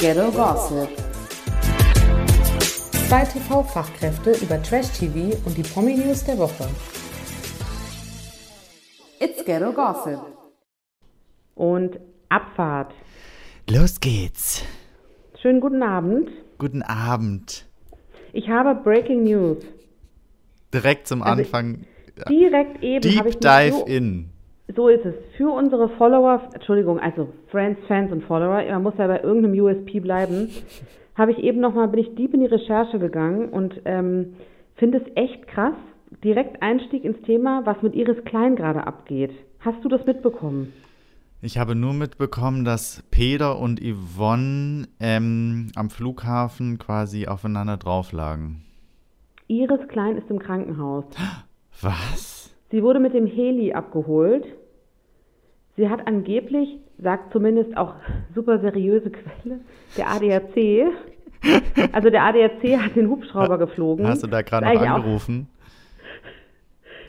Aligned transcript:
Ghetto 0.00 0.30
Gossip. 0.30 0.88
Zwei 3.08 3.22
TV-Fachkräfte 3.26 4.30
über 4.42 4.62
Trash-TV 4.62 5.36
und 5.44 5.58
die 5.58 5.62
Promi-News 5.62 6.24
der 6.24 6.38
Woche. 6.38 6.66
It's 9.18 9.44
Ghetto 9.44 9.70
Gossip. 9.72 10.20
Und 11.54 12.00
Abfahrt. 12.30 12.94
Los 13.68 14.00
geht's. 14.00 14.64
Schönen 15.42 15.60
guten 15.60 15.82
Abend. 15.82 16.30
Guten 16.56 16.80
Abend. 16.82 17.66
Ich 18.32 18.48
habe 18.48 18.74
Breaking 18.82 19.24
News. 19.24 19.58
Direkt 20.72 21.08
zum 21.08 21.22
Also, 21.22 21.42
Anfang. 21.42 21.84
Direkt 22.26 22.82
eben 22.82 23.18
habe 23.18 23.28
ich 23.28 23.36
Deep 23.36 23.42
Dive 23.42 23.76
so, 23.80 23.84
in. 23.84 24.30
So 24.74 24.88
ist 24.88 25.04
es. 25.04 25.14
Für 25.36 25.50
unsere 25.52 25.88
Follower, 25.90 26.42
Entschuldigung, 26.52 26.98
also 26.98 27.28
Friends, 27.48 27.80
Fans 27.86 28.12
und 28.12 28.24
Follower, 28.24 28.62
man 28.70 28.82
muss 28.82 28.94
ja 28.98 29.06
bei 29.06 29.22
irgendeinem 29.22 29.58
USP 29.60 30.00
bleiben, 30.00 30.48
habe 31.14 31.32
ich 31.32 31.38
eben 31.38 31.60
nochmal, 31.60 31.88
bin 31.88 32.00
ich 32.00 32.14
deep 32.14 32.34
in 32.34 32.40
die 32.40 32.46
Recherche 32.46 32.98
gegangen 32.98 33.48
und 33.48 33.80
ähm, 33.84 34.34
finde 34.76 34.98
es 34.98 35.16
echt 35.16 35.46
krass. 35.48 35.74
Direkt 36.24 36.60
Einstieg 36.60 37.04
ins 37.04 37.20
Thema, 37.22 37.62
was 37.64 37.80
mit 37.82 37.94
Iris 37.94 38.24
Klein 38.24 38.56
gerade 38.56 38.86
abgeht. 38.86 39.30
Hast 39.60 39.84
du 39.84 39.88
das 39.88 40.04
mitbekommen? 40.06 40.72
Ich 41.42 41.56
habe 41.56 41.74
nur 41.74 41.94
mitbekommen, 41.94 42.64
dass 42.64 43.02
Peter 43.10 43.58
und 43.58 43.80
Yvonne 43.80 44.88
ähm, 44.98 45.68
am 45.76 45.88
Flughafen 45.88 46.78
quasi 46.78 47.26
aufeinander 47.26 47.76
drauflagen. 47.76 48.62
Iris 49.46 49.88
Klein 49.88 50.16
ist 50.16 50.28
im 50.30 50.38
Krankenhaus. 50.38 51.04
Was? 51.80 52.54
Sie 52.70 52.82
wurde 52.82 53.00
mit 53.00 53.14
dem 53.14 53.26
Heli 53.26 53.72
abgeholt. 53.72 54.44
Sie 55.76 55.88
hat 55.88 56.06
angeblich, 56.06 56.78
sagt 56.98 57.32
zumindest 57.32 57.76
auch 57.76 57.94
super 58.34 58.58
seriöse 58.58 59.10
Quelle, 59.10 59.60
der 59.96 60.08
ADAC, 60.10 60.92
also 61.92 62.10
der 62.10 62.22
ADAC 62.24 62.78
hat 62.78 62.96
den 62.96 63.08
Hubschrauber 63.08 63.56
geflogen. 63.58 64.06
Hast 64.06 64.22
du 64.22 64.26
da 64.26 64.42
gerade 64.42 64.66
noch 64.66 64.72
eigentlich 64.72 64.90
auch- 64.90 64.94
angerufen? 64.96 65.48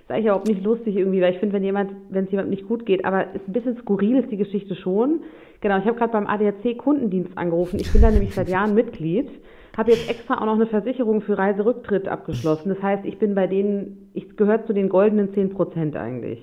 Ist 0.04 0.12
eigentlich 0.12 0.26
überhaupt 0.26 0.48
nicht 0.48 0.64
lustig 0.64 0.96
irgendwie, 0.96 1.22
weil 1.22 1.34
ich 1.34 1.40
finde, 1.40 1.54
wenn 1.54 1.64
jemand, 1.64 1.92
wenn 2.10 2.26
es 2.26 2.32
jemandem 2.32 2.52
nicht 2.52 2.68
gut 2.68 2.86
geht, 2.86 3.04
aber 3.06 3.34
ist 3.34 3.48
ein 3.48 3.54
bisschen 3.54 3.78
skurril 3.78 4.18
ist 4.18 4.32
die 4.32 4.38
Geschichte 4.38 4.76
schon. 4.76 5.22
Genau, 5.62 5.78
ich 5.78 5.86
habe 5.86 5.98
gerade 5.98 6.12
beim 6.14 6.28
ADAC 6.28 6.78
Kundendienst 6.78 7.38
angerufen. 7.38 7.78
Ich 7.80 7.92
bin 7.92 8.02
da 8.02 8.10
nämlich 8.10 8.34
seit 8.34 8.50
Jahren 8.50 8.74
Mitglied, 8.74 9.30
habe 9.78 9.92
jetzt 9.92 10.10
extra 10.10 10.40
auch 10.42 10.46
noch 10.46 10.56
eine 10.56 10.66
Versicherung 10.66 11.22
für 11.22 11.38
Reiserücktritt 11.38 12.08
abgeschlossen. 12.08 12.70
Das 12.70 12.82
heißt, 12.82 13.06
ich 13.06 13.20
bin 13.20 13.36
bei 13.36 13.48
denen, 13.48 14.10
ich 14.14 14.36
gehöre 14.38 14.66
zu 14.66 14.74
den 14.74 14.90
goldenen 14.90 15.34
10 15.34 15.50
Prozent 15.52 15.96
eigentlich. 15.96 16.42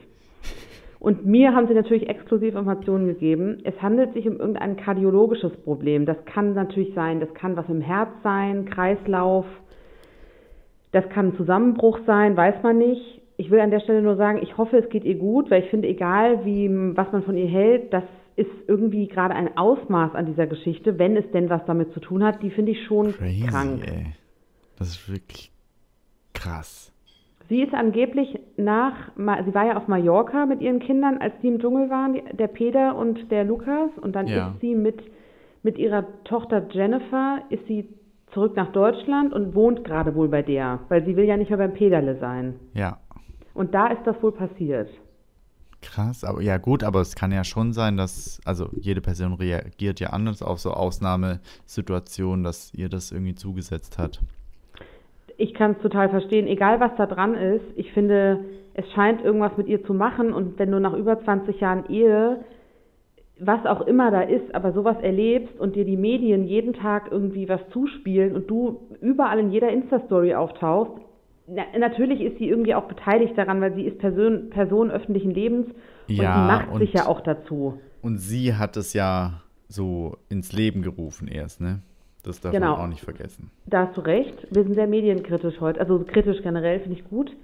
Und 1.01 1.25
mir 1.25 1.55
haben 1.55 1.69
sie 1.69 1.75
natürlich 1.75 2.09
exklusiv 2.09 2.55
Informationen 2.55 3.07
gegeben. 3.07 3.59
Es 3.65 3.81
handelt 3.81 4.15
sich 4.15 4.27
um 4.27 4.39
irgendein 4.39 4.77
kardiologisches 4.77 5.53
Problem. 5.59 6.07
Das 6.07 6.17
kann 6.25 6.55
natürlich 6.55 6.93
sein, 6.95 7.21
das 7.21 7.33
kann 7.35 7.57
was 7.57 7.69
im 7.69 7.81
Herz 7.81 8.11
sein, 8.23 8.65
Kreislauf, 8.65 9.47
das 10.93 11.09
kann 11.11 11.29
ein 11.29 11.37
Zusammenbruch 11.37 12.01
sein, 12.07 12.37
weiß 12.37 12.63
man 12.63 12.79
nicht. 12.79 13.21
Ich 13.37 13.51
will 13.51 13.61
an 13.61 13.71
der 13.71 13.81
Stelle 13.81 14.03
nur 14.03 14.17
sagen, 14.17 14.41
ich 14.43 14.57
hoffe, 14.57 14.79
es 14.79 14.89
geht 14.89 15.05
ihr 15.05 15.17
gut, 15.17 15.51
weil 15.51 15.63
ich 15.63 15.71
finde, 15.71 15.87
egal 15.87 16.45
wie, 16.45 16.69
was 16.97 17.13
man 17.13 17.23
von 17.23 17.37
ihr 17.37 17.47
hält, 17.47 17.93
das 17.93 18.03
ist 18.35 18.51
irgendwie 18.67 19.07
gerade 19.07 19.35
ein 19.35 19.57
Ausmaß 19.57 20.15
an 20.15 20.27
dieser 20.27 20.47
Geschichte, 20.47 20.99
wenn 20.99 21.17
es 21.17 21.31
denn 21.33 21.51
was 21.51 21.65
damit 21.67 21.93
zu 21.93 22.01
tun 22.01 22.25
hat, 22.25 22.43
die 22.43 22.51
finde 22.51 22.73
ich 22.73 22.85
schon 22.87 23.13
Crazy, 23.13 23.47
krank. 23.47 23.87
ey. 23.87 24.07
Das 24.79 24.89
ist 24.89 25.09
wirklich 25.11 25.53
krass. 26.35 26.93
Sie 27.49 27.63
ist 27.63 27.73
angeblich 27.73 28.39
nach, 28.57 28.95
sie 29.17 29.55
war 29.55 29.67
ja 29.67 29.77
auf 29.79 29.89
Mallorca 29.89 30.45
mit 30.45 30.61
ihren 30.61 30.81
Kindern, 30.81 31.17
als 31.19 31.33
die 31.43 31.49
im 31.49 31.59
Dschungel 31.61 31.89
waren, 31.89 32.19
der 32.37 32.49
Peter 32.49 32.95
und 32.97 33.31
der 33.31 33.45
Lukas. 33.45 33.91
Und 34.01 34.15
dann 34.15 34.27
Ja. 34.27 34.49
ist 34.49 34.61
sie 34.61 34.75
mit, 34.75 35.01
mit 35.63 35.79
ihrer 35.79 36.05
Tochter 36.25 36.67
Jennifer, 36.71 37.39
ist 37.49 37.67
sie 37.67 37.89
zurück 38.33 38.55
nach 38.55 38.71
Deutschland 38.73 39.33
und 39.33 39.55
wohnt 39.55 39.85
gerade 39.85 40.15
wohl 40.15 40.29
bei 40.29 40.43
der, 40.43 40.81
weil 40.91 41.05
sie 41.07 41.17
will 41.17 41.25
ja 41.25 41.39
nicht 41.39 41.49
mehr 41.49 41.57
beim 41.59 41.73
Pederle 41.73 42.19
sein. 42.21 42.57
Ja, 42.75 42.99
Und 43.55 43.75
da 43.75 43.87
ist 43.89 44.03
das 44.05 44.23
wohl 44.23 44.33
passiert. 44.33 44.91
krass. 45.81 46.25
Aber 46.25 46.43
ja 46.43 46.59
gut, 46.59 46.85
aber 46.85 47.01
es 47.01 47.15
kann 47.15 47.33
ja 47.33 47.45
schon 47.45 47.73
sein, 47.73 47.97
dass, 47.97 48.41
also 48.45 48.69
jede 48.79 49.01
Person 49.01 49.33
reagiert 49.33 50.01
ja 50.01 50.11
anders 50.11 50.43
auf 50.43 50.59
so 50.61 50.73
Ausnahmesituationen, 50.73 52.45
dass 52.45 52.75
ihr 52.75 52.89
das 52.89 53.11
irgendwie 53.13 53.35
zugesetzt 53.35 53.97
hat. 53.97 54.21
Ich 55.41 55.55
kann 55.55 55.73
es 55.73 55.79
total 55.79 56.09
verstehen, 56.11 56.47
egal 56.49 56.81
was 56.81 56.91
da 56.99 57.07
dran 57.07 57.35
ist. 57.35 57.65
Ich 57.77 57.93
finde, 57.93 58.41
es 58.75 58.85
scheint 58.93 59.25
irgendwas 59.25 59.57
mit 59.57 59.69
ihr 59.69 59.83
zu 59.85 59.95
machen 59.95 60.33
und 60.33 60.59
wenn 60.59 60.71
du 60.71 60.81
nach 60.81 60.93
über 60.95 61.19
20 61.23 61.61
Jahren 61.61 61.87
Ehe, 61.89 62.41
was 63.41 63.65
auch 63.67 63.83
immer 63.87 64.11
da 64.11 64.23
ist, 64.23 64.53
aber 64.53 64.73
sowas 64.73 64.97
erlebst 65.01 65.59
und 65.61 65.77
dir 65.77 65.85
die 65.85 65.97
Medien 65.97 66.45
jeden 66.45 66.73
Tag 66.75 67.09
irgendwie 67.13 67.49
was 67.49 67.61
zuspielen 67.73 68.35
und 68.35 68.51
du 68.51 68.81
überall 69.01 69.39
in 69.39 69.53
jeder 69.53 69.71
Insta-Story 69.71 70.35
auftauchst, 70.35 71.01
na, 71.47 71.63
natürlich 71.79 72.21
ist 72.21 72.39
sie 72.39 72.49
irgendwie 72.49 72.75
auch 72.75 72.89
beteiligt 72.89 73.39
daran, 73.39 73.61
weil 73.61 73.75
sie 73.75 73.85
ist 73.85 73.99
Person, 73.99 74.51
Person 74.51 74.91
öffentlichen 74.91 75.31
Lebens 75.31 75.69
und 76.09 76.15
Ja, 76.17 76.35
sie 76.35 76.47
macht 76.47 76.73
und- 76.73 76.81
sich 76.81 76.93
ja 76.93 77.07
auch 77.07 77.21
dazu. 77.21 77.79
Und 78.03 78.19
sie 78.19 78.55
hat 78.55 78.77
es 78.77 78.93
ja 78.93 79.41
so 79.69 80.17
ins 80.29 80.53
Leben 80.53 80.83
gerufen 80.83 81.29
erst, 81.29 81.61
ne? 81.61 81.81
Das 82.29 82.41
darf 82.41 82.53
Genau. 82.53 82.73
man 82.73 82.81
auch 82.81 82.87
nicht 82.89 83.01
vergessen. 83.03 83.51
Da 83.67 83.87
hast 83.87 83.97
du 83.97 84.03
recht. 84.03 84.47
Wir 84.55 84.63
sind 84.63 84.75
sehr 84.75 84.87
medienkritisch 84.87 85.61
heute. 85.61 85.81
Also 85.81 86.05
kritisch 86.07 86.43
generell 86.43 86.81
finde 86.81 86.99
ich 86.99 87.09
gut. 87.09 87.35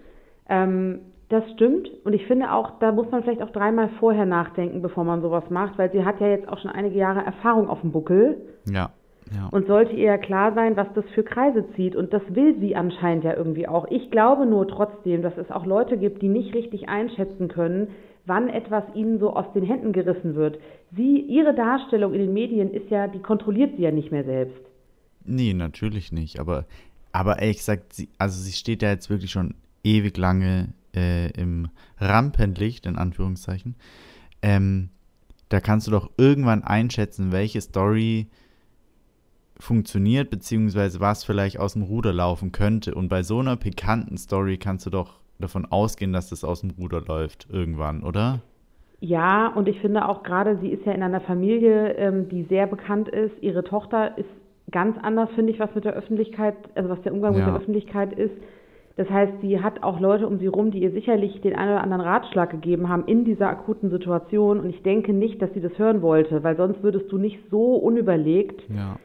Ähm, 0.48 1.00
das 1.30 1.42
stimmt. 1.52 1.90
Und 2.04 2.12
ich 2.12 2.26
finde 2.26 2.52
auch, 2.52 2.78
da 2.80 2.92
muss 2.92 3.10
man 3.10 3.22
vielleicht 3.22 3.42
auch 3.42 3.50
dreimal 3.50 3.88
vorher 3.98 4.26
nachdenken, 4.26 4.82
bevor 4.82 5.04
man 5.04 5.22
sowas 5.22 5.44
macht, 5.50 5.78
weil 5.78 5.90
sie 5.90 6.04
hat 6.04 6.20
ja 6.20 6.28
jetzt 6.28 6.48
auch 6.48 6.58
schon 6.58 6.70
einige 6.70 6.96
Jahre 6.98 7.24
Erfahrung 7.24 7.68
auf 7.68 7.80
dem 7.80 7.92
Buckel 7.92 8.36
Ja, 8.70 8.90
ja. 9.34 9.48
und 9.50 9.66
sollte 9.66 9.94
ihr 9.94 10.04
ja 10.04 10.18
klar 10.18 10.52
sein, 10.54 10.76
was 10.76 10.86
das 10.94 11.04
für 11.14 11.22
Kreise 11.22 11.64
zieht. 11.76 11.96
Und 11.96 12.12
das 12.12 12.22
will 12.28 12.56
sie 12.60 12.76
anscheinend 12.76 13.24
ja 13.24 13.34
irgendwie 13.34 13.66
auch. 13.66 13.86
Ich 13.90 14.10
glaube 14.10 14.44
nur 14.44 14.68
trotzdem, 14.68 15.22
dass 15.22 15.36
es 15.38 15.50
auch 15.50 15.64
Leute 15.64 15.96
gibt, 15.96 16.20
die 16.20 16.28
nicht 16.28 16.54
richtig 16.54 16.88
einschätzen 16.90 17.48
können, 17.48 17.88
wann 18.26 18.48
etwas 18.48 18.84
ihnen 18.94 19.18
so 19.18 19.30
aus 19.34 19.50
den 19.54 19.64
Händen 19.64 19.92
gerissen 19.92 20.34
wird. 20.34 20.58
Sie, 20.92 21.20
ihre 21.20 21.54
Darstellung 21.54 22.12
in 22.12 22.20
den 22.20 22.32
Medien 22.34 22.70
ist 22.72 22.90
ja, 22.90 23.06
die 23.06 23.18
kontrolliert 23.20 23.76
sie 23.76 23.82
ja 23.82 23.90
nicht 23.90 24.12
mehr 24.12 24.24
selbst. 24.24 24.60
Nee, 25.24 25.54
natürlich 25.54 26.12
nicht. 26.12 26.38
Aber, 26.38 26.66
aber 27.12 27.40
ehrlich 27.40 27.58
gesagt, 27.58 27.92
sie, 27.92 28.08
also 28.18 28.40
sie 28.40 28.52
steht 28.52 28.82
ja 28.82 28.90
jetzt 28.90 29.10
wirklich 29.10 29.30
schon 29.30 29.54
ewig 29.82 30.16
lange 30.16 30.68
äh, 30.94 31.30
im 31.32 31.68
Rampenlicht, 31.98 32.86
in 32.86 32.96
Anführungszeichen. 32.96 33.74
Ähm, 34.42 34.90
da 35.48 35.60
kannst 35.60 35.86
du 35.86 35.90
doch 35.90 36.10
irgendwann 36.16 36.64
einschätzen, 36.64 37.32
welche 37.32 37.60
Story 37.60 38.28
funktioniert, 39.58 40.30
beziehungsweise 40.30 41.00
was 41.00 41.24
vielleicht 41.24 41.58
aus 41.58 41.74
dem 41.74 41.82
Ruder 41.82 42.12
laufen 42.12 42.52
könnte. 42.52 42.94
Und 42.94 43.08
bei 43.08 43.22
so 43.22 43.40
einer 43.40 43.56
pikanten 43.56 44.16
Story 44.16 44.58
kannst 44.58 44.86
du 44.86 44.90
doch 44.90 45.20
davon 45.38 45.66
ausgehen, 45.66 46.12
dass 46.12 46.30
das 46.30 46.44
aus 46.44 46.60
dem 46.60 46.70
Ruder 46.70 47.00
läuft 47.00 47.48
irgendwann, 47.50 48.02
oder? 48.02 48.40
Ja, 49.00 49.48
und 49.48 49.68
ich 49.68 49.80
finde 49.80 50.08
auch 50.08 50.22
gerade, 50.22 50.58
sie 50.60 50.68
ist 50.68 50.86
ja 50.86 50.92
in 50.92 51.02
einer 51.02 51.20
Familie, 51.20 51.92
ähm, 51.94 52.28
die 52.28 52.44
sehr 52.44 52.66
bekannt 52.66 53.08
ist. 53.08 53.34
Ihre 53.42 53.62
Tochter 53.62 54.16
ist 54.16 54.28
ganz 54.74 54.98
anders, 55.00 55.30
finde 55.34 55.52
ich, 55.52 55.58
was 55.60 55.74
mit 55.74 55.84
der 55.86 55.94
Öffentlichkeit, 55.94 56.54
also 56.74 56.90
was 56.90 57.00
der 57.00 57.14
Umgang 57.14 57.32
mit 57.32 57.40
Ja. 57.40 57.46
der 57.46 57.56
Öffentlichkeit 57.56 58.12
ist. 58.12 58.34
Das 58.96 59.08
heißt, 59.08 59.32
sie 59.40 59.60
hat 59.62 59.82
auch 59.82 59.98
Leute 59.98 60.26
um 60.26 60.38
sie 60.38 60.46
rum, 60.46 60.70
die 60.70 60.80
ihr 60.82 60.90
sicherlich 60.90 61.40
den 61.40 61.56
einen 61.56 61.70
oder 61.72 61.82
anderen 61.82 62.02
Ratschlag 62.02 62.50
gegeben 62.50 62.88
haben 62.88 63.04
in 63.06 63.24
dieser 63.24 63.48
akuten 63.48 63.90
Situation. 63.90 64.60
Und 64.60 64.68
ich 64.70 64.82
denke 64.82 65.12
nicht, 65.12 65.40
dass 65.40 65.52
sie 65.54 65.60
das 65.60 65.76
hören 65.78 66.02
wollte, 66.02 66.44
weil 66.44 66.56
sonst 66.56 66.82
würdest 66.82 67.10
du 67.10 67.16
nicht 67.18 67.38
so 67.50 67.74
unüberlegt 67.76 68.62
Ja. 68.68 68.96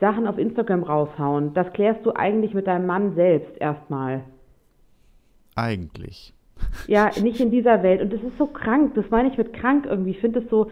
Sachen 0.00 0.26
auf 0.26 0.38
Instagram 0.38 0.82
raushauen. 0.84 1.52
Das 1.54 1.72
klärst 1.72 2.06
du 2.06 2.12
eigentlich 2.14 2.54
mit 2.54 2.66
deinem 2.68 2.86
Mann 2.86 3.14
selbst 3.14 3.60
erstmal. 3.60 4.22
Eigentlich. 5.54 6.32
Ja, 6.86 7.10
nicht 7.22 7.40
in 7.40 7.50
dieser 7.50 7.82
Welt. 7.82 8.00
Und 8.02 8.12
das 8.12 8.22
ist 8.22 8.36
so 8.38 8.46
krank. 8.46 8.94
Das 8.94 9.08
meine 9.10 9.28
ich 9.28 9.38
mit 9.38 9.52
krank 9.52 9.86
irgendwie. 9.88 10.10
Ich 10.10 10.20
finde 10.20 10.40
es 10.40 10.48
so, 10.50 10.70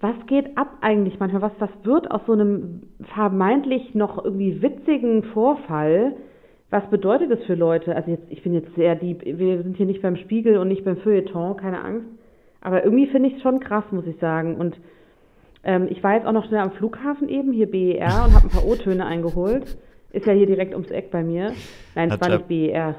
was 0.00 0.14
geht 0.26 0.58
ab 0.58 0.78
eigentlich 0.82 1.18
manchmal? 1.18 1.42
Was, 1.42 1.52
was 1.58 1.70
wird 1.84 2.10
aus 2.10 2.20
so 2.26 2.32
einem 2.32 2.82
vermeintlich 3.14 3.94
noch 3.94 4.22
irgendwie 4.22 4.60
witzigen 4.60 5.22
Vorfall? 5.24 6.16
Was 6.68 6.88
bedeutet 6.90 7.30
das 7.30 7.42
für 7.44 7.54
Leute? 7.54 7.96
Also 7.96 8.10
jetzt, 8.10 8.24
ich 8.28 8.42
bin 8.42 8.52
jetzt 8.52 8.74
sehr 8.74 8.94
deep. 8.94 9.24
Wir 9.24 9.62
sind 9.62 9.76
hier 9.76 9.86
nicht 9.86 10.02
beim 10.02 10.16
Spiegel 10.16 10.58
und 10.58 10.68
nicht 10.68 10.84
beim 10.84 10.98
Feuilleton, 10.98 11.56
keine 11.56 11.82
Angst. 11.82 12.06
Aber 12.60 12.84
irgendwie 12.84 13.06
finde 13.06 13.28
ich 13.28 13.36
es 13.36 13.42
schon 13.42 13.60
krass, 13.60 13.84
muss 13.90 14.06
ich 14.06 14.18
sagen. 14.18 14.56
Und 14.56 14.76
ähm, 15.62 15.86
ich 15.88 16.02
war 16.02 16.14
jetzt 16.14 16.26
auch 16.26 16.32
noch 16.32 16.46
schnell 16.46 16.60
am 16.60 16.72
Flughafen 16.72 17.28
eben, 17.28 17.52
hier 17.52 17.70
BER, 17.70 18.24
und 18.26 18.34
habe 18.34 18.46
ein 18.46 18.50
paar 18.50 18.66
O-Töne 18.66 19.06
eingeholt. 19.06 19.78
Ist 20.10 20.26
ja 20.26 20.32
hier 20.32 20.46
direkt 20.46 20.74
ums 20.74 20.90
Eck 20.90 21.10
bei 21.10 21.22
mir. 21.22 21.52
Nein, 21.94 22.10
es 22.10 22.20
war 22.20 22.28
nicht 22.28 22.48
BER. 22.48 22.96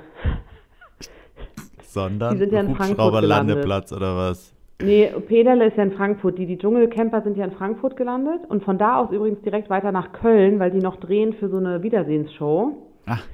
Sondern 1.82 2.70
Hubschrauberlandeplatz 2.70 3.92
oder 3.92 4.16
was? 4.16 4.57
Nee, 4.82 5.12
Pederle 5.28 5.68
ist 5.68 5.78
ja 5.78 5.84
in 5.84 5.92
Frankfurt. 5.94 6.38
Die, 6.38 6.46
die 6.46 6.58
Dschungelcamper 6.58 7.22
sind 7.24 7.36
ja 7.36 7.46
in 7.46 7.52
Frankfurt 7.52 7.98
gelandet 7.98 8.42
und 8.48 8.64
von 8.64 8.78
da 8.78 9.00
aus 9.00 9.12
übrigens 9.12 9.42
direkt 9.42 9.70
weiter 9.70 9.92
nach 9.92 10.12
Köln, 10.14 10.60
weil 10.60 10.70
die 10.72 10.80
noch 10.82 10.98
drehen 10.98 11.34
für 11.34 11.50
so 11.50 11.58
eine 11.58 11.82
Wiedersehensshow. 11.82 12.78
Ach, 13.08 13.26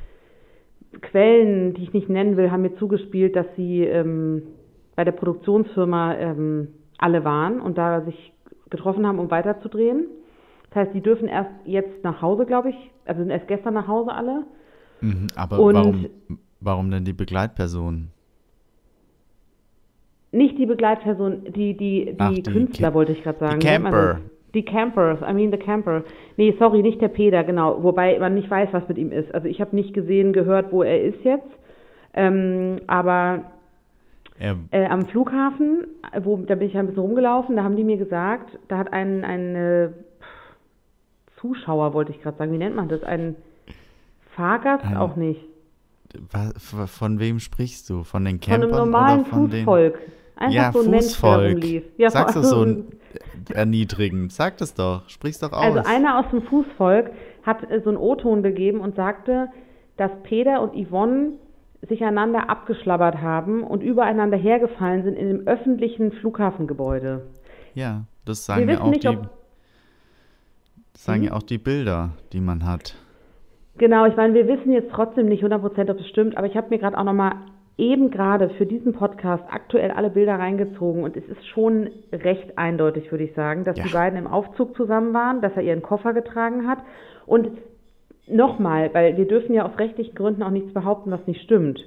Quellen, 1.01 1.73
die 1.73 1.83
ich 1.83 1.93
nicht 1.93 2.07
nennen 2.07 2.37
will, 2.37 2.51
haben 2.51 2.61
mir 2.61 2.75
zugespielt, 2.75 3.35
dass 3.35 3.47
sie 3.55 3.81
ähm, 3.83 4.43
bei 4.95 5.03
der 5.03 5.11
Produktionsfirma 5.11 6.15
ähm, 6.15 6.67
alle 6.97 7.25
waren 7.25 7.59
und 7.59 7.77
da 7.77 8.01
sich 8.01 8.31
getroffen 8.69 9.05
haben, 9.05 9.19
um 9.19 9.29
weiterzudrehen. 9.31 10.05
Das 10.69 10.85
heißt, 10.85 10.93
die 10.93 11.01
dürfen 11.01 11.27
erst 11.27 11.51
jetzt 11.65 12.03
nach 12.03 12.21
Hause, 12.21 12.45
glaube 12.45 12.69
ich, 12.69 12.75
also 13.05 13.21
sind 13.21 13.31
erst 13.31 13.47
gestern 13.47 13.73
nach 13.73 13.87
Hause 13.87 14.11
alle. 14.11 14.43
Mhm, 15.01 15.27
aber 15.35 15.59
Und- 15.59 15.75
warum, 15.75 16.05
warum 16.61 16.91
denn 16.91 17.03
die 17.05 17.13
Begleitperson? 17.13 18.09
Nicht 20.33 20.57
die 20.57 20.65
Begleitperson, 20.65 21.43
die, 21.45 21.75
die, 21.77 22.05
die, 22.05 22.15
Ach, 22.17 22.33
die 22.33 22.43
Künstler, 22.43 22.89
Ca- 22.89 22.93
wollte 22.95 23.11
ich 23.13 23.23
gerade 23.23 23.39
sagen. 23.39 23.59
die 23.59 23.65
Wie 23.67 23.71
nennt 23.71 23.83
man 23.83 23.93
Camper. 23.93 24.19
Die 24.53 24.65
Campers, 24.65 25.19
I 25.27 25.33
mean 25.33 25.51
the 25.51 25.57
Camper. 25.57 26.03
Nee, 26.37 26.53
sorry, 26.59 26.81
nicht 26.81 27.01
der 27.01 27.07
Peter, 27.07 27.43
genau. 27.43 27.81
Wobei 27.83 28.19
man 28.19 28.35
nicht 28.35 28.49
weiß, 28.51 28.69
was 28.71 28.87
mit 28.87 28.97
ihm 28.99 29.11
ist. 29.11 29.33
Also 29.33 29.47
ich 29.47 29.59
habe 29.61 29.75
nicht 29.75 29.93
gesehen, 29.93 30.31
gehört, 30.33 30.71
wo 30.71 30.83
er 30.83 31.01
ist 31.01 31.23
jetzt. 31.23 31.47
Ähm, 32.13 32.77
aber 32.85 33.45
Er, 34.37 34.57
äh, 34.71 34.85
am 34.85 35.05
Flughafen, 35.07 35.85
wo, 36.21 36.37
da 36.37 36.53
bin 36.55 36.67
ich 36.67 36.77
ein 36.77 36.85
bisschen 36.87 37.01
rumgelaufen, 37.01 37.55
da 37.55 37.63
haben 37.63 37.75
die 37.75 37.83
mir 37.83 37.97
gesagt, 37.97 38.59
da 38.67 38.77
hat 38.77 38.93
ein, 38.93 39.23
ein 39.25 39.55
äh, 39.55 39.89
Zuschauer, 41.39 41.93
wollte 41.93 42.11
ich 42.11 42.21
gerade 42.21 42.37
sagen, 42.37 42.51
wie 42.53 42.57
nennt 42.57 42.75
man 42.75 42.87
das? 42.89 43.03
Ein 43.03 43.35
Fahrgast 44.35 44.85
Ein- 44.85 44.97
auch 44.97 45.15
nicht. 45.15 45.41
wa- 46.31 46.53
von 46.87 47.19
wem 47.19 47.39
sprichst 47.39 47.89
du? 47.89 48.03
Von 48.03 48.25
den 48.25 48.39
Von 48.39 48.53
einem 48.53 48.61
Campern 48.61 48.79
normalen 48.85 49.19
oder 49.21 49.29
von 49.29 49.49
den... 49.49 49.65
Fußvolk. 50.43 50.51
Einfach 50.51 50.53
ja, 50.53 50.71
so 50.71 50.79
ein 50.81 50.89
Mensch, 50.91 51.03
der 51.03 51.09
Fußvolk. 51.11 51.53
rumlief. 51.53 51.83
Ja, 51.97 52.09
Sagst 52.09 52.35
du 52.35 52.43
von- 52.43 52.85
so 53.47 53.53
erniedrigend? 53.53 54.31
Sag 54.31 54.57
das 54.57 54.73
doch. 54.73 55.07
Sprich's 55.09 55.39
doch 55.39 55.51
aus. 55.51 55.75
Also 55.77 55.89
einer 55.89 56.19
aus 56.19 56.25
dem 56.31 56.41
Fußvolk 56.43 57.11
hat 57.43 57.69
äh, 57.69 57.81
so 57.81 57.89
einen 57.89 57.97
O-Ton 57.97 58.43
gegeben 58.43 58.79
und 58.79 58.95
sagte, 58.95 59.49
dass 59.97 60.11
Peter 60.23 60.61
und 60.61 60.73
Yvonne 60.75 61.33
sich 61.87 62.03
einander 62.03 62.49
abgeschlabbert 62.49 63.21
haben 63.21 63.63
und 63.63 63.83
übereinander 63.83 64.37
hergefallen 64.37 65.03
sind 65.03 65.15
in 65.15 65.27
dem 65.27 65.47
öffentlichen 65.47 66.11
Flughafengebäude. 66.13 67.23
ja, 67.73 68.05
das 68.25 68.45
sagen 68.45 68.69
ja 68.69 68.79
auch 68.79 68.89
nicht, 68.89 69.03
die, 69.03 69.17
sagen 70.93 71.21
Hm? 71.23 71.27
ja 71.27 71.33
auch 71.33 71.43
die 71.43 71.57
Bilder, 71.57 72.11
die 72.31 72.39
man 72.39 72.65
hat. 72.65 72.95
Genau, 73.77 74.05
ich 74.05 74.15
meine, 74.15 74.33
wir 74.33 74.47
wissen 74.47 74.71
jetzt 74.71 74.91
trotzdem 74.93 75.27
nicht 75.27 75.43
100%, 75.43 75.91
ob 75.91 75.99
es 75.99 76.07
stimmt, 76.07 76.37
aber 76.37 76.47
ich 76.47 76.55
habe 76.55 76.69
mir 76.69 76.77
gerade 76.79 76.97
auch 76.97 77.03
nochmal 77.03 77.33
eben 77.77 78.11
gerade 78.11 78.49
für 78.51 78.65
diesen 78.65 78.93
Podcast 78.93 79.43
aktuell 79.49 79.91
alle 79.91 80.09
Bilder 80.11 80.35
reingezogen 80.35 81.03
und 81.03 81.17
es 81.17 81.25
ist 81.25 81.45
schon 81.47 81.89
recht 82.11 82.57
eindeutig, 82.57 83.11
würde 83.11 83.23
ich 83.23 83.33
sagen, 83.33 83.63
dass 83.63 83.77
Ja. 83.77 83.83
die 83.83 83.93
beiden 83.93 84.19
im 84.19 84.27
Aufzug 84.27 84.75
zusammen 84.75 85.13
waren, 85.13 85.41
dass 85.41 85.53
er 85.55 85.63
ihren 85.63 85.81
Koffer 85.81 86.13
getragen 86.13 86.67
hat 86.67 86.79
und 87.25 87.49
nochmal, 88.27 88.93
weil 88.93 89.17
wir 89.17 89.27
dürfen 89.27 89.53
ja 89.55 89.65
aus 89.65 89.77
rechtlichen 89.79 90.13
Gründen 90.15 90.43
auch 90.43 90.51
nichts 90.51 90.71
behaupten, 90.73 91.09
was 91.11 91.25
nicht 91.25 91.41
stimmt. 91.41 91.83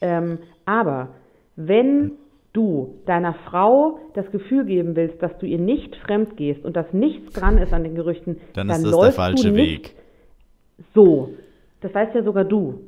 Ähm, 0.00 0.38
aber 0.64 1.08
wenn 1.56 2.12
du 2.52 2.94
deiner 3.06 3.34
Frau 3.50 3.98
das 4.14 4.30
Gefühl 4.30 4.64
geben 4.64 4.96
willst, 4.96 5.22
dass 5.22 5.36
du 5.38 5.46
ihr 5.46 5.58
nicht 5.58 5.94
fremd 5.96 6.36
gehst 6.36 6.64
und 6.64 6.74
dass 6.76 6.92
nichts 6.92 7.32
dran 7.32 7.58
ist 7.58 7.72
an 7.72 7.84
den 7.84 7.94
Gerüchten, 7.94 8.40
Dann, 8.54 8.68
dann 8.68 8.76
ist 8.78 8.86
das 8.92 9.00
der 9.00 9.12
falsche 9.12 9.54
Weg. 9.54 9.94
so, 10.94 11.30
das 11.80 11.92
weißt 11.94 12.14
ja 12.14 12.22
sogar 12.22 12.44
du. 12.44 12.80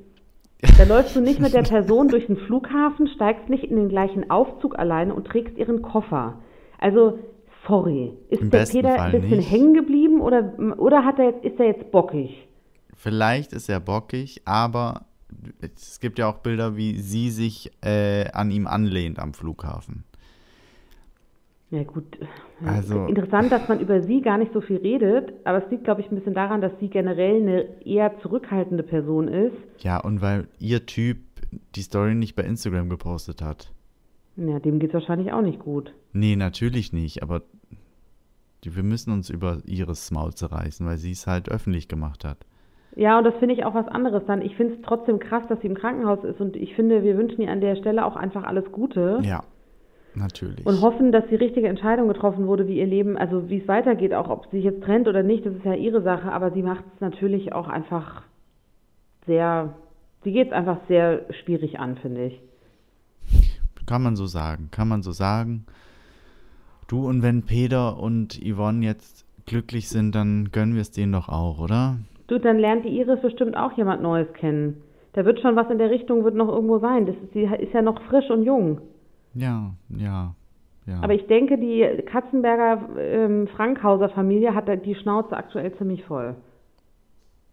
Da 0.79 0.85
läufst 0.89 1.15
du 1.15 1.21
nicht 1.21 1.41
mit 1.41 1.55
der 1.55 1.63
Person 1.63 2.09
durch 2.09 2.27
den 2.27 2.37
Flughafen, 2.37 3.09
steigst 3.09 3.49
nicht 3.49 3.65
in 3.65 3.77
den 3.77 3.89
gleichen 3.89 4.31
Aufzug 4.31 4.79
alleine 4.79 5.15
und 5.15 5.27
trägst 5.27 5.57
ihren 5.57 5.83
Koffer. 5.83 6.39
Also, 6.79 7.19
sorry. 7.67 8.13
Ist 8.31 8.43
Im 8.43 8.51
der 8.51 8.65
Peter 8.65 8.97
Fall 8.97 9.15
ein 9.15 9.21
bisschen 9.21 9.39
nicht. 9.39 9.51
hängen 9.51 9.75
geblieben 9.75 10.21
oder, 10.21 10.55
oder 10.79 11.05
hat 11.05 11.19
er 11.19 11.27
jetzt, 11.27 11.45
ist 11.45 11.61
er 11.61 11.67
jetzt 11.67 11.91
bockig? 11.91 12.47
Vielleicht 12.95 13.53
ist 13.53 13.69
er 13.69 13.81
bockig, 13.81 14.43
aber 14.47 15.03
es 15.61 16.01
gibt 16.01 16.19
ja 16.19 16.29
auch 16.29 16.39
Bilder, 16.39 16.77
wie 16.77 16.99
sie 16.99 17.31
sich 17.31 17.71
äh, 17.85 18.31
an 18.31 18.51
ihm 18.51 18.67
anlehnt 18.67 19.19
am 19.19 19.35
Flughafen. 19.35 20.05
Ja 21.71 21.83
gut, 21.83 22.05
Also- 22.65 23.07
interessant, 23.07 23.51
dass 23.51 23.69
man 23.69 23.81
über 23.81 24.01
sie 24.01 24.21
gar 24.23 24.39
nicht 24.39 24.53
so 24.53 24.61
viel 24.61 24.77
redet, 24.77 25.33
aber 25.45 25.65
es 25.65 25.71
liegt, 25.71 25.85
glaube 25.85 26.01
ich, 26.01 26.11
ein 26.11 26.15
bisschen 26.15 26.35
daran, 26.35 26.61
dass 26.61 26.73
sie 26.79 26.89
generell 26.89 27.41
eine 27.43 27.85
eher 27.85 28.17
zurückhaltende 28.21 28.85
Person 28.85 29.27
ist. 29.27 29.57
Ja, 29.79 29.99
und 30.01 30.23
weil 30.23 30.47
ihr 30.61 30.87
Typ 30.87 31.19
die 31.75 31.83
Story 31.83 32.15
nicht 32.15 32.37
bei 32.37 32.45
Instagram 32.45 32.89
gepostet 32.89 33.43
hat. 33.43 33.73
Ja, 34.37 34.61
dem 34.61 34.79
geht 34.79 34.91
es 34.91 34.95
wahrscheinlich 34.95 35.33
auch 35.33 35.43
nicht 35.43 35.59
gut. 35.59 35.93
Nee, 36.13 36.37
natürlich 36.37 36.93
nicht, 36.93 37.23
aber 37.23 37.43
wir 38.63 38.83
müssen 38.83 39.13
uns 39.13 39.31
über 39.31 39.59
ihres 39.65 40.11
Maul 40.11 40.35
zerreißen, 40.35 40.87
weil 40.87 40.97
sie 40.97 41.13
es 41.13 41.27
halt 41.27 41.49
öffentlich 41.49 41.89
gemacht 41.89 42.25
hat. 42.25 42.39
Ja, 42.97 43.19
und 43.19 43.25
das 43.25 43.35
finde 43.37 43.55
ich 43.55 43.65
auch 43.65 43.75
was 43.75 43.87
anderes 43.89 44.25
dann. 44.27 44.41
Ich 44.43 44.57
finde 44.57 44.75
es 44.75 44.81
trotzdem 44.83 45.19
krass, 45.19 45.45
dass 45.49 45.61
sie 45.61 45.67
im 45.67 45.75
Krankenhaus 45.75 46.25
ist 46.25 46.41
und 46.41 46.57
ich 46.57 46.75
finde, 46.75 47.03
wir 47.05 47.17
wünschen 47.17 47.43
ihr 47.43 47.51
an 47.51 47.61
der 47.61 47.77
Stelle 47.77 48.05
auch 48.05 48.17
einfach 48.17 48.45
alles 48.45 48.65
Gute 48.73 49.21
Ja, 49.23 49.45
natürlich. 50.17 50.67
und 50.67 50.81
hoffen, 50.81 51.13
dass 51.13 51.25
die 51.29 51.37
richtige 51.37 51.69
Entscheidung 51.69 52.09
getroffen 52.09 52.47
wurde, 52.47 52.67
wie 52.69 52.79
ihr 52.79 52.87
Leben, 52.87 53.17
also 53.17 53.49
wie 53.49 53.59
es 53.59 53.69
weitergeht, 53.69 54.15
auch 54.15 54.29
ob 54.29 54.47
sie 54.47 54.57
sich 54.57 54.65
jetzt 54.65 54.83
trennt 54.83 55.09
oder 55.09 55.23
nicht, 55.23 55.47
das 55.47 55.55
ist 55.55 55.65
ja 55.65 55.75
ihre 55.75 56.03
Sache, 56.03 56.33
aber 56.33 56.51
sie 56.51 56.63
macht 56.63 56.85
es 56.95 57.01
natürlich 57.01 57.53
auch 57.53 57.69
einfach 57.69 58.23
sehr, 59.27 59.75
sie 60.25 60.33
geht 60.33 60.49
es 60.49 60.53
einfach 60.53 60.79
sehr 60.89 61.27
schwierig 61.43 61.79
an, 61.79 61.97
finde 61.97 62.27
ich. 62.27 62.41
Kann 63.87 64.03
man 64.03 64.17
so 64.17 64.27
sagen, 64.27 64.69
kann 64.73 64.89
man 64.89 65.03
so 65.03 65.13
sagen. 65.13 65.65
Du 66.89 67.07
und 67.07 67.23
wenn 67.23 67.43
Peter 67.43 67.99
und 67.99 68.41
Yvonne 68.45 68.85
jetzt 68.85 69.25
glücklich 69.47 69.89
sind, 69.89 70.15
dann 70.15 70.51
gönnen 70.51 70.75
wir 70.75 70.83
es 70.83 70.91
denen 70.91 71.13
doch 71.13 71.29
auch, 71.29 71.61
oder? 71.61 71.97
Du, 72.27 72.39
dann 72.39 72.59
lernt 72.59 72.85
die 72.85 72.99
Iris 72.99 73.21
bestimmt 73.21 73.57
auch 73.57 73.73
jemand 73.77 74.03
Neues 74.03 74.33
kennen. 74.35 74.83
Da 75.13 75.25
wird 75.25 75.41
schon 75.41 75.57
was 75.57 75.71
in 75.71 75.79
der 75.79 75.91
Richtung, 75.91 76.25
wird 76.25 76.35
noch 76.35 76.49
irgendwo 76.49 76.79
sein. 76.79 77.07
Das 77.07 77.15
ist, 77.17 77.33
sie 77.33 77.45
ist 77.45 77.73
ja 77.73 77.83
noch 77.83 78.03
frisch 78.03 78.29
und 78.29 78.43
jung. 78.43 78.81
Ja, 79.37 79.75
ja, 79.91 80.35
ja. 80.87 81.01
Aber 81.03 81.15
ich 81.15 81.27
denke, 81.27 81.59
die 81.59 81.85
Katzenberger 82.07 82.89
ähm, 82.99 83.49
Frankhauser 83.49 84.09
Familie 84.09 84.55
hat 84.55 84.69
da 84.69 84.77
die 84.77 84.95
Schnauze 84.95 85.37
aktuell 85.37 85.75
ziemlich 85.77 86.05
voll. 86.05 86.35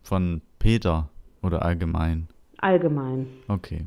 Von 0.02 0.42
Peter 0.60 1.10
oder 1.42 1.64
allgemein. 1.64 2.28
Allgemein. 2.60 3.28
Okay. 3.48 3.82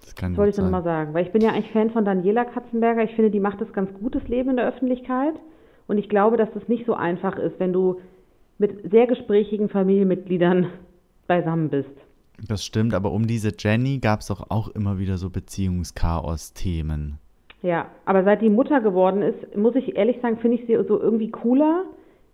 Das 0.00 0.14
kann 0.14 0.32
Das 0.32 0.38
wollte 0.38 0.50
ich 0.50 0.56
nur 0.56 0.64
sein. 0.64 0.72
noch 0.72 0.78
mal 0.78 0.84
sagen. 0.84 1.14
Weil 1.14 1.26
ich 1.26 1.32
bin 1.32 1.42
ja 1.42 1.50
eigentlich 1.50 1.70
Fan 1.70 1.90
von 1.90 2.04
Daniela 2.04 2.44
Katzenberger. 2.44 3.04
Ich 3.04 3.14
finde, 3.14 3.30
die 3.30 3.40
macht 3.40 3.60
das 3.60 3.72
ganz 3.72 3.92
gutes 4.00 4.26
Leben 4.26 4.50
in 4.50 4.56
der 4.56 4.66
Öffentlichkeit. 4.66 5.34
Und 5.86 5.98
ich 5.98 6.08
glaube, 6.08 6.36
dass 6.36 6.50
das 6.52 6.66
nicht 6.68 6.86
so 6.86 6.94
einfach 6.94 7.38
ist, 7.38 7.60
wenn 7.60 7.72
du 7.72 8.00
mit 8.58 8.90
sehr 8.90 9.06
gesprächigen 9.06 9.68
Familienmitgliedern 9.68 10.66
beisammen 11.26 11.68
bist. 11.68 11.90
Das 12.46 12.64
stimmt, 12.64 12.94
aber 12.94 13.10
um 13.12 13.26
diese 13.26 13.52
Jenny 13.58 13.98
gab 13.98 14.20
es 14.20 14.28
doch 14.28 14.50
auch 14.50 14.68
immer 14.68 14.98
wieder 14.98 15.18
so 15.18 15.30
Beziehungschaos-Themen. 15.30 17.18
Ja, 17.62 17.86
aber 18.04 18.22
seit 18.22 18.40
die 18.42 18.50
Mutter 18.50 18.80
geworden 18.80 19.22
ist, 19.22 19.56
muss 19.56 19.74
ich 19.74 19.96
ehrlich 19.96 20.18
sagen, 20.22 20.38
finde 20.38 20.58
ich 20.58 20.66
sie 20.66 20.76
so 20.86 21.00
irgendwie 21.00 21.30
cooler. 21.30 21.84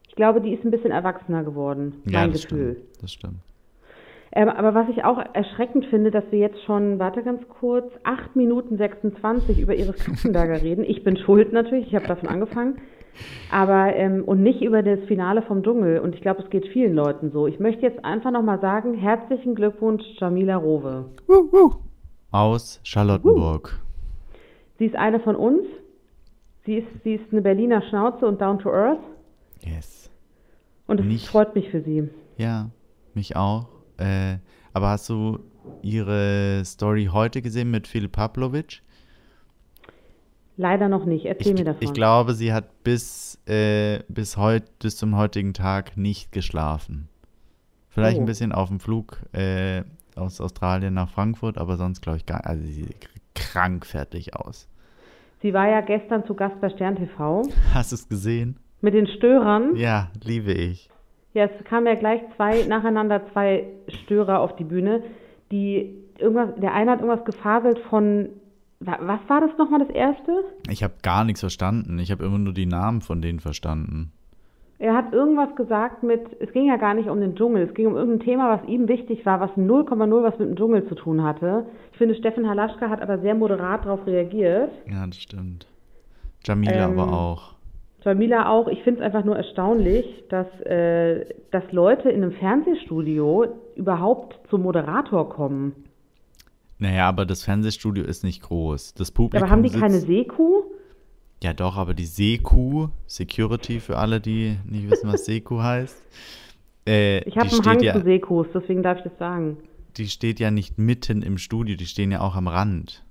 Ich 0.09 0.15
glaube, 0.15 0.41
die 0.41 0.53
ist 0.53 0.65
ein 0.65 0.71
bisschen 0.71 0.91
erwachsener 0.91 1.43
geworden. 1.45 2.03
Ja, 2.05 2.21
mein 2.21 2.33
das 2.33 2.43
Gefühl. 2.43 2.75
stimmt. 2.75 3.03
Das 3.03 3.13
stimmt. 3.13 3.35
Ähm, 4.37 4.49
aber 4.49 4.75
was 4.75 4.89
ich 4.89 5.05
auch 5.05 5.19
erschreckend 5.33 5.87
finde, 5.87 6.11
dass 6.11 6.25
wir 6.31 6.41
jetzt 6.41 6.63
schon, 6.65 6.99
warte 6.99 7.23
ganz 7.23 7.41
kurz, 7.49 7.91
8 8.03 8.35
Minuten 8.35 8.77
26 8.77 9.61
über 9.61 9.75
Iris 9.75 10.05
Katzenberger 10.05 10.61
reden. 10.63 10.85
Ich 10.85 11.05
bin 11.05 11.17
schuld 11.17 11.53
natürlich, 11.53 11.87
ich 11.87 11.95
habe 11.95 12.07
davon 12.07 12.29
angefangen. 12.29 12.81
Aber, 13.51 13.95
ähm, 13.95 14.25
und 14.25 14.43
nicht 14.43 14.63
über 14.63 14.83
das 14.83 15.01
Finale 15.07 15.43
vom 15.43 15.63
Dschungel. 15.63 16.01
Und 16.01 16.15
ich 16.15 16.21
glaube, 16.21 16.43
es 16.43 16.51
geht 16.51 16.67
vielen 16.69 16.95
Leuten 16.95 17.31
so. 17.31 17.47
Ich 17.47 17.61
möchte 17.61 17.83
jetzt 17.83 18.05
einfach 18.05 18.31
nochmal 18.31 18.61
sagen, 18.61 18.95
herzlichen 18.95 19.55
Glückwunsch, 19.55 20.03
Jamila 20.19 20.57
Rowe. 20.57 21.07
Aus 22.31 22.81
Charlottenburg. 22.83 23.79
Sie 24.79 24.87
ist 24.87 24.97
eine 24.97 25.21
von 25.21 25.37
uns. 25.37 25.63
Sie 26.67 26.77
ist, 26.77 26.87
sie 27.05 27.15
ist 27.15 27.31
eine 27.31 27.43
Berliner 27.43 27.83
Schnauze 27.83 28.27
und 28.27 28.41
down 28.41 28.59
to 28.59 28.71
earth. 28.71 28.99
Yes. 29.65 30.11
Und 30.87 31.01
es 31.01 31.25
freut 31.27 31.55
mich 31.55 31.71
für 31.71 31.83
sie. 31.83 32.09
Ja, 32.37 32.71
mich 33.15 33.37
auch. 33.37 33.69
Äh, 33.99 34.39
aber 34.73 34.89
hast 34.89 35.09
du 35.09 35.39
ihre 35.83 36.63
Story 36.65 37.09
heute 37.13 37.43
gesehen 37.43 37.71
mit 37.71 37.87
Philipp 37.87 38.13
Pavlovic? 38.13 38.83
Leider 40.57 40.89
noch 40.89 41.05
nicht. 41.05 41.25
Erzähl 41.27 41.53
Ich, 41.53 41.59
mir 41.59 41.65
davon. 41.65 41.83
ich 41.83 41.93
glaube, 41.93 42.35
sie 42.35 42.53
hat 42.53 42.85
bis, 42.85 43.39
äh, 43.49 44.01
bis, 44.09 44.37
heut, 44.37 44.63
bis 44.79 44.97
zum 44.97 45.17
heutigen 45.17 45.53
Tag 45.53 45.97
nicht 45.97 46.31
geschlafen. 46.33 47.09
Vielleicht 47.89 48.19
Oh. 48.19 48.21
ein 48.21 48.27
bisschen 48.27 48.53
auf 48.53 48.69
dem 48.69 48.81
Flug 48.81 49.19
äh, 49.33 49.83
aus 50.17 50.41
Australien 50.41 50.95
nach 50.95 51.09
Frankfurt, 51.11 51.59
aber 51.59 51.77
sonst 51.77 52.03
glaube 52.03 52.19
ich 52.19 52.27
gar 52.27 52.45
Also 52.47 52.65
sie 52.65 52.73
sieht 52.85 53.09
krank 53.35 53.85
fertig 53.87 54.37
aus. 54.37 54.69
Sie 55.43 55.53
war 55.53 55.69
ja 55.69 55.81
gestern 55.81 56.25
zu 56.25 56.35
Gast 56.35 56.61
bei 56.61 56.71
Stern 56.71 56.97
TV 56.97 57.43
Hast 57.75 57.93
du 57.93 57.97
es 57.97 58.09
gesehen? 58.09 58.57
mit 58.81 58.95
den 58.95 59.07
Störern. 59.07 59.77
Ja, 59.77 60.11
liebe 60.23 60.53
ich. 60.53 60.89
Ja, 61.33 61.45
es 61.47 61.65
kamen 61.65 61.87
ja 61.87 61.95
gleich 61.95 62.21
zwei, 62.37 62.65
nacheinander 62.65 63.23
zwei 63.33 63.65
Störer 63.89 64.41
auf 64.41 64.55
die 64.57 64.65
Bühne, 64.65 65.03
die 65.51 65.95
irgendwas, 66.19 66.51
der 66.61 66.75
eine 66.75 66.93
hat 66.93 67.01
irgendwas 67.01 67.25
gefaselt 67.25 67.79
von, 67.91 68.29
was 68.87 69.21
war 69.29 69.41
das 69.41 69.57
nochmal 69.59 69.81
das 69.81 69.91
erste? 69.91 70.45
Ich 70.69 70.83
habe 70.83 70.95
gar 71.03 71.25
nichts 71.25 71.41
verstanden. 71.41 71.99
Ich 71.99 72.11
habe 72.11 72.25
immer 72.25 72.39
nur 72.39 72.53
die 72.53 72.67
Namen 72.67 73.01
von 73.01 73.21
denen 73.21 73.41
verstanden. 73.41 74.13
Er 74.79 74.95
hat 74.95 75.13
irgendwas 75.13 75.55
gesagt 75.55 76.03
mit, 76.03 76.21
es 76.41 76.53
ging 76.53 76.67
ja 76.67 76.77
gar 76.77 76.95
nicht 76.95 77.09
um 77.09 77.21
den 77.21 77.37
Dschungel, 77.37 77.63
es 77.63 77.75
ging 77.75 77.87
um 77.87 77.97
irgendein 77.97 78.27
Thema, 78.27 78.59
was 78.59 78.69
ihm 78.69 78.89
wichtig 78.89 79.25
war, 79.25 79.41
was 79.41 79.51
0,0 79.53 80.23
was 80.23 80.39
mit 80.39 80.49
dem 80.49 80.57
Dschungel 80.57 80.87
zu 80.89 80.97
tun 80.97 81.23
hatte. 81.23 81.67
Ich 81.93 81.99
finde, 81.99 82.15
Steffen 82.17 82.49
Halaschka 82.49 82.91
hat 82.91 83.01
aber 83.01 83.19
sehr 83.21 83.35
moderat 83.35 83.85
darauf 83.85 84.05
reagiert. 84.07 84.71
Ja, 84.91 85.07
das 85.07 85.17
stimmt. 85.17 85.67
Jamila 86.45 86.89
Ähm, 86.89 86.99
aber 86.99 87.13
auch. 87.13 87.55
Jamila 88.03 88.51
auch. 88.51 88.69
Ich 88.69 88.83
finde 88.83 89.01
es 89.01 89.07
einfach 89.07 89.25
nur 89.25 89.37
erstaunlich, 89.37 90.25
dass, 90.29 90.47
äh, 90.63 91.25
dass 91.51 91.71
Leute 91.73 92.11
in 92.11 92.23
einem 92.23 92.33
Fernsehstudio 92.33 93.47
überhaupt 93.77 94.39
zum 94.51 94.63
Moderator 94.63 95.29
kommen. 95.31 95.84
Naja, 96.85 97.09
aber 97.09 97.25
das 97.25 97.43
Fernsehstudio 97.45 98.05
ist 98.05 98.25
nicht 98.25 98.43
groß. 98.43 98.93
Das 98.93 99.11
Publikum 99.11 99.43
aber 99.43 99.51
haben 99.51 99.63
die 99.63 99.71
keine 99.71 100.01
Seekuh? 100.01 100.65
Ja, 101.43 101.55
doch, 101.55 101.79
aber 101.79 101.95
die 101.95 102.05
Seekuh, 102.05 102.89
Security 103.07 103.81
für 103.81 103.97
alle, 103.97 104.21
die 104.21 104.59
nicht 104.69 104.91
wissen, 104.91 105.11
was 105.11 105.25
Seekuh 105.25 105.63
heißt. 105.63 105.97
Äh, 106.87 107.21
Ich 107.27 107.39
habe 107.39 107.49
einen 107.51 107.65
Hang 107.65 107.81
ja, 107.83 107.95
zu 107.95 108.03
Seekuhs, 108.03 108.49
deswegen 108.55 108.83
darf 108.83 108.99
ich 108.99 109.05
das 109.05 109.17
sagen. 109.19 109.57
Die 109.97 110.09
steht 110.09 110.41
ja 110.41 110.51
nicht 110.51 110.77
mitten 110.79 111.23
im 111.23 111.39
Studio, 111.39 111.75
die 111.75 111.87
stehen 111.87 112.11
ja 112.13 112.21
auch 112.21 112.37
am 112.37 112.49
Rand. 112.49 113.03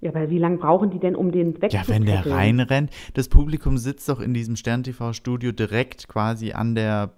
Ja, 0.00 0.10
aber 0.10 0.30
wie 0.30 0.38
lange 0.38 0.56
brauchen 0.56 0.90
die 0.90 0.98
denn, 0.98 1.14
um 1.14 1.30
den 1.30 1.52
Ja, 1.56 1.62
wegzuketteln? 1.62 1.88
wenn 1.88 2.06
der 2.06 2.26
reinrennt. 2.26 2.90
Das 3.12 3.28
Publikum 3.28 3.76
sitzt 3.76 4.08
doch 4.08 4.20
in 4.20 4.32
diesem 4.32 4.56
Stern-TV-Studio 4.56 5.52
direkt 5.52 6.08
quasi 6.08 6.52
an 6.52 6.74
der 6.74 7.12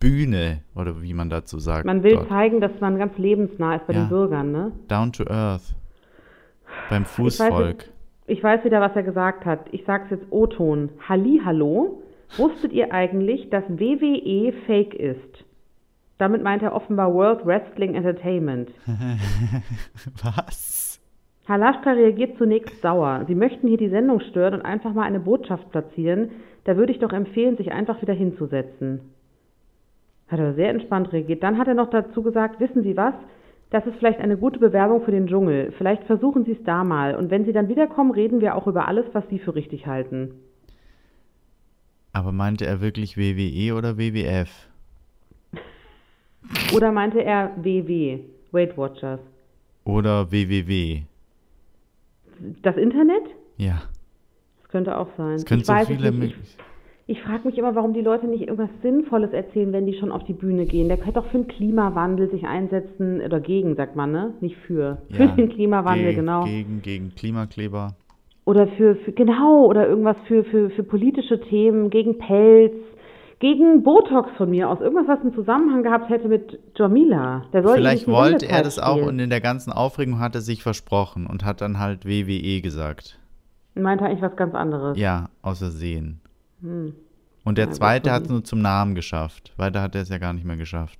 Bühne, 0.00 0.60
oder 0.74 1.00
wie 1.02 1.14
man 1.14 1.30
dazu 1.30 1.58
sagt. 1.58 1.86
Man 1.86 2.02
will 2.02 2.14
dort. 2.16 2.28
zeigen, 2.28 2.60
dass 2.60 2.72
man 2.80 2.98
ganz 2.98 3.16
lebensnah 3.18 3.76
ist 3.76 3.86
bei 3.86 3.94
Ja. 3.94 4.00
den 4.04 4.08
Bürgern, 4.08 4.52
ne? 4.52 4.72
Down 4.88 5.12
to 5.12 5.24
earth. 5.28 5.74
Beim 6.90 7.02
Ich 7.02 7.08
weiß, 7.08 7.14
Fußvolk. 7.38 7.84
ich 8.26 8.42
weiß 8.42 8.64
wieder, 8.64 8.80
was 8.80 8.94
er 8.94 9.02
gesagt 9.02 9.44
hat. 9.46 9.60
Ich 9.72 9.84
sag's 9.86 10.10
jetzt 10.10 10.26
O-Ton. 10.30 10.90
Hallo. 11.08 12.02
Wusstet 12.36 12.72
ihr 12.72 12.92
eigentlich, 12.92 13.48
dass 13.50 13.64
WWE 13.68 14.52
fake 14.66 14.94
ist? 14.94 15.44
Damit 16.18 16.42
meint 16.42 16.62
er 16.62 16.74
offenbar 16.74 17.12
World 17.14 17.46
Wrestling 17.46 17.94
Entertainment. 17.94 18.70
Was? 20.22 21.00
Halaschka 21.48 21.92
reagiert 21.92 22.36
zunächst 22.38 22.80
sauer. 22.82 23.24
Sie 23.28 23.34
möchten 23.34 23.68
hier 23.68 23.76
die 23.78 23.88
Sendung 23.90 24.20
stören 24.20 24.54
und 24.54 24.62
einfach 24.62 24.92
mal 24.92 25.02
eine 25.04 25.20
Botschaft 25.20 25.70
platzieren. 25.70 26.30
Da 26.64 26.76
würde 26.76 26.92
ich 26.92 26.98
doch 26.98 27.12
empfehlen, 27.12 27.56
sich 27.56 27.70
einfach 27.70 28.02
wieder 28.02 28.14
hinzusetzen. 28.14 29.00
Hat 30.28 30.38
er 30.38 30.54
sehr 30.54 30.70
entspannt 30.70 31.12
reagiert. 31.12 31.42
Dann 31.42 31.58
hat 31.58 31.68
er 31.68 31.74
noch 31.74 31.90
dazu 31.90 32.22
gesagt, 32.22 32.60
wissen 32.60 32.82
Sie 32.82 32.96
was? 32.96 33.14
Das 33.70 33.86
ist 33.86 33.96
vielleicht 33.98 34.20
eine 34.20 34.36
gute 34.36 34.58
Bewerbung 34.58 35.02
für 35.04 35.10
den 35.10 35.26
Dschungel. 35.26 35.72
Vielleicht 35.76 36.04
versuchen 36.04 36.44
Sie 36.44 36.52
es 36.52 36.62
da 36.64 36.84
mal. 36.84 37.16
Und 37.16 37.30
wenn 37.30 37.44
Sie 37.44 37.52
dann 37.52 37.68
wiederkommen, 37.68 38.12
reden 38.12 38.40
wir 38.40 38.54
auch 38.54 38.66
über 38.66 38.86
alles, 38.86 39.06
was 39.12 39.24
Sie 39.28 39.38
für 39.38 39.54
richtig 39.54 39.86
halten. 39.86 40.32
Aber 42.12 42.32
meinte 42.32 42.64
er 42.64 42.80
wirklich 42.80 43.16
WWE 43.16 43.74
oder 43.74 43.98
WWF? 43.98 44.48
Oder 46.74 46.92
meinte 46.92 47.22
er 47.22 47.50
WW, 47.56 48.20
Weight 48.52 48.78
Watchers? 48.78 49.20
Oder 49.84 50.30
WWW? 50.30 51.02
Das 52.62 52.76
Internet? 52.76 53.24
Ja. 53.56 53.82
Das 54.62 54.68
könnte 54.68 54.96
auch 54.96 55.08
sein. 55.16 55.34
Es 55.34 55.44
können 55.44 55.60
ich 55.60 55.66
so 55.66 55.72
weiß 55.72 55.88
viele 55.88 56.12
mit. 56.12 56.30
Ich, 56.30 56.56
ich 57.08 57.22
frage 57.22 57.46
mich 57.46 57.56
immer, 57.56 57.76
warum 57.76 57.92
die 57.92 58.00
Leute 58.00 58.26
nicht 58.26 58.42
irgendwas 58.42 58.70
Sinnvolles 58.82 59.32
erzählen, 59.32 59.72
wenn 59.72 59.86
die 59.86 59.94
schon 59.94 60.10
auf 60.10 60.24
die 60.24 60.32
Bühne 60.32 60.66
gehen. 60.66 60.88
Der 60.88 60.96
könnte 60.96 61.20
doch 61.20 61.26
für 61.26 61.38
den 61.38 61.46
Klimawandel 61.46 62.28
sich 62.30 62.44
einsetzen, 62.44 63.20
oder 63.20 63.38
gegen, 63.38 63.76
sagt 63.76 63.94
man, 63.94 64.10
ne? 64.10 64.34
Nicht 64.40 64.56
für. 64.66 64.98
Ja, 65.10 65.28
für 65.28 65.36
den 65.36 65.48
Klimawandel, 65.50 66.06
gegen, 66.06 66.16
genau. 66.16 66.44
Gegen, 66.44 66.82
gegen 66.82 67.14
Klimakleber. 67.14 67.94
Oder 68.44 68.66
für, 68.68 68.96
für, 68.96 69.12
genau, 69.12 69.66
oder 69.66 69.88
irgendwas 69.88 70.16
für, 70.26 70.42
für, 70.44 70.70
für 70.70 70.82
politische 70.82 71.40
Themen, 71.40 71.90
gegen 71.90 72.18
Pelz, 72.18 72.74
gegen 73.38 73.84
Botox 73.84 74.30
von 74.36 74.50
mir 74.50 74.68
aus. 74.68 74.80
Irgendwas, 74.80 75.06
was 75.06 75.20
einen 75.20 75.34
Zusammenhang 75.34 75.84
gehabt 75.84 76.10
hätte 76.10 76.26
mit 76.26 76.58
Jamila. 76.74 77.44
Vielleicht 77.52 78.08
wollte 78.08 78.48
er 78.48 78.62
das 78.62 78.80
auch 78.80 79.06
und 79.06 79.18
in 79.20 79.30
der 79.30 79.40
ganzen 79.40 79.72
Aufregung 79.72 80.18
hat 80.18 80.34
er 80.34 80.40
sich 80.40 80.62
versprochen 80.62 81.26
und 81.26 81.44
hat 81.44 81.60
dann 81.60 81.78
halt 81.78 82.04
WWE 82.04 82.60
gesagt. 82.62 83.20
Meinte 83.74 84.06
eigentlich 84.06 84.22
was 84.22 84.36
ganz 84.36 84.54
anderes. 84.54 84.98
Ja, 84.98 85.28
außersehen. 85.42 86.20
Hm. 86.66 86.94
Und 87.44 87.58
der 87.58 87.66
Ja, 87.66 87.70
zweite 87.72 88.10
hat 88.12 88.24
es 88.24 88.28
nur 88.28 88.42
zum 88.44 88.60
Namen 88.60 88.94
geschafft. 88.94 89.52
Weiter 89.56 89.80
hat 89.82 89.94
er 89.94 90.02
es 90.02 90.08
ja 90.08 90.18
gar 90.18 90.32
nicht 90.32 90.44
mehr 90.44 90.56
geschafft. 90.56 90.98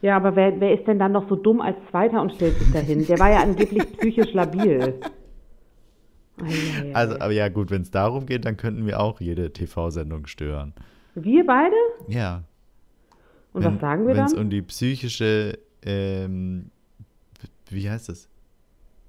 Ja, 0.00 0.16
aber 0.16 0.36
wer, 0.36 0.60
wer 0.60 0.78
ist 0.78 0.86
denn 0.86 1.00
dann 1.00 1.10
noch 1.12 1.28
so 1.28 1.34
dumm 1.34 1.60
als 1.60 1.76
Zweiter 1.90 2.22
und 2.22 2.32
stellt 2.34 2.56
sich 2.58 2.70
dahin? 2.72 3.04
Der 3.06 3.18
war 3.18 3.30
ja 3.30 3.38
angeblich 3.42 3.82
psychisch 3.98 4.32
labil. 4.32 4.94
Also, 6.94 7.14
aber 7.18 7.32
ja, 7.32 7.48
gut, 7.48 7.70
wenn 7.72 7.82
es 7.82 7.90
darum 7.90 8.24
geht, 8.24 8.44
dann 8.44 8.56
könnten 8.56 8.86
wir 8.86 9.00
auch 9.00 9.20
jede 9.20 9.52
TV-Sendung 9.52 10.28
stören. 10.28 10.72
wir 11.16 11.44
beide? 11.44 11.74
Ja. 12.06 12.44
Und 13.52 13.64
was 13.64 13.80
sagen 13.80 14.06
wir 14.06 14.14
Wenn 14.14 14.24
es 14.24 14.34
dann? 14.34 14.44
um 14.44 14.50
die 14.50 14.62
psychische, 14.62 15.58
ähm, 15.82 16.70
wie 17.70 17.90
heißt 17.90 18.08
das? 18.08 18.28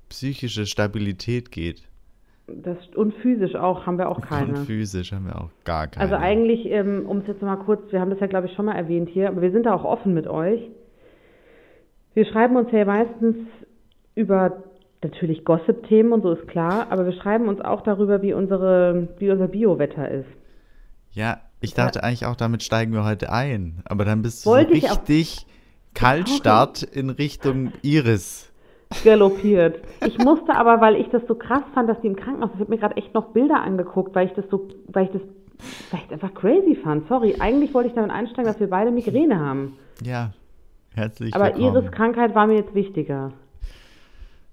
Psychische 0.10 0.66
Stabilität 0.66 1.52
geht. 1.52 1.84
Das, 2.64 2.78
und 2.96 3.14
physisch 3.16 3.56
auch, 3.56 3.86
haben 3.86 3.98
wir 3.98 4.10
auch 4.10 4.18
Und 4.18 4.26
keine. 4.26 4.56
physisch 4.58 5.12
haben 5.12 5.26
wir 5.26 5.40
auch 5.40 5.50
gar 5.64 5.88
keine. 5.88 6.04
Also 6.04 6.16
eigentlich, 6.16 6.66
ähm, 6.66 7.06
um 7.08 7.20
es 7.20 7.28
jetzt 7.28 7.42
nochmal 7.42 7.64
kurz, 7.66 7.92
wir 7.92 8.00
haben 8.00 8.10
das 8.10 8.20
ja 8.20 8.28
glaube 8.28 8.48
ich 8.48 8.54
schon 8.54 8.66
mal 8.66 8.76
erwähnt 8.76 9.10
hier, 9.10 9.30
aber 9.30 9.42
wir 9.42 9.52
sind 9.52 9.66
da 9.66 9.74
auch 9.74 9.84
offen 9.84 10.14
mit 10.14 10.28
euch. 10.28 10.62
Wir 12.14 12.26
schreiben 12.26 12.56
uns 12.56 12.72
ja 12.72 12.86
meistens 12.86 13.36
über 14.16 14.64
natürlich 15.02 15.46
Gossip-Themen 15.46 16.12
und 16.12 16.24
so 16.24 16.34
ist 16.34 16.48
klar, 16.48 16.88
aber 16.90 17.06
wir 17.06 17.14
schreiben 17.14 17.48
uns 17.48 17.62
auch 17.62 17.82
darüber, 17.82 18.22
wie 18.22 18.34
unsere, 18.34 19.08
wie 19.18 19.32
unser 19.32 19.48
Biowetter 19.48 20.10
ist. 20.10 20.28
Ja, 21.12 21.42
ich 21.62 21.74
dachte 21.74 22.04
eigentlich 22.04 22.26
auch, 22.26 22.36
damit 22.36 22.64
steigen 22.64 22.94
wir 22.94 23.04
heute 23.04 23.32
ein. 23.32 23.82
Aber 23.86 24.06
dann 24.06 24.22
bist 24.22 24.46
du 24.46 24.52
Wollte 24.52 24.80
so 24.80 24.88
richtig 24.88 25.46
Kaltstart 25.94 26.84
in 26.84 27.10
Richtung 27.10 27.74
Iris. 27.82 28.49
Galoppiert. 29.04 29.80
Ich 30.06 30.18
musste 30.18 30.56
aber, 30.56 30.82
weil 30.82 30.96
ich 30.96 31.10
das 31.10 31.22
so 31.28 31.36
krass 31.36 31.64
fand, 31.74 31.90
dass 31.90 32.00
die 32.02 32.08
im 32.08 32.16
Krankenhaus, 32.16 32.52
ich 32.56 32.60
habe 32.60 32.72
mir 32.72 32.78
gerade 32.78 32.98
echt 32.98 33.14
noch 33.14 33.28
Bilder 33.28 33.62
angeguckt, 33.62 34.16
weil 34.16 34.28
ich 34.28 34.34
das 34.34 34.46
so, 34.50 34.68
weil 34.88 35.06
ich 35.06 35.12
das, 35.12 35.22
weil 35.92 36.00
ich 36.02 36.08
das 36.08 36.14
einfach 36.14 36.34
crazy 36.34 36.76
fand. 36.76 37.08
Sorry, 37.08 37.36
eigentlich 37.40 37.74
wollte 37.74 37.90
ich 37.90 37.96
damit 37.96 38.12
einsteigen, 38.12 38.46
dass 38.52 38.60
wir 38.60 38.70
beide 38.70 38.92
Migräne 38.92 39.40
haben. 39.40 39.78
Ja, 40.04 40.32
herzlich 40.96 41.34
Aber 41.36 41.46
willkommen. 41.46 41.76
Iris 41.76 41.92
Krankheit 41.92 42.36
war 42.36 42.48
mir 42.48 42.56
jetzt 42.56 42.74
wichtiger. 42.76 43.32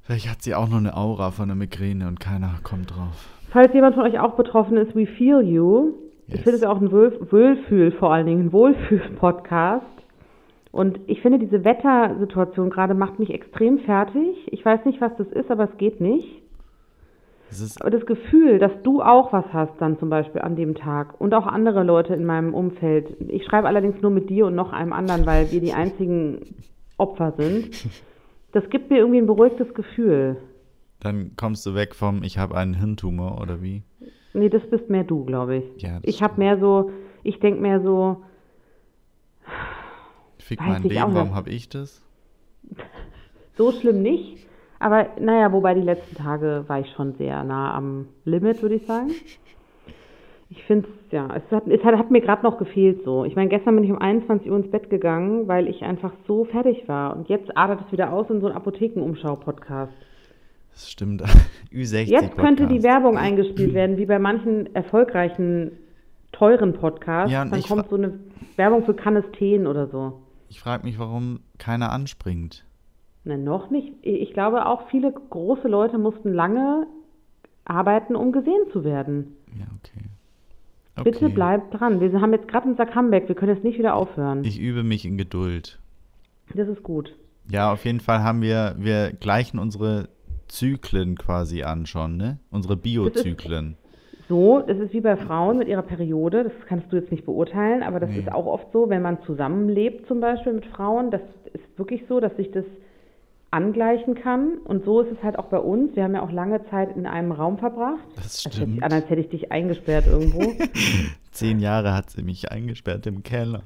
Vielleicht 0.02 0.30
hat 0.30 0.42
sie 0.42 0.54
auch 0.54 0.68
noch 0.68 0.76
eine 0.78 0.96
Aura 0.96 1.30
von 1.32 1.48
der 1.48 1.56
Migräne 1.56 2.06
und 2.06 2.20
keiner 2.20 2.54
kommt 2.62 2.90
drauf. 2.94 3.28
Falls 3.50 3.72
jemand 3.74 3.94
von 3.94 4.04
euch 4.04 4.20
auch 4.20 4.34
betroffen 4.34 4.76
ist, 4.76 4.94
we 4.94 5.06
feel 5.06 5.40
you. 5.40 5.92
Ich 6.28 6.34
Yes. 6.34 6.42
finde 6.42 6.56
es 6.56 6.62
ja 6.62 6.70
auch 6.70 6.80
ein 6.80 6.90
Wohl- 6.92 7.18
Wohlfühl, 7.30 7.92
vor 7.92 8.12
allen 8.12 8.26
Dingen 8.26 8.46
ein 8.46 8.52
Wohlfühl-Podcast. 8.52 9.86
Und 10.76 11.00
ich 11.06 11.22
finde, 11.22 11.38
diese 11.38 11.64
Wettersituation 11.64 12.68
gerade 12.68 12.92
macht 12.94 13.18
mich 13.18 13.30
extrem 13.30 13.78
fertig. 13.78 14.36
Ich 14.52 14.62
weiß 14.64 14.84
nicht, 14.84 15.00
was 15.00 15.16
das 15.16 15.26
ist, 15.28 15.50
aber 15.50 15.64
es 15.64 15.78
geht 15.78 16.00
nicht. 16.00 16.42
Ist, 17.50 17.80
Aber 17.80 17.90
das 17.90 18.04
Gefühl, 18.04 18.58
dass 18.58 18.72
du 18.82 19.00
auch 19.00 19.32
was 19.32 19.44
hast 19.52 19.72
dann 19.78 19.98
zum 19.98 20.10
Beispiel 20.10 20.42
an 20.42 20.56
dem 20.56 20.74
Tag 20.74 21.18
und 21.20 21.32
auch 21.32 21.46
andere 21.46 21.84
Leute 21.84 22.12
in 22.12 22.24
meinem 22.26 22.52
Umfeld. 22.54 23.06
Ich 23.28 23.44
schreibe 23.44 23.68
allerdings 23.68 24.02
nur 24.02 24.10
mit 24.10 24.28
dir 24.28 24.46
und 24.46 24.54
noch 24.56 24.72
einem 24.72 24.92
anderen, 24.92 25.24
weil 25.26 25.50
wir 25.52 25.60
die 25.60 25.72
einzigen 25.72 26.40
Opfer 26.98 27.32
sind. 27.36 27.70
Das 28.52 28.70
gibt 28.70 28.88
mir 28.90 28.98
irgendwie 28.98 29.18
ein 29.18 29.26
beruhigtes 29.26 29.74
Gefühl. 29.74 30.38
dann 31.00 31.32
kommst 31.36 31.66
du 31.66 31.74
weg 31.74 31.94
vom 31.94 32.22
Ich 32.22 32.38
habe 32.38 32.56
einen 32.56 32.72
Hirntumor 32.72 33.38
oder 33.42 33.60
wie? 33.60 33.82
Nee, 34.32 34.48
das 34.48 34.62
bist 34.70 34.88
mehr 34.88 35.04
du, 35.04 35.26
glaube 35.26 35.56
ich. 35.56 35.82
Ja, 35.82 36.00
das 36.00 36.04
ich 36.04 36.22
habe 36.22 36.38
mehr 36.38 36.58
so, 36.58 36.90
ich 37.22 37.38
denke 37.38 37.60
mehr 37.60 37.82
so, 37.82 38.22
Fick 40.46 40.60
Weiß 40.60 40.68
mein 40.68 40.82
Leben, 40.84 41.14
warum 41.14 41.34
habe 41.34 41.50
ich 41.50 41.68
das? 41.68 42.00
so 43.56 43.72
schlimm 43.72 44.00
nicht. 44.00 44.46
Aber 44.78 45.08
naja, 45.18 45.52
wobei 45.52 45.74
die 45.74 45.80
letzten 45.80 46.14
Tage 46.14 46.64
war 46.68 46.78
ich 46.78 46.90
schon 46.92 47.14
sehr 47.14 47.42
nah 47.42 47.74
am 47.74 48.06
Limit, 48.24 48.62
würde 48.62 48.76
ich 48.76 48.86
sagen. 48.86 49.10
Ich 50.48 50.62
finde 50.62 50.86
es, 50.86 51.12
ja, 51.12 51.28
es 51.34 51.42
hat, 51.50 51.66
es 51.66 51.82
hat, 51.82 51.98
hat 51.98 52.12
mir 52.12 52.20
gerade 52.20 52.44
noch 52.44 52.58
gefehlt 52.58 53.02
so. 53.04 53.24
Ich 53.24 53.34
meine, 53.34 53.48
gestern 53.48 53.74
bin 53.74 53.82
ich 53.82 53.90
um 53.90 53.98
21 53.98 54.48
Uhr 54.48 54.56
ins 54.56 54.70
Bett 54.70 54.88
gegangen, 54.88 55.48
weil 55.48 55.66
ich 55.66 55.82
einfach 55.82 56.12
so 56.28 56.44
fertig 56.44 56.86
war. 56.86 57.16
Und 57.16 57.28
jetzt 57.28 57.56
adert 57.56 57.80
es 57.84 57.90
wieder 57.90 58.12
aus 58.12 58.30
in 58.30 58.40
so 58.40 58.46
einen 58.46 58.54
Apothekenumschau-Podcast. 58.54 59.92
Das 60.70 60.88
stimmt. 60.88 61.24
Ü60 61.72 62.04
Jetzt 62.04 62.36
könnte 62.36 62.68
die 62.68 62.76
Podcast. 62.76 62.84
Werbung 62.84 63.18
eingespielt 63.18 63.74
werden, 63.74 63.96
wie 63.96 64.06
bei 64.06 64.20
manchen 64.20 64.72
erfolgreichen, 64.76 65.72
teuren 66.30 66.74
Podcasts. 66.74 67.32
Ja, 67.32 67.44
Dann 67.44 67.62
kommt 67.62 67.88
so 67.88 67.96
eine 67.96 68.20
Werbung 68.54 68.84
für 68.84 68.94
Canesteen 68.94 69.66
oder 69.66 69.88
so. 69.88 70.20
Ich 70.48 70.60
frage 70.60 70.84
mich, 70.84 70.98
warum 70.98 71.40
keiner 71.58 71.90
anspringt. 71.92 72.64
Ne, 73.24 73.38
noch 73.38 73.70
nicht. 73.70 73.92
Ich 74.02 74.32
glaube 74.32 74.66
auch, 74.66 74.88
viele 74.88 75.12
große 75.12 75.66
Leute 75.68 75.98
mussten 75.98 76.32
lange 76.32 76.86
arbeiten, 77.64 78.14
um 78.14 78.32
gesehen 78.32 78.62
zu 78.72 78.84
werden. 78.84 79.36
Ja, 79.58 79.66
okay. 79.78 80.04
Bitte 81.04 81.26
Okay. 81.26 81.34
bleibt 81.34 81.74
dran. 81.78 82.00
Wir 82.00 82.20
haben 82.20 82.32
jetzt 82.32 82.48
gerade 82.48 82.68
unser 82.68 82.86
Comeback. 82.86 83.28
Wir 83.28 83.34
können 83.34 83.54
jetzt 83.54 83.64
nicht 83.64 83.78
wieder 83.78 83.94
aufhören. 83.94 84.44
Ich 84.44 84.58
übe 84.58 84.82
mich 84.82 85.04
in 85.04 85.18
Geduld. 85.18 85.78
Das 86.54 86.68
ist 86.68 86.82
gut. 86.82 87.14
Ja, 87.50 87.72
auf 87.72 87.84
jeden 87.84 88.00
Fall 88.00 88.22
haben 88.22 88.40
wir, 88.40 88.76
wir 88.78 89.12
gleichen 89.12 89.58
unsere 89.58 90.08
Zyklen 90.48 91.16
quasi 91.18 91.64
an 91.64 91.86
schon, 91.86 92.16
ne? 92.16 92.38
Unsere 92.50 92.76
Biozyklen. 92.76 93.76
So, 94.28 94.60
das 94.60 94.78
ist 94.78 94.92
wie 94.92 95.00
bei 95.00 95.16
Frauen 95.16 95.58
mit 95.58 95.68
ihrer 95.68 95.82
Periode. 95.82 96.44
Das 96.44 96.52
kannst 96.68 96.90
du 96.92 96.96
jetzt 96.96 97.12
nicht 97.12 97.24
beurteilen, 97.24 97.82
aber 97.82 98.00
das 98.00 98.10
Nee. 98.10 98.18
ist 98.20 98.32
auch 98.32 98.46
oft 98.46 98.72
so, 98.72 98.88
wenn 98.88 99.02
man 99.02 99.22
zusammenlebt 99.22 100.06
zum 100.08 100.20
Beispiel 100.20 100.52
mit 100.54 100.66
Frauen. 100.66 101.10
Das 101.12 101.20
ist 101.52 101.78
wirklich 101.78 102.02
so, 102.08 102.18
dass 102.18 102.34
sich 102.36 102.50
das 102.50 102.64
angleichen 103.52 104.14
kann. 104.16 104.58
Und 104.64 104.84
so 104.84 105.00
ist 105.00 105.12
es 105.12 105.22
halt 105.22 105.38
auch 105.38 105.46
bei 105.46 105.58
uns. 105.58 105.94
Wir 105.94 106.02
haben 106.04 106.14
ja 106.14 106.22
auch 106.22 106.32
lange 106.32 106.64
Zeit 106.70 106.96
in 106.96 107.06
einem 107.06 107.30
Raum 107.30 107.58
verbracht. 107.58 108.02
Das 108.16 108.42
sich 108.42 108.52
stimmt. 108.52 108.82
an, 108.82 108.92
als 108.92 109.08
hätte 109.08 109.20
ich 109.20 109.28
dich 109.28 109.52
eingesperrt 109.52 110.06
irgendwo. 110.08 110.42
Zehn 111.30 111.60
Jahre 111.60 111.94
hat 111.94 112.10
sie 112.10 112.22
mich 112.22 112.50
eingesperrt 112.50 113.06
im 113.06 113.22
Keller. 113.22 113.62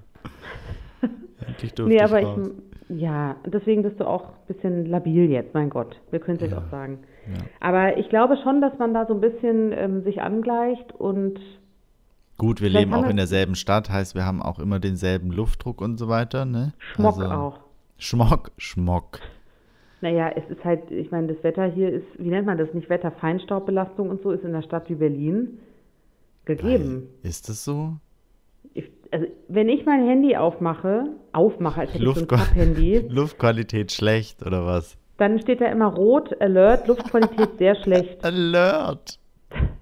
Endlich 1.46 1.72
durfte 1.74 1.88
nee, 1.94 1.96
ich 1.96 2.02
aber 2.04 2.20
raus. 2.22 2.50
ich, 2.90 3.00
ja, 3.00 3.36
deswegen 3.46 3.82
bist 3.82 3.98
du 3.98 4.04
auch 4.06 4.24
ein 4.24 4.54
bisschen 4.54 4.86
labil 4.86 5.30
jetzt, 5.30 5.54
mein 5.54 5.70
Gott. 5.70 5.98
Wir 6.10 6.18
können 6.20 6.36
es 6.36 6.42
jetzt 6.42 6.52
Ja. 6.52 6.58
auch 6.58 6.70
sagen. 6.70 6.98
Ja. 7.26 7.38
Aber 7.60 7.98
ich 7.98 8.08
glaube 8.08 8.36
schon, 8.42 8.60
dass 8.60 8.78
man 8.78 8.94
da 8.94 9.06
so 9.06 9.14
ein 9.14 9.20
bisschen 9.20 9.72
ähm, 9.72 10.02
sich 10.04 10.20
angleicht 10.22 10.92
und 10.92 11.38
Gut, 12.38 12.62
wir 12.62 12.70
leben 12.70 12.94
auch 12.94 13.06
in 13.06 13.16
derselben 13.18 13.54
Stadt, 13.54 13.90
heißt, 13.90 14.14
wir 14.14 14.24
haben 14.24 14.40
auch 14.40 14.58
immer 14.58 14.80
denselben 14.80 15.30
Luftdruck 15.30 15.82
und 15.82 15.98
so 15.98 16.08
weiter, 16.08 16.46
ne? 16.46 16.72
Schmock 16.94 17.18
Also- 17.20 17.26
auch. 17.26 17.58
Schmock, 17.98 18.50
Schmock. 18.56 19.18
Naja, 20.00 20.30
es 20.34 20.48
ist 20.48 20.64
halt, 20.64 20.90
ich 20.90 21.10
meine, 21.10 21.34
das 21.34 21.44
Wetter 21.44 21.66
hier 21.66 21.90
ist, 21.92 22.06
wie 22.16 22.30
nennt 22.30 22.46
man 22.46 22.56
das 22.56 22.72
nicht, 22.72 22.88
Wetterfeinstaubbelastung 22.88 24.08
und 24.08 24.22
so 24.22 24.30
ist 24.30 24.42
in 24.42 24.48
einer 24.54 24.62
Stadt 24.62 24.88
wie 24.88 24.94
Berlin 24.94 25.58
gegeben. 26.46 27.08
Ist 27.22 27.50
das 27.50 27.62
so? 27.64 27.96
Ich, 28.72 28.90
also, 29.10 29.26
wenn 29.48 29.68
ich 29.68 29.84
mein 29.84 30.06
Handy 30.06 30.36
aufmache, 30.36 31.04
aufmache, 31.32 31.80
als 31.82 31.92
hätte 31.92 32.04
ich 32.04 32.08
so 32.14 32.20
ein 32.20 32.26
Luftqu- 32.26 32.36
Klapp-Handy, 32.36 32.98
Luftqualität 33.10 33.92
schlecht 33.92 34.46
oder 34.46 34.64
was? 34.64 34.96
Dann 35.20 35.38
steht 35.40 35.60
da 35.60 35.66
immer 35.66 35.86
rot, 35.94 36.34
Alert, 36.40 36.86
Luftqualität 36.88 37.58
sehr 37.58 37.74
schlecht, 37.76 38.24
Alert! 38.24 39.18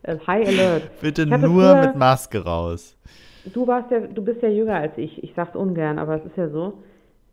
äh, 0.02 0.16
High 0.26 0.48
Alert. 0.48 1.00
Bitte 1.00 1.26
nur 1.26 1.38
früher- 1.38 1.80
mit 1.86 1.96
Maske 1.96 2.44
raus. 2.44 2.96
Du 3.52 3.66
warst 3.66 3.90
ja, 3.90 4.00
du 4.00 4.22
bist 4.22 4.42
ja 4.42 4.48
jünger 4.48 4.74
als 4.76 4.98
ich. 4.98 5.22
Ich 5.22 5.32
sag's 5.34 5.56
ungern, 5.56 5.98
aber 5.98 6.16
es 6.16 6.24
ist 6.26 6.36
ja 6.36 6.48
so. 6.50 6.82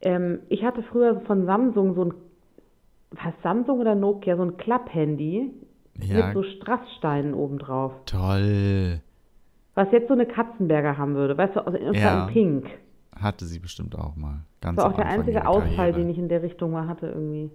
Ähm, 0.02 0.40
ich 0.50 0.64
hatte 0.64 0.82
früher 0.84 1.20
von 1.22 1.46
Samsung 1.46 1.94
so 1.96 2.06
ein, 2.06 2.14
was 3.12 3.34
Samsung 3.44 3.80
oder 3.80 3.96
Nokia, 3.96 4.36
so 4.38 4.44
ein 4.44 4.56
Klapp-Handy 4.58 5.52
Ja, 6.02 6.28
mit 6.28 6.34
so 6.36 6.44
Strasssteinen 6.44 7.34
obendrauf. 7.34 7.92
toll. 8.06 9.02
Was 9.74 9.92
jetzt 9.92 10.08
so 10.08 10.14
eine 10.14 10.26
Katzenberger 10.26 10.98
haben 10.98 11.16
würde, 11.16 11.38
weißt 11.38 11.56
du, 11.58 11.66
also 11.66 11.78
zwar 11.78 11.94
Ja. 11.96 12.28
in 12.28 12.34
Pink. 12.34 12.66
Hatte 13.20 13.46
sie 13.46 13.60
bestimmt 13.60 13.96
auch 13.98 14.16
mal. 14.16 14.42
Ganz 14.62 14.78
Das 14.78 14.86
war 14.86 14.92
auch 14.92 14.96
der 14.96 15.08
einzige 15.08 15.48
Ausfall, 15.48 15.92
den 15.94 16.10
ich 16.10 16.18
in 16.18 16.30
der 16.30 16.44
Richtung 16.44 16.72
mal 16.72 16.88
hatte 16.88 17.08
irgendwie. 17.08 17.50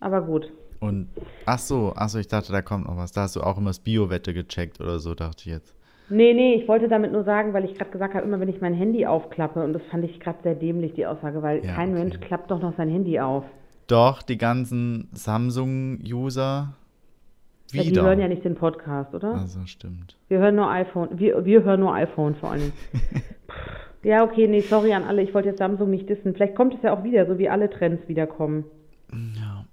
Aber 0.00 0.22
gut. 0.22 0.52
Und, 0.80 1.08
ach 1.46 1.58
so, 1.58 1.92
ach 1.94 2.08
so, 2.08 2.18
ich 2.18 2.26
dachte, 2.26 2.50
da 2.52 2.60
kommt 2.60 2.86
noch 2.86 2.96
was. 2.96 3.12
Da 3.12 3.22
hast 3.22 3.36
du 3.36 3.40
auch 3.40 3.56
immer 3.56 3.70
das 3.70 3.78
Bio-Wette 3.78 4.34
gecheckt 4.34 4.80
oder 4.80 4.98
so, 4.98 5.14
dachte 5.14 5.36
ich 5.40 5.46
jetzt. 5.46 5.74
Nee, 6.08 6.34
nee, 6.34 6.54
ich 6.56 6.66
wollte 6.68 6.88
damit 6.88 7.12
nur 7.12 7.22
sagen, 7.24 7.52
weil 7.54 7.64
ich 7.64 7.74
gerade 7.74 7.90
gesagt 7.90 8.14
habe, 8.14 8.26
immer 8.26 8.40
wenn 8.40 8.48
ich 8.48 8.60
mein 8.60 8.74
Handy 8.74 9.06
aufklappe, 9.06 9.62
und 9.62 9.72
das 9.72 9.82
fand 9.90 10.04
ich 10.04 10.18
gerade 10.20 10.38
sehr 10.42 10.54
dämlich, 10.56 10.92
die 10.94 11.06
Aussage, 11.06 11.40
weil 11.42 11.64
Ja, 11.64 11.74
kein 11.74 11.90
okay. 11.90 11.98
Mensch 12.00 12.20
klappt 12.20 12.50
doch 12.50 12.60
noch 12.60 12.76
sein 12.76 12.88
Handy 12.88 13.18
auf. 13.20 13.44
Doch, 13.86 14.22
die 14.22 14.36
ganzen 14.38 15.08
Samsung-User 15.12 16.74
Ja, 17.72 17.82
wieder. 17.84 18.00
die 18.02 18.06
hören 18.06 18.20
ja 18.20 18.28
nicht 18.28 18.44
den 18.44 18.56
Podcast, 18.56 19.14
oder? 19.14 19.34
Also, 19.34 19.60
stimmt. 19.66 20.16
Wir 20.28 20.38
hören 20.38 20.56
nur 20.56 20.68
iPhone. 20.70 21.08
Wir, 21.18 21.44
wir 21.44 21.62
hören 21.62 21.80
nur 21.80 21.94
iPhone 21.94 22.34
vor 22.34 22.50
allem. 22.52 22.72
ja, 24.02 24.24
okay, 24.24 24.48
nee, 24.48 24.60
sorry 24.60 24.92
an 24.92 25.04
alle. 25.04 25.22
Ich 25.22 25.32
wollte 25.32 25.48
jetzt 25.50 25.58
Samsung 25.58 25.90
nicht 25.90 26.08
dissen. 26.08 26.34
Vielleicht 26.34 26.54
kommt 26.56 26.74
es 26.74 26.82
ja 26.82 26.92
auch 26.92 27.04
wieder, 27.04 27.26
so 27.26 27.38
wie 27.38 27.48
alle 27.48 27.70
Trends 27.70 28.06
wiederkommen. 28.08 28.64
Ja, 29.12 29.66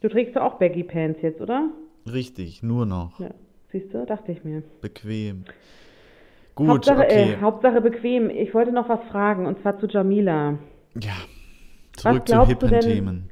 Du 0.00 0.08
trägst 0.08 0.36
doch 0.36 0.42
auch 0.42 0.58
Baggy 0.58 0.84
Pants 0.84 1.20
jetzt, 1.22 1.40
oder? 1.40 1.70
richtig, 2.10 2.62
nur 2.62 2.86
noch. 2.86 3.18
Ja, 3.20 3.30
siehst 3.72 3.92
du, 3.92 4.06
dachte 4.06 4.30
ich 4.32 4.44
mir. 4.44 4.62
Bequem. 4.80 5.44
Gut, 6.54 6.68
Hauptsache, 6.68 7.02
okay. 7.04 7.32
äh, 7.34 7.40
Hauptsache 7.40 7.80
bequem. 7.80 8.30
Ich 8.30 8.54
wollte 8.54 8.72
noch 8.72 8.88
was 8.88 9.00
fragen, 9.10 9.46
und 9.46 9.60
zwar 9.60 9.78
zu 9.78 9.86
Jamila. 9.86 10.58
ja, 11.00 11.12
zurück 11.96 12.26
zu 12.28 12.46
hippen 12.46 12.70
denn- 12.70 12.80
Themen. 12.80 13.30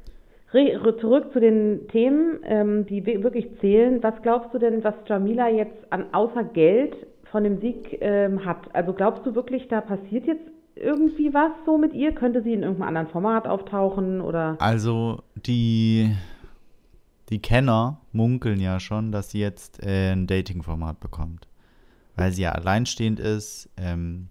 Zurück 1.01 1.31
zu 1.33 1.39
den 1.41 1.87
Themen, 1.89 2.39
ähm, 2.43 2.85
die 2.85 3.05
wi- 3.05 3.21
wirklich 3.23 3.47
zählen. 3.59 4.01
Was 4.01 4.21
glaubst 4.21 4.53
du 4.53 4.59
denn, 4.59 4.83
was 4.83 4.95
Jamila 5.05 5.49
jetzt 5.49 5.91
an 5.91 6.05
außer 6.13 6.43
Geld 6.45 6.95
von 7.31 7.43
dem 7.43 7.59
Sieg 7.59 7.97
ähm, 8.01 8.45
hat? 8.45 8.73
Also 8.73 8.93
glaubst 8.93 9.25
du 9.25 9.35
wirklich, 9.35 9.67
da 9.67 9.81
passiert 9.81 10.25
jetzt 10.25 10.43
irgendwie 10.81 11.33
was 11.33 11.51
so 11.65 11.77
mit 11.77 11.93
ihr? 11.93 12.13
Könnte 12.13 12.41
sie 12.43 12.53
in 12.53 12.63
irgendeinem 12.63 12.87
anderen 12.89 13.07
Format 13.07 13.47
auftauchen 13.47 14.21
oder? 14.21 14.55
Also, 14.59 15.21
die, 15.35 16.15
die 17.29 17.39
Kenner 17.41 17.99
munkeln 18.11 18.59
ja 18.59 18.79
schon, 18.79 19.11
dass 19.11 19.31
sie 19.31 19.39
jetzt 19.39 19.83
äh, 19.83 20.11
ein 20.11 20.27
Dating-Format 20.27 20.99
bekommt. 20.99 21.47
Weil 22.15 22.31
sie 22.31 22.43
ja 22.43 22.51
alleinstehend 22.53 23.19
ist. 23.19 23.69
Ähm, 23.77 24.29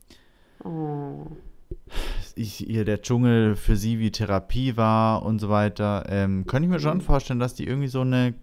Oh. 0.64 1.26
ich, 2.34 2.68
ihr 2.68 2.84
der 2.84 3.00
Dschungel 3.02 3.54
für 3.56 3.76
sie 3.76 3.98
wie 4.00 4.10
Therapie 4.10 4.76
war 4.76 5.24
und 5.24 5.38
so 5.38 5.48
weiter. 5.48 6.04
Ähm, 6.08 6.44
könnte 6.46 6.64
ich 6.66 6.70
mir 6.70 6.78
Mhm. 6.78 6.82
schon 6.82 7.00
vorstellen, 7.00 7.38
dass 7.40 7.54
die 7.54 7.66
irgendwie 7.66 7.86
so 7.88 8.00
eine, 8.00 8.34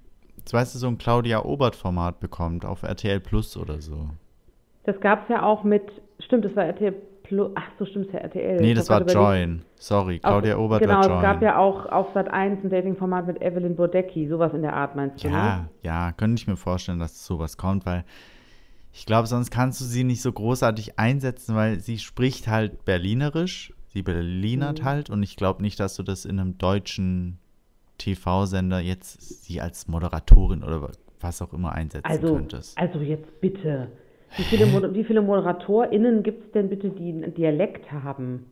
weißt 0.50 0.76
du, 0.76 0.80
so 0.80 0.88
ein 0.88 0.98
Claudia 0.98 1.44
Obert-Format 1.44 2.20
bekommt 2.20 2.64
auf 2.66 2.84
RTL 2.84 3.20
Plus 3.20 3.58
oder 3.58 3.82
so. 3.82 4.10
Das 4.86 5.00
gab 5.02 5.24
es 5.24 5.30
ja 5.30 5.44
auch 5.44 5.64
mit, 5.64 5.84
stimmt, 6.20 6.46
das 6.46 6.56
war 6.56 6.66
RTL 6.66 6.94
Plus, 7.24 7.52
ach 7.56 7.68
so, 7.80 7.86
stimmt, 7.86 8.08
das 8.08 8.14
war 8.16 8.22
RTL. 8.22 8.62
Nee, 8.62 8.74
das 8.74 8.90
hab 8.90 9.08
war 9.08 9.14
Join. 9.14 9.64
Sorry, 9.76 10.20
Claudia 10.20 10.58
Obert 10.58 10.82
Genau, 10.82 10.96
war 10.96 11.06
Join. 11.08 11.16
es 11.18 11.22
gab 11.24 11.42
ja 11.42 11.58
auch 11.58 11.86
auf 11.88 12.08
Sat 12.14 12.28
1 12.30 12.64
ein 12.64 12.70
Dating-Format 12.70 13.28
mit 13.28 13.42
Evelyn 13.42 13.76
Bodecki, 13.76 14.28
sowas 14.28 14.54
in 14.54 14.62
der 14.62 14.74
Art 14.74 14.96
meinst 14.96 15.24
du, 15.24 15.28
ne? 15.30 15.34
Ja, 15.34 15.70
ja, 15.82 16.12
könnte 16.12 16.42
ich 16.42 16.48
mir 16.48 16.58
vorstellen, 16.58 17.00
dass 17.00 17.26
sowas 17.26 17.58
kommt, 17.58 17.86
weil 17.86 18.04
ich 18.92 19.06
glaube, 19.06 19.28
sonst 19.28 19.50
kannst 19.52 19.80
du 19.82 19.86
sie 19.86 20.04
nicht 20.04 20.22
so 20.22 20.32
großartig 20.32 21.00
einsetzen, 21.00 21.56
weil 21.56 21.80
sie 21.80 21.98
spricht 21.98 22.48
halt 22.48 22.86
Berlinerisch, 22.86 23.74
sie 23.88 24.04
Berlinert 24.04 24.82
Mhm. 24.82 24.86
halt 24.86 25.10
und 25.10 25.24
ich 25.24 25.36
glaube 25.36 25.62
nicht, 25.64 25.80
dass 25.80 25.96
du 25.96 26.04
das 26.04 26.26
in 26.26 26.40
einem 26.40 26.58
deutschen 26.58 27.40
TV-Sender 27.98 28.80
jetzt 28.80 29.44
sie 29.46 29.62
als 29.62 29.88
Moderatorin 29.88 30.64
oder 30.64 30.90
was 31.22 31.42
auch 31.42 31.54
immer 31.54 31.72
einsetzen 31.72 32.06
Also, 32.12 32.36
könntest. 32.36 32.78
also 32.78 33.00
jetzt 33.00 33.40
bitte. 33.40 33.88
Wie 34.38 34.44
viele, 34.46 34.66
Moder 34.66 34.94
wie 34.94 35.04
viele 35.04 35.22
ModeratorInnen 35.22 36.24
gibt 36.24 36.46
es 36.46 36.52
denn 36.52 36.70
bitte, 36.70 36.90
die 36.90 37.10
einen 37.10 37.34
Dialekt 37.36 37.92
haben? 37.92 38.46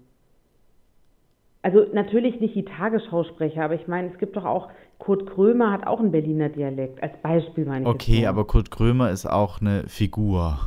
Also 1.64 1.86
natürlich 1.94 2.40
nicht 2.40 2.56
die 2.56 2.66
Tagesschausprecher, 2.66 3.64
aber 3.64 3.76
ich 3.76 3.88
meine, 3.88 4.12
es 4.12 4.18
gibt 4.18 4.36
doch 4.36 4.46
auch, 4.46 4.70
Kurt 4.98 5.28
Krömer 5.28 5.72
hat 5.72 5.86
auch 5.88 6.00
einen 6.00 6.12
Berliner 6.12 6.50
Dialekt, 6.50 7.02
als 7.02 7.14
Beispiel 7.22 7.66
meine 7.66 7.86
ich 7.86 7.88
Okay, 7.90 8.26
aber 8.28 8.46
Kurt 8.46 8.72
Krömer 8.72 9.10
ist 9.12 9.26
auch 9.26 9.62
eine 9.62 9.88
Figur. 9.88 10.60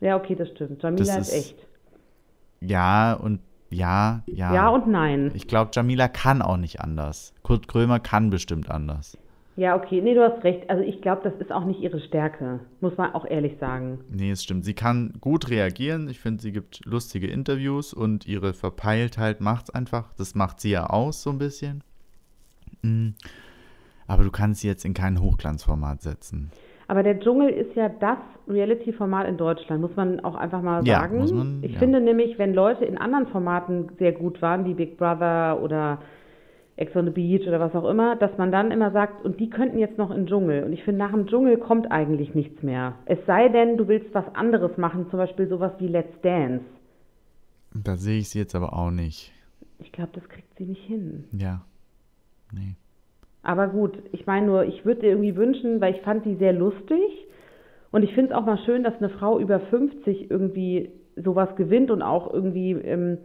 Ja, 0.00 0.16
okay, 0.16 0.34
das 0.34 0.48
stimmt. 0.50 0.82
Jamila 0.82 1.04
Das 1.04 1.28
ist, 1.28 1.34
ist- 1.34 1.52
echt. 1.52 1.66
Ja 2.60 3.14
und 3.14 3.40
ja, 3.70 4.22
ja. 4.26 4.54
Ja 4.54 4.68
und 4.68 4.86
nein. 4.86 5.30
ich 5.34 5.48
glaube, 5.48 5.70
Jamila 5.72 6.06
kann 6.08 6.42
auch 6.42 6.56
nicht 6.58 6.80
anders. 6.80 7.32
Kurt 7.42 7.68
Krömer 7.68 8.00
kann 8.00 8.30
bestimmt 8.30 8.70
anders. 8.70 9.16
Ja, 9.54 9.76
okay, 9.76 10.00
nee, 10.00 10.14
du 10.14 10.22
hast 10.22 10.42
recht. 10.44 10.70
Also 10.70 10.82
ich 10.82 11.02
glaube, 11.02 11.20
das 11.24 11.34
ist 11.38 11.52
auch 11.52 11.64
nicht 11.64 11.80
ihre 11.80 12.00
Stärke, 12.00 12.60
muss 12.80 12.96
man 12.96 13.12
auch 13.14 13.26
ehrlich 13.26 13.58
sagen. 13.60 14.00
Nee, 14.10 14.30
es 14.30 14.42
stimmt. 14.42 14.64
Sie 14.64 14.72
kann 14.74 15.12
gut 15.20 15.50
reagieren. 15.50 16.08
Ich 16.08 16.20
finde, 16.20 16.40
sie 16.42 16.52
gibt 16.52 16.80
lustige 16.86 17.26
Interviews 17.26 17.92
und 17.92 18.26
ihre 18.26 18.54
Verpeiltheit 18.54 19.40
macht's 19.42 19.68
einfach. 19.68 20.12
Das 20.16 20.34
macht 20.34 20.60
sie 20.60 20.70
ja 20.70 20.86
aus, 20.86 21.22
so 21.22 21.30
ein 21.30 21.38
bisschen. 21.38 21.84
Mm. 22.82 23.10
Aber 24.06 24.24
du 24.24 24.30
kannst 24.30 24.62
sie 24.62 24.68
jetzt 24.68 24.84
in 24.86 24.94
kein 24.94 25.20
Hochglanzformat 25.20 26.00
setzen. 26.00 26.50
Aber 26.88 27.02
der 27.02 27.20
Dschungel 27.20 27.48
ist 27.50 27.74
ja 27.76 27.88
das 27.88 28.18
Reality-Format 28.48 29.28
in 29.28 29.36
Deutschland, 29.36 29.80
muss 29.80 29.96
man 29.96 30.20
auch 30.20 30.34
einfach 30.34 30.62
mal 30.62 30.86
Ja, 30.86 31.00
sagen. 31.00 31.18
muss 31.18 31.32
man, 31.32 31.62
ich 31.62 31.72
ja. 31.72 31.78
finde 31.78 32.00
nämlich, 32.00 32.38
wenn 32.38 32.54
Leute 32.54 32.84
in 32.84 32.98
anderen 32.98 33.26
Formaten 33.28 33.90
sehr 33.98 34.12
gut 34.12 34.42
waren, 34.42 34.64
wie 34.64 34.74
Big 34.74 34.96
Brother 34.98 35.62
oder 35.62 35.98
Ex 36.76 36.96
on 36.96 37.04
the 37.04 37.10
Beach 37.10 37.46
oder 37.46 37.60
was 37.60 37.74
auch 37.74 37.88
immer, 37.88 38.16
dass 38.16 38.36
man 38.38 38.50
dann 38.50 38.70
immer 38.70 38.90
sagt, 38.92 39.24
und 39.24 39.38
die 39.38 39.50
könnten 39.50 39.78
jetzt 39.78 39.98
noch 39.98 40.10
in 40.10 40.22
den 40.22 40.26
Dschungel. 40.26 40.64
Und 40.64 40.72
ich 40.72 40.82
finde, 40.84 40.98
nach 40.98 41.12
dem 41.12 41.26
Dschungel 41.26 41.58
kommt 41.58 41.90
eigentlich 41.90 42.34
nichts 42.34 42.62
mehr. 42.62 42.94
Es 43.04 43.18
sei 43.26 43.48
denn, 43.48 43.76
du 43.76 43.88
willst 43.88 44.14
was 44.14 44.24
anderes 44.34 44.76
machen, 44.78 45.06
zum 45.10 45.18
Beispiel 45.18 45.48
sowas 45.48 45.72
wie 45.78 45.88
Let's 45.88 46.20
Dance. 46.22 46.64
Da 47.74 47.96
sehe 47.96 48.18
ich 48.18 48.30
sie 48.30 48.38
jetzt 48.38 48.54
aber 48.54 48.72
auch 48.72 48.90
nicht. 48.90 49.32
Ich 49.78 49.92
glaube, 49.92 50.10
das 50.14 50.28
kriegt 50.28 50.56
sie 50.56 50.64
nicht 50.64 50.82
hin. 50.84 51.24
Ja. 51.32 51.62
Nee. 52.52 52.76
Aber 53.42 53.68
gut, 53.68 53.98
ich 54.12 54.26
meine 54.26 54.46
nur, 54.46 54.64
ich 54.64 54.84
würde 54.84 55.02
dir 55.02 55.10
irgendwie 55.10 55.36
wünschen, 55.36 55.80
weil 55.80 55.94
ich 55.94 56.00
fand 56.02 56.24
die 56.24 56.36
sehr 56.36 56.52
lustig 56.52 57.02
und 57.90 58.02
ich 58.02 58.14
finde 58.14 58.32
es 58.32 58.36
auch 58.36 58.46
mal 58.46 58.58
schön, 58.64 58.84
dass 58.84 58.96
eine 58.98 59.10
Frau 59.10 59.38
über 59.38 59.58
50 59.58 60.30
irgendwie 60.30 60.90
sowas 61.16 61.54
gewinnt 61.56 61.90
und 61.90 62.02
auch 62.02 62.32
irgendwie, 62.32 62.72
ähm, 62.72 63.18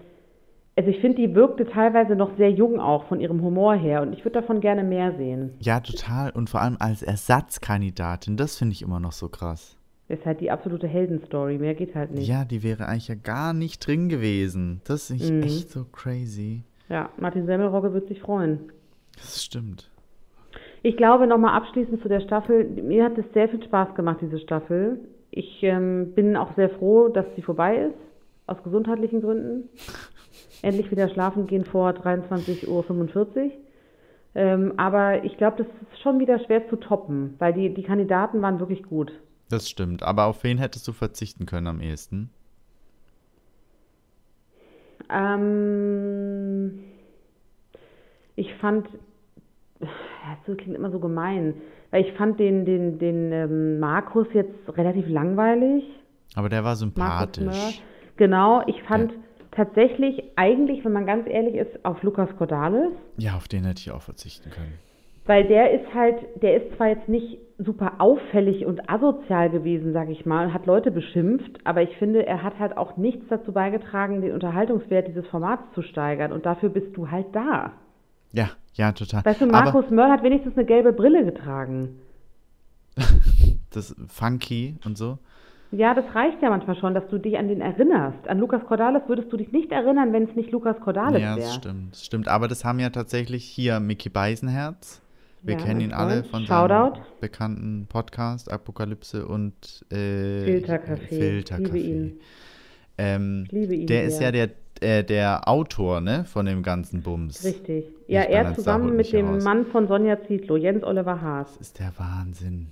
also 0.78 0.90
ich 0.90 1.00
finde, 1.00 1.18
die 1.18 1.34
wirkte 1.36 1.66
teilweise 1.66 2.16
noch 2.16 2.38
sehr 2.38 2.52
jung 2.52 2.80
auch 2.80 3.06
von 3.06 3.20
ihrem 3.20 3.42
Humor 3.42 3.76
her 3.76 4.02
und 4.04 4.14
ich 4.14 4.24
würde 4.24 4.40
davon 4.42 4.62
gerne 4.62 4.84
mehr 4.84 5.14
sehen. 5.18 5.54
Ja, 5.60 5.80
total. 5.80 6.30
Und 6.32 6.50
vor 6.50 6.62
allem 6.62 6.78
als 6.80 7.02
Ersatzkandidatin, 7.04 8.38
das 8.38 8.58
finde 8.58 8.74
ich 8.74 8.82
immer 8.82 9.00
noch 9.00 9.12
so 9.12 9.28
krass. 9.28 9.76
Ist 10.10 10.26
halt 10.26 10.40
die 10.40 10.52
absolute 10.52 10.88
Heldenstory, 10.88 11.58
mehr 11.58 11.76
geht 11.76 11.94
halt 11.96 12.12
nicht. 12.12 12.28
Ja, 12.28 12.46
die 12.46 12.64
wäre 12.64 12.86
eigentlich 12.88 13.10
ja 13.10 13.16
gar 13.16 13.54
nicht 13.54 13.86
drin 13.86 14.08
gewesen. 14.08 14.80
Das 14.86 15.10
ist 15.10 15.30
Mhm. 15.30 15.44
echt 15.44 15.70
so 15.70 15.84
crazy. 15.92 16.62
Ja, 16.90 17.10
Martin 17.18 17.46
Semmelrogge 17.46 17.92
wird 17.94 18.08
sich 18.08 18.22
freuen. 18.22 18.72
Das 19.18 19.44
stimmt. 19.44 19.90
Ich 20.84 20.96
glaube, 20.96 21.28
nochmal 21.28 21.56
abschließend 21.58 22.02
zu 22.02 22.08
der 22.08 22.22
Staffel, 22.22 22.64
mir 22.66 23.04
hat 23.04 23.18
es 23.18 23.26
sehr 23.34 23.50
viel 23.50 23.62
Spaß 23.64 23.96
gemacht, 23.96 24.20
diese 24.22 24.40
Staffel. 24.40 25.00
Ich 25.32 25.62
ähm, 25.64 26.14
bin 26.16 26.38
auch 26.38 26.56
sehr 26.56 26.70
froh, 26.70 27.10
dass 27.10 27.26
sie 27.36 27.42
vorbei 27.42 27.78
ist, 27.88 27.96
aus 28.46 28.64
gesundheitlichen 28.64 29.22
Gründen. 29.22 29.70
Endlich 30.62 30.92
wieder 30.92 31.10
schlafen 31.10 31.48
gehen 31.48 31.66
vor 31.66 31.92
23.45 31.92 32.68
Uhr. 32.68 33.52
Ähm, 34.36 34.74
aber 34.78 35.24
ich 35.24 35.38
glaube, 35.38 35.64
das 35.64 35.68
ist 35.68 36.02
schon 36.02 36.20
wieder 36.20 36.40
schwer 36.46 36.68
zu 36.70 36.76
toppen, 36.76 37.36
weil 37.40 37.54
die, 37.54 37.74
die 37.74 37.84
Kandidaten 37.84 38.42
waren 38.42 38.60
wirklich 38.60 38.84
gut. 38.84 39.12
Das 39.50 39.70
stimmt. 39.70 40.04
Aber 40.04 40.26
auf 40.26 40.44
wen 40.44 40.58
hättest 40.58 40.88
du 40.88 40.94
verzichten 40.94 41.46
können 41.46 41.68
am 41.68 41.82
ehesten? 41.82 42.30
Ähm, 45.10 46.80
ich 48.36 48.54
fand, 48.56 48.88
das 49.80 50.58
klingt 50.58 50.76
immer 50.76 50.92
so 50.92 51.00
gemein, 51.00 51.56
weil 51.92 52.06
ich 52.06 52.14
fand 52.14 52.40
den, 52.40 52.66
den, 52.66 53.00
den 53.00 53.32
ähm, 53.32 53.80
Markus 53.80 54.28
jetzt 54.34 54.54
relativ 54.78 55.08
langweilig. 55.08 55.84
Aber 56.36 56.50
der 56.50 56.64
war 56.64 56.76
sympathisch. 56.76 57.82
Genau, 58.18 58.64
ich 58.68 58.82
fand 58.84 59.12
ja. 59.12 59.18
Tatsächlich 59.58 60.24
eigentlich, 60.36 60.86
wenn 60.86 60.94
man 60.94 61.06
ganz 61.06 61.28
ehrlich 61.28 61.56
ist, 61.56 61.84
auf 61.84 62.02
Lukas 62.04 62.30
Cordalis. 62.38 62.92
Ja, 63.18 63.36
auf 63.36 63.48
den 63.48 63.66
hätte 63.66 63.82
ich 63.82 63.92
auch 63.92 64.04
verzichten 64.04 64.52
können. 64.52 64.74
Weil 65.26 65.46
der 65.46 65.74
ist 65.74 65.94
halt, 65.94 66.16
der 66.42 66.56
ist 66.56 66.78
zwar 66.78 66.88
jetzt 66.88 67.10
nicht 67.10 67.40
super 67.58 67.96
auffällig 67.98 68.66
und 68.66 68.90
asozial 68.90 69.50
gewesen, 69.50 69.92
sag 69.92 70.10
ich 70.10 70.26
mal, 70.26 70.54
hat 70.54 70.66
Leute 70.68 70.92
beschimpft, 70.92 71.60
aber 71.66 71.82
ich 71.82 71.98
finde, 71.98 72.26
er 72.26 72.44
hat 72.44 72.60
halt 72.60 72.78
auch 72.78 72.96
nichts 72.96 73.26
dazu 73.28 73.52
beigetragen, 73.52 74.22
den 74.22 74.32
Unterhaltungswert 74.32 75.10
dieses 75.10 75.28
Formats 75.28 75.64
zu 75.74 75.82
steigern 75.82 76.32
und 76.32 76.46
dafür 76.46 76.70
bist 76.70 76.96
du 76.96 77.12
halt 77.12 77.28
da. 77.34 77.74
Ja, 78.32 78.52
ja, 78.76 78.92
total. 78.94 79.26
Weißt 79.26 79.42
du, 79.42 79.48
Markus 79.48 79.86
aber 79.88 79.96
Mörl 79.96 80.12
hat 80.12 80.24
wenigstens 80.24 80.56
eine 80.56 80.66
gelbe 80.66 80.94
Brille 80.94 81.26
getragen. 81.26 82.00
das 83.72 83.96
funky 84.08 84.76
und 84.86 84.98
so. 84.98 85.18
Ja, 85.72 85.94
das 85.94 86.06
reicht 86.16 86.42
ja 86.42 86.50
manchmal 86.50 86.78
schon, 86.78 86.94
dass 86.94 87.08
du 87.10 87.18
dich 87.18 87.38
an 87.38 87.50
den 87.50 87.60
erinnerst. 87.60 88.28
An 88.28 88.40
Lukas 88.40 88.64
Cordalis 88.66 89.04
würdest 89.08 89.32
du 89.32 89.38
dich 89.38 89.52
nicht 89.52 89.72
erinnern, 89.72 90.14
wenn 90.14 90.24
es 90.24 90.36
nicht 90.36 90.52
Lukas 90.52 90.80
Cordalis 90.80 91.16
wäre. 91.16 91.24
Ja, 91.24 91.36
das 91.36 91.46
wär. 91.46 91.54
stimmt, 91.54 91.92
das 91.94 92.06
stimmt. 92.06 92.28
Aber 92.30 92.48
das 92.48 92.64
haben 92.64 92.80
ja 92.80 92.90
tatsächlich 92.90 93.44
hier 93.44 93.80
Mickey 93.80 94.10
Beisenherz. 94.10 95.02
Wir 95.44 95.58
ja, 95.58 95.64
kennen 95.64 95.82
ihn 95.82 95.94
alle 95.94 96.24
von 96.24 96.46
Shoutout. 96.46 96.96
seinem 96.96 97.06
bekannten 97.20 97.86
Podcast 97.88 98.52
Apokalypse 98.52 99.28
und 99.28 99.86
äh, 99.92 100.44
Filterkaffee. 100.44 101.20
Filterkaffee. 101.20 101.78
Liebe 101.78 101.78
ihn. 101.78 102.20
Ähm, 102.98 103.48
Liebe 103.52 103.76
ihn. 103.76 103.88
Der 103.88 104.06
ist 104.06 104.20
ja 104.20 104.32
der, 104.32 104.50
äh, 104.82 105.04
der 105.04 105.48
Autor 105.48 106.02
ne, 106.02 106.26
von 106.26 106.46
dem 106.46 106.64
ganzen 106.64 107.02
Bums. 107.02 107.44
Richtig. 107.44 107.86
Ja, 108.08 108.24
ich 108.24 108.30
er 108.30 108.56
zusammen 108.56 108.96
mit 108.96 109.12
dem 109.12 109.36
aus. 109.36 109.44
Mann 109.44 109.66
von 109.66 109.88
Sonja 109.88 110.22
Zietlow, 110.26 110.58
Jens 110.58 110.84
Oliver 110.84 111.22
Haas. 111.22 111.50
Das 111.58 111.68
ist 111.68 111.80
der 111.80 111.94
Wahnsinn. 111.98 112.72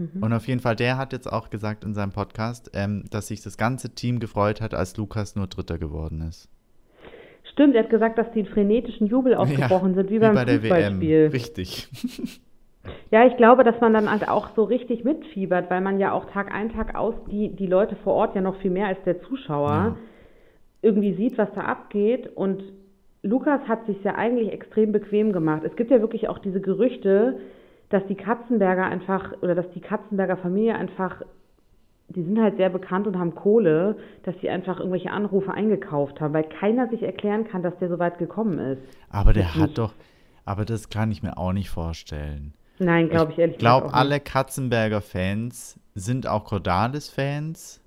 Mhm. 0.00 0.22
Und 0.22 0.32
auf 0.32 0.48
jeden 0.48 0.60
Fall, 0.60 0.76
der 0.76 0.96
hat 0.96 1.12
jetzt 1.12 1.30
auch 1.30 1.50
gesagt 1.50 1.84
in 1.84 1.92
seinem 1.92 2.12
Podcast, 2.12 2.70
ähm, 2.74 3.04
dass 3.10 3.28
sich 3.28 3.42
das 3.42 3.58
ganze 3.58 3.94
Team 3.94 4.18
gefreut 4.18 4.62
hat, 4.62 4.74
als 4.74 4.96
Lukas 4.96 5.36
nur 5.36 5.46
Dritter 5.46 5.78
geworden 5.78 6.22
ist. 6.26 6.48
Stimmt, 7.52 7.74
er 7.74 7.82
hat 7.82 7.90
gesagt, 7.90 8.16
dass 8.16 8.30
die 8.32 8.44
frenetischen 8.44 9.06
Jubel 9.06 9.34
ausgebrochen 9.34 9.90
ja, 9.90 9.96
sind, 9.96 10.10
wie, 10.10 10.14
wie 10.14 10.18
beim 10.20 10.34
bei 10.34 10.46
Fußballspiel. 10.46 11.30
Richtig. 11.32 11.88
Ja, 13.10 13.26
ich 13.26 13.36
glaube, 13.36 13.62
dass 13.62 13.78
man 13.82 13.92
dann 13.92 14.10
halt 14.10 14.26
auch 14.26 14.50
so 14.56 14.64
richtig 14.64 15.04
mitfiebert, 15.04 15.68
weil 15.68 15.82
man 15.82 16.00
ja 16.00 16.12
auch 16.12 16.30
Tag 16.30 16.50
ein, 16.50 16.72
Tag 16.72 16.94
aus 16.94 17.14
die, 17.30 17.54
die 17.54 17.66
Leute 17.66 17.94
vor 17.96 18.14
Ort 18.14 18.34
ja 18.34 18.40
noch 18.40 18.56
viel 18.60 18.70
mehr 18.70 18.86
als 18.86 19.02
der 19.04 19.20
Zuschauer 19.20 19.68
ja. 19.68 19.96
irgendwie 20.80 21.12
sieht, 21.12 21.36
was 21.36 21.52
da 21.54 21.60
abgeht. 21.60 22.34
Und 22.34 22.62
Lukas 23.22 23.60
hat 23.68 23.84
sich 23.84 24.02
ja 24.02 24.14
eigentlich 24.14 24.50
extrem 24.50 24.92
bequem 24.92 25.34
gemacht. 25.34 25.62
Es 25.64 25.76
gibt 25.76 25.90
ja 25.90 26.00
wirklich 26.00 26.28
auch 26.30 26.38
diese 26.38 26.62
Gerüchte, 26.62 27.40
dass 27.90 28.06
die 28.06 28.14
Katzenberger 28.14 28.84
einfach 28.84 29.32
oder 29.42 29.54
dass 29.54 29.70
die 29.72 29.80
Katzenberger 29.80 30.36
Familie 30.36 30.74
einfach, 30.74 31.22
die 32.08 32.22
sind 32.22 32.40
halt 32.40 32.56
sehr 32.56 32.70
bekannt 32.70 33.06
und 33.06 33.18
haben 33.18 33.34
Kohle, 33.34 33.96
dass 34.22 34.34
sie 34.40 34.48
einfach 34.48 34.78
irgendwelche 34.78 35.10
Anrufe 35.10 35.52
eingekauft 35.52 36.20
haben, 36.20 36.32
weil 36.32 36.44
keiner 36.44 36.88
sich 36.88 37.02
erklären 37.02 37.46
kann, 37.46 37.62
dass 37.62 37.76
der 37.78 37.88
so 37.88 37.98
weit 37.98 38.18
gekommen 38.18 38.58
ist. 38.58 38.82
Aber 39.10 39.32
der 39.32 39.54
hat 39.54 39.76
doch, 39.76 39.92
aber 40.44 40.64
das 40.64 40.88
kann 40.88 41.10
ich 41.10 41.22
mir 41.22 41.36
auch 41.36 41.52
nicht 41.52 41.70
vorstellen. 41.70 42.54
Nein, 42.78 43.10
glaube 43.10 43.32
ich, 43.32 43.38
ehrlich 43.38 43.58
gesagt. 43.58 43.76
Ich 43.76 43.82
glaube, 43.82 43.94
alle 43.94 44.20
Katzenberger 44.20 45.02
Fans 45.02 45.78
sind 45.94 46.26
auch 46.26 46.44
Cordalis-Fans. 46.44 47.82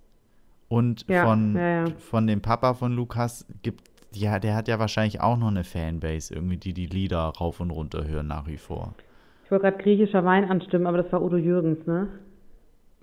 Und 0.67 1.05
ja, 1.07 1.25
von, 1.25 1.55
ja, 1.55 1.85
ja. 1.85 1.85
von 1.97 2.25
dem 2.25 2.41
Papa 2.41 2.73
von 2.73 2.93
Lukas 2.93 3.45
gibt, 3.61 3.91
ja, 4.13 4.39
der 4.39 4.55
hat 4.55 4.67
ja 4.67 4.79
wahrscheinlich 4.79 5.21
auch 5.21 5.37
noch 5.37 5.49
eine 5.49 5.63
Fanbase, 5.63 6.33
irgendwie, 6.33 6.57
die 6.57 6.73
die 6.73 6.87
Lieder 6.87 7.19
rauf 7.19 7.59
und 7.59 7.69
runter 7.69 8.07
hören 8.07 8.27
nach 8.27 8.47
wie 8.47 8.57
vor. 8.57 8.95
Ich 9.43 9.51
wollte 9.51 9.63
gerade 9.63 9.77
griechischer 9.77 10.23
Wein 10.25 10.49
anstimmen, 10.49 10.87
aber 10.87 10.97
das 10.97 11.11
war 11.11 11.21
Udo 11.21 11.37
Jürgens, 11.37 11.85
ne? 11.85 12.07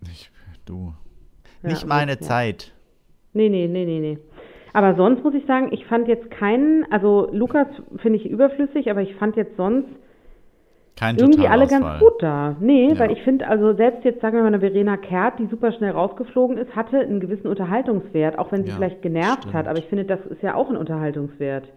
Ich, 0.03 0.31
du. 0.65 0.95
Nicht 1.63 1.87
meine 1.87 2.13
ja. 2.13 2.21
Zeit. 2.21 2.73
Nee, 3.33 3.49
nee, 3.49 3.69
nee, 3.69 3.85
nee, 3.85 4.01
nee. 4.01 4.19
Aber 4.73 4.95
sonst 4.95 5.25
muss 5.25 5.35
ich 5.35 5.45
sagen, 5.47 5.69
ich 5.73 5.85
fand 5.87 6.09
jetzt 6.09 6.31
keinen, 6.31 6.91
also 6.91 7.29
Lukas 7.33 7.67
finde 7.97 8.19
ich 8.19 8.29
überflüssig, 8.29 8.91
aber 8.91 9.03
ich 9.03 9.15
fand 9.17 9.37
jetzt 9.37 9.57
sonst 9.57 9.89
Kein 10.97 11.17
irgendwie 11.17 11.49
alle 11.49 11.67
ganz 11.67 11.99
gut 11.99 12.23
da. 12.23 12.57
Nee, 12.61 12.91
ja. 12.93 12.99
weil 12.99 13.11
ich 13.11 13.23
finde, 13.23 13.49
also 13.49 13.75
selbst 13.75 14.05
jetzt 14.05 14.21
sagen 14.21 14.37
wir 14.37 14.43
mal 14.43 14.49
eine 14.49 14.61
Verena 14.61 14.97
Kehrt, 14.97 15.39
die 15.39 15.47
super 15.47 15.73
schnell 15.73 15.91
rausgeflogen 15.91 16.57
ist, 16.57 16.75
hatte 16.77 17.01
einen 17.01 17.21
gewissen 17.21 17.49
Unterhaltungswert, 17.49 18.39
auch 18.39 18.53
wenn 18.53 18.63
sie 18.63 18.71
ja, 18.71 18.77
vielleicht 18.77 19.03
genervt 19.03 19.41
stimmt. 19.41 19.55
hat, 19.55 19.67
aber 19.67 19.79
ich 19.79 19.87
finde, 19.87 20.05
das 20.05 20.21
ist 20.27 20.43
ja 20.43 20.55
auch 20.55 20.71
ein 20.71 20.77
Unterhaltungswert. 20.77 21.69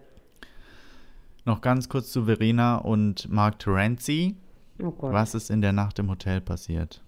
Noch 1.44 1.60
ganz 1.60 1.88
kurz 1.88 2.10
zu 2.10 2.24
Verena 2.24 2.76
und 2.78 3.30
Mark 3.30 3.58
Terenzi. 3.58 4.36
Oh 4.82 4.92
Was 4.98 5.34
ist 5.34 5.50
in 5.50 5.60
der 5.60 5.72
Nacht 5.72 5.98
im 5.98 6.10
Hotel 6.10 6.40
passiert? 6.40 7.02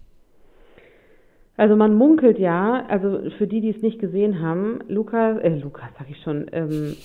Also 1.57 1.75
man 1.75 1.95
munkelt 1.95 2.37
ja, 2.37 2.85
also 2.87 3.31
für 3.39 3.47
die, 3.47 3.61
die 3.61 3.71
es 3.71 3.81
nicht 3.81 3.97
gesehen 3.97 4.41
haben, 4.41 4.79
Lukas, 4.87 5.39
äh, 5.39 5.57
Lukas 5.57 5.89
sag 5.97 6.07
ich 6.07 6.21
schon, 6.21 6.45
ähm, 6.51 6.95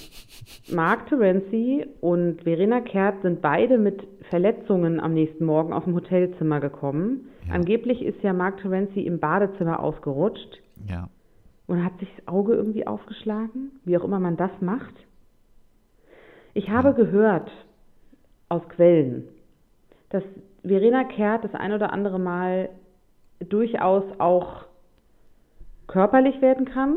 Mark 0.70 1.06
Terenzi 1.06 1.86
und 2.02 2.42
Verena 2.42 2.82
Kehrt 2.82 3.22
sind 3.22 3.40
beide 3.40 3.78
mit 3.78 4.06
Verletzungen 4.28 5.00
am 5.00 5.14
nächsten 5.14 5.46
Morgen 5.46 5.72
auf 5.72 5.84
dem 5.84 5.94
Hotelzimmer 5.94 6.60
gekommen. 6.60 7.28
Ja. 7.48 7.54
Angeblich 7.54 8.02
ist 8.02 8.22
ja 8.22 8.34
Mark 8.34 8.58
Terenzi 8.58 9.00
im 9.00 9.18
Badezimmer 9.18 9.80
ausgerutscht. 9.80 10.60
Ja. 10.86 11.08
Und 11.66 11.82
hat 11.82 11.98
sich 11.98 12.10
das 12.16 12.28
Auge 12.28 12.54
irgendwie 12.54 12.86
aufgeschlagen, 12.86 13.72
wie 13.84 13.96
auch 13.96 14.04
immer 14.04 14.20
man 14.20 14.36
das 14.36 14.50
macht. 14.60 14.94
Ich 16.52 16.68
habe 16.68 16.88
ja. 16.88 16.94
gehört 16.94 17.50
aus 18.50 18.68
Quellen, 18.68 19.28
dass 20.10 20.24
Verena 20.62 21.04
Kehrt 21.04 21.44
das 21.44 21.54
ein 21.54 21.72
oder 21.72 21.92
andere 21.92 22.18
Mal 22.18 22.68
durchaus 23.40 24.04
auch 24.18 24.64
körperlich 25.86 26.40
werden 26.40 26.64
kann. 26.64 26.96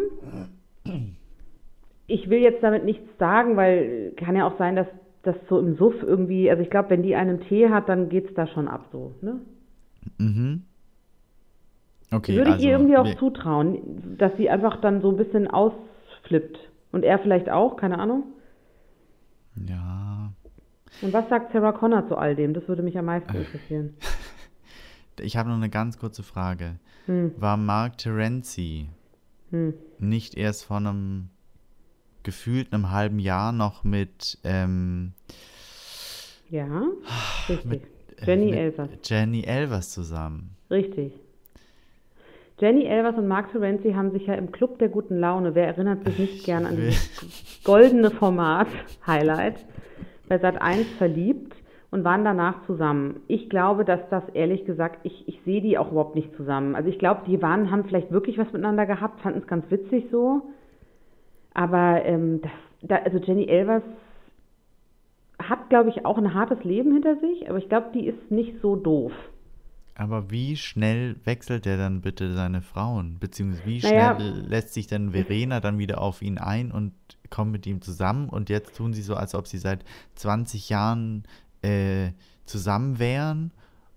Ich 2.08 2.30
will 2.30 2.40
jetzt 2.40 2.64
damit 2.64 2.86
nichts 2.86 3.06
sagen, 3.18 3.58
weil 3.58 4.14
kann 4.16 4.36
ja 4.36 4.48
auch 4.48 4.58
sein, 4.58 4.76
dass 4.76 4.88
das 5.24 5.36
so 5.50 5.60
im 5.60 5.76
Suff 5.76 5.96
irgendwie, 6.04 6.50
also 6.50 6.62
ich 6.62 6.70
glaube, 6.70 6.92
wenn 6.92 7.02
die 7.02 7.16
einen 7.16 7.42
Tee 7.42 7.70
hat, 7.70 7.90
dann 7.90 8.10
geht 8.10 8.30
es 8.30 8.34
da 8.36 8.46
schon 8.48 8.68
ab 8.68 8.86
so, 8.92 9.12
ne? 9.22 9.40
Mhm. 10.20 10.64
Okay, 12.12 12.36
Würde 12.36 12.52
ich 12.52 12.56
also, 12.56 12.68
ihr 12.68 12.72
irgendwie 12.74 12.98
auch 12.98 13.16
zutrauen, 13.16 14.16
dass 14.18 14.32
sie 14.38 14.50
einfach 14.50 14.80
dann 14.82 15.02
so 15.02 15.10
ein 15.10 15.18
bisschen 15.18 15.48
ausflippt. 15.48 16.60
Und 16.92 17.04
er 17.04 17.20
vielleicht 17.20 17.50
auch, 17.50 17.76
keine 17.76 17.98
Ahnung. 18.00 18.24
Ja. 19.68 19.95
Und 21.02 21.14
was 21.14 21.28
sagt 21.30 21.52
Sarah 21.52 21.72
Connor 21.72 22.08
zu 22.08 22.18
all 22.18 22.36
dem? 22.36 22.54
Das 22.54 22.68
würde 22.68 22.84
mich 22.84 22.98
am 22.98 23.06
meisten 23.06 23.36
interessieren. 23.36 23.96
Ich 25.22 25.38
habe 25.38 25.48
noch 25.48 25.56
eine 25.56 25.70
ganz 25.70 25.98
kurze 25.98 26.24
Frage. 26.24 26.76
Hm. 27.06 27.32
War 27.38 27.56
Mark 27.56 28.00
Terenzi 28.00 28.90
hm. 29.50 29.74
nicht 29.98 30.36
erst 30.36 30.66
vor 30.66 30.76
einem 30.76 31.30
gefühlt 32.24 32.74
einem 32.74 32.92
halben 32.92 33.20
Jahr 33.20 33.54
noch 33.54 33.86
mit 33.86 34.38
ähm, 34.44 35.14
ja, 36.50 36.68
richtig. 37.50 37.66
Mit, 37.66 37.82
äh, 38.22 38.26
Jenny 38.26 38.46
mit 38.46 38.56
Elvers. 38.56 38.90
Jenny 39.04 39.44
Elvers 39.44 39.92
zusammen. 39.92 40.56
Richtig. 40.70 41.14
Jenny 42.60 42.86
Elvers 42.86 43.18
und 43.18 43.28
Mark 43.28 43.52
Terenzi 43.52 43.92
haben 43.92 44.12
sich 44.12 44.28
ja 44.28 44.36
im 44.36 44.52
Club 44.52 44.80
der 44.80 44.88
guten 44.88 45.20
Laune, 45.20 45.56
wer 45.56 45.68
erinnert 45.68 46.06
sich 46.06 46.18
nicht 46.18 46.46
gern 46.46 46.66
an 46.66 46.78
dieses 46.78 47.10
goldene 47.66 48.12
Format, 48.12 48.68
Highlight, 49.08 49.66
bei 50.28 50.40
Sat 50.40 50.62
1 50.62 50.88
verliebt 50.98 51.54
und 51.92 52.04
waren 52.04 52.26
danach 52.26 52.66
zusammen. 52.66 53.22
Ich 53.28 53.50
glaube, 53.50 53.86
dass 53.86 54.02
das 54.10 54.24
ehrlich 54.34 54.66
gesagt, 54.66 55.00
ich, 55.04 55.28
ich 55.28 55.40
sehe 55.46 55.62
die 55.62 55.78
auch 55.78 55.92
überhaupt 55.92 56.16
nicht 56.16 56.36
zusammen. 56.36 56.76
Also 56.76 56.90
ich 56.90 57.00
glaube, 57.00 57.22
die 57.28 57.42
waren, 57.42 57.72
haben 57.72 57.86
vielleicht 57.86 58.12
wirklich 58.12 58.38
was 58.38 58.52
miteinander 58.52 58.86
gehabt, 58.86 59.22
fanden 59.22 59.40
es 59.40 59.48
ganz 59.48 59.70
witzig 59.72 60.08
so. 60.12 60.42
Aber 61.54 62.04
ähm, 62.04 62.42
das, 62.42 62.52
da, 62.82 62.96
also 62.98 63.18
Jenny 63.20 63.46
Elvers 63.48 63.84
hat, 65.40 65.70
glaube 65.70 65.90
ich, 65.90 66.06
auch 66.06 66.18
ein 66.18 66.34
hartes 66.34 66.64
Leben 66.64 66.92
hinter 66.92 67.16
sich, 67.18 67.50
aber 67.50 67.58
ich 67.58 67.70
glaube, 67.70 67.88
die 67.94 68.08
ist 68.08 68.32
nicht 68.32 68.62
so 68.62 68.76
doof. 68.76 69.12
Aber 69.98 70.30
wie 70.30 70.58
schnell 70.58 71.16
wechselt 71.24 71.66
er 71.66 71.78
dann 71.78 72.02
bitte 72.02 72.34
seine 72.34 72.62
Frauen? 72.62 73.18
Beziehungsweise 73.20 73.66
wie 73.66 73.80
naja, 73.80 74.16
schnell 74.16 74.46
lässt 74.48 74.74
sich 74.74 74.88
denn 74.88 75.12
Verena 75.12 75.62
dann 75.62 75.78
wieder 75.78 76.02
auf 76.02 76.22
ihn 76.22 76.38
ein 76.38 76.72
und 76.72 76.92
kommt 77.30 77.54
mit 77.54 77.66
ihm 77.66 77.82
zusammen? 77.82 78.28
Und 78.28 78.50
jetzt 78.50 78.76
tun 78.76 78.94
sie 78.94 79.02
so, 79.02 79.16
als 79.16 79.34
ob 79.36 79.48
sie 79.48 79.58
seit 79.58 79.86
20 80.16 80.70
Jahren 80.70 81.24
äh, 81.62 82.12
zusammen 82.46 83.00
wären 83.00 83.52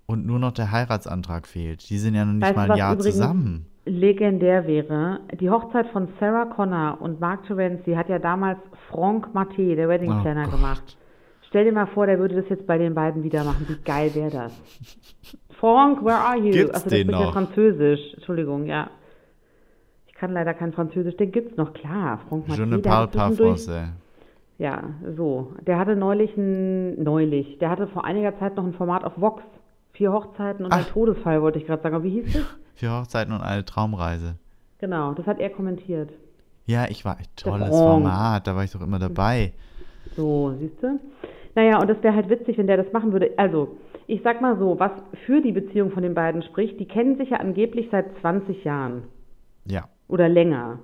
und 0.07 0.25
nur 0.25 0.39
noch 0.39 0.53
der 0.53 0.71
Heiratsantrag 0.71 1.49
fehlt. 1.49 1.91
Die 1.91 1.99
sind 1.99 2.15
ja 2.15 2.25
noch 2.25 2.33
nicht 2.33 2.43
weißt, 2.43 2.57
mal 2.57 2.71
ein 2.71 2.79
Jahr 2.79 2.99
zusammen. 2.99 3.67
Legendär 3.85 4.67
wäre, 4.67 5.21
die 5.41 5.51
Hochzeit 5.51 5.89
von 5.89 6.09
Sarah 6.21 6.45
Connor 6.45 7.01
und 7.01 7.21
Mark 7.21 7.47
Terenzi 7.47 7.95
hat 7.95 8.09
ja 8.09 8.19
damals 8.19 8.59
Franck 8.89 9.29
Maté, 9.35 9.75
der 9.75 9.89
Wedding 9.89 10.13
oh 10.13 10.23
Planner, 10.23 10.47
oh 10.47 10.51
gemacht. 10.51 10.97
Stell 11.49 11.65
dir 11.65 11.73
mal 11.73 11.87
vor, 11.87 12.07
der 12.07 12.19
würde 12.19 12.37
das 12.37 12.49
jetzt 12.51 12.67
bei 12.67 12.77
den 12.77 12.95
beiden 12.95 13.23
wieder 13.23 13.43
machen. 13.43 13.67
Wie 13.69 13.83
geil 13.83 14.15
wäre 14.15 14.31
das? 14.31 14.53
Franck, 15.59 16.05
where 16.05 16.19
are 16.19 16.37
you? 16.37 16.53
Gibt's 16.53 16.75
also, 16.75 16.91
das 16.91 16.99
ist 16.99 17.11
ja? 17.11 17.33
Französisch. 17.33 18.15
Entschuldigung, 18.15 18.67
ja. 18.67 18.91
Ich 20.07 20.15
kann 20.15 20.33
leider 20.33 20.53
kein 20.53 20.73
Französisch. 20.73 21.17
Den 21.17 21.33
gibt's 21.33 21.57
noch, 21.57 21.73
klar. 21.73 22.21
Franck 22.29 22.49
Je 22.49 22.59
ne 22.59 22.67
Mathieu, 22.67 22.91
parle 22.91 23.09
pas 23.09 23.41
français. 23.41 23.89
Ja, 24.59 24.91
so. 25.17 25.55
Der 25.67 25.79
hatte 25.79 25.97
neulich 25.97 26.37
ein, 26.37 27.03
neulich, 27.03 27.59
der 27.59 27.71
hatte 27.71 27.87
vor 27.87 28.05
einiger 28.05 28.39
Zeit 28.39 28.57
noch 28.57 28.65
ein 28.65 28.75
Format 28.75 29.05
auf 29.05 29.19
Vox. 29.19 29.43
Vier 29.93 30.13
Hochzeiten 30.13 30.67
und 30.67 30.73
ein 30.73 30.85
Ach. 30.87 30.93
Todesfall, 30.93 31.41
wollte 31.41 31.59
ich 31.59 31.67
gerade 31.67 31.83
sagen. 31.83 31.95
Aber 31.95 32.05
wie 32.05 32.11
hieß 32.11 32.33
das? 32.35 32.45
Vier 32.75 32.93
Hochzeiten 32.93 33.33
und 33.33 33.41
eine 33.41 33.65
Traumreise. 33.65 34.35
Genau, 34.81 35.15
das 35.15 35.27
hat 35.27 35.41
er 35.41 35.51
kommentiert. 35.51 36.11
Ja, 36.67 36.85
ich 36.89 37.05
war, 37.07 37.17
tolles 37.37 37.69
Franck. 37.69 37.73
Format, 37.73 38.47
da 38.47 38.55
war 38.55 38.65
ich 38.65 38.71
doch 38.71 38.83
immer 38.83 38.99
dabei. 38.99 39.55
So, 40.15 40.55
siehst 40.59 40.83
du? 40.83 41.01
Naja, 41.59 41.81
und 41.81 41.91
das 41.91 42.01
wäre 42.05 42.15
halt 42.15 42.29
witzig, 42.29 42.57
wenn 42.57 42.69
der 42.69 42.77
das 42.77 42.93
machen 42.93 43.11
würde. 43.11 43.33
Also, 43.37 43.79
ich 44.07 44.23
sag 44.23 44.41
mal 44.41 44.57
so, 44.61 44.79
was 44.79 44.93
für 45.27 45.41
die 45.41 45.51
Beziehung 45.51 45.91
von 45.91 46.05
den 46.05 46.15
beiden 46.15 46.45
spricht, 46.45 46.79
die 46.79 46.87
kennen 46.87 47.17
sich 47.17 47.31
ja 47.31 47.39
angeblich 47.39 47.89
seit 47.91 48.17
20 48.21 48.63
Jahren 48.63 49.03
Ja. 49.65 49.89
oder 50.07 50.29
länger. 50.29 50.79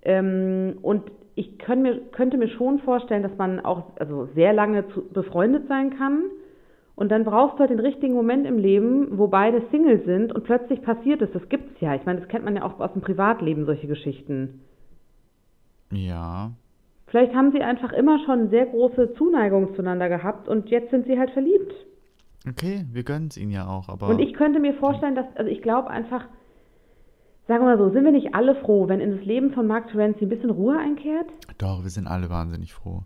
Ähm, 0.00 0.78
und 0.80 1.02
ich 1.34 1.58
könnt 1.58 1.82
mir, 1.82 2.00
könnte 2.10 2.38
mir 2.38 2.48
schon 2.48 2.78
vorstellen, 2.78 3.22
dass 3.22 3.36
man 3.36 3.60
auch 3.60 3.82
also 3.98 4.30
sehr 4.34 4.54
lange 4.54 4.88
zu, 4.94 5.06
befreundet 5.12 5.68
sein 5.68 5.90
kann. 5.98 6.22
Und 6.96 7.10
dann 7.10 7.24
brauchst 7.24 7.56
du 7.56 7.60
halt 7.60 7.70
den 7.70 7.78
richtigen 7.78 8.14
Moment 8.14 8.46
im 8.46 8.56
Leben, 8.56 9.18
wo 9.18 9.26
beide 9.28 9.60
Single 9.70 10.02
sind 10.06 10.34
und 10.34 10.44
plötzlich 10.44 10.80
passiert 10.80 11.20
es. 11.20 11.30
Das 11.32 11.46
gibt's 11.50 11.78
ja. 11.82 11.94
Ich 11.94 12.06
meine, 12.06 12.20
das 12.20 12.28
kennt 12.30 12.46
man 12.46 12.56
ja 12.56 12.62
auch 12.62 12.80
aus 12.80 12.94
dem 12.94 13.02
Privatleben, 13.02 13.66
solche 13.66 13.86
Geschichten. 13.86 14.62
Ja. 15.92 16.52
Vielleicht 17.08 17.34
haben 17.34 17.52
sie 17.52 17.62
einfach 17.62 17.92
immer 17.92 18.18
schon 18.24 18.50
sehr 18.50 18.66
große 18.66 19.14
Zuneigung 19.14 19.74
zueinander 19.74 20.08
gehabt 20.08 20.48
und 20.48 20.68
jetzt 20.68 20.90
sind 20.90 21.06
sie 21.06 21.18
halt 21.18 21.30
verliebt. 21.30 21.72
Okay, 22.48 22.84
wir 22.92 23.02
gönnen 23.02 23.28
es 23.28 23.36
ihnen 23.36 23.50
ja 23.50 23.66
auch, 23.66 23.88
aber. 23.88 24.08
Und 24.08 24.18
ich 24.20 24.34
könnte 24.34 24.60
mir 24.60 24.74
vorstellen, 24.74 25.14
dass, 25.14 25.26
also 25.34 25.50
ich 25.50 25.62
glaube 25.62 25.88
einfach, 25.90 26.24
sagen 27.46 27.64
wir 27.64 27.76
mal 27.76 27.78
so, 27.78 27.90
sind 27.90 28.04
wir 28.04 28.12
nicht 28.12 28.34
alle 28.34 28.54
froh, 28.56 28.88
wenn 28.88 29.00
in 29.00 29.16
das 29.16 29.24
Leben 29.24 29.52
von 29.52 29.66
Mark 29.66 29.90
Terenzi 29.90 30.24
ein 30.24 30.28
bisschen 30.28 30.50
Ruhe 30.50 30.78
einkehrt? 30.78 31.26
Doch, 31.58 31.82
wir 31.82 31.90
sind 31.90 32.06
alle 32.06 32.28
wahnsinnig 32.30 32.72
froh. 32.74 33.02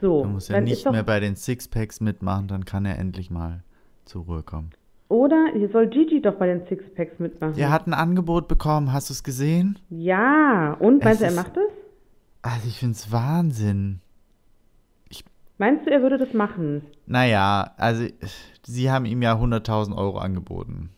So, 0.00 0.22
Er 0.22 0.28
muss 0.28 0.48
ja 0.48 0.60
nicht 0.60 0.90
mehr 0.90 1.02
bei 1.04 1.20
den 1.20 1.36
Sixpacks 1.36 2.00
mitmachen, 2.00 2.48
dann 2.48 2.64
kann 2.64 2.84
er 2.84 2.98
endlich 2.98 3.30
mal 3.30 3.62
zur 4.04 4.24
Ruhe 4.24 4.42
kommen. 4.42 4.70
oder 5.08 5.46
hier 5.54 5.68
soll 5.70 5.86
Gigi 5.88 6.20
doch 6.20 6.34
bei 6.34 6.46
den 6.48 6.66
Sixpacks 6.66 7.18
mitmachen. 7.20 7.54
Er 7.56 7.70
hat 7.70 7.86
ein 7.86 7.94
Angebot 7.94 8.48
bekommen, 8.48 8.92
hast 8.92 9.08
du 9.10 9.12
es 9.12 9.22
gesehen? 9.22 9.78
Ja, 9.90 10.76
und 10.80 10.98
Es 10.98 11.04
meinst 11.04 11.20
du, 11.22 11.24
er 11.26 11.32
macht 11.32 11.56
das? 11.56 11.64
Also 12.44 12.68
ich 12.68 12.78
finde 12.78 12.92
es 12.94 13.10
Wahnsinn. 13.10 14.00
Meinst 15.56 15.86
du, 15.86 15.90
er 15.90 16.02
würde 16.02 16.18
das 16.18 16.34
machen? 16.34 16.82
Naja, 17.06 17.70
also 17.78 18.04
sie 18.66 18.90
haben 18.90 19.06
ihm 19.06 19.22
ja 19.22 19.34
100.000 19.34 19.96
Euro 19.96 20.18
angeboten. 20.18 20.90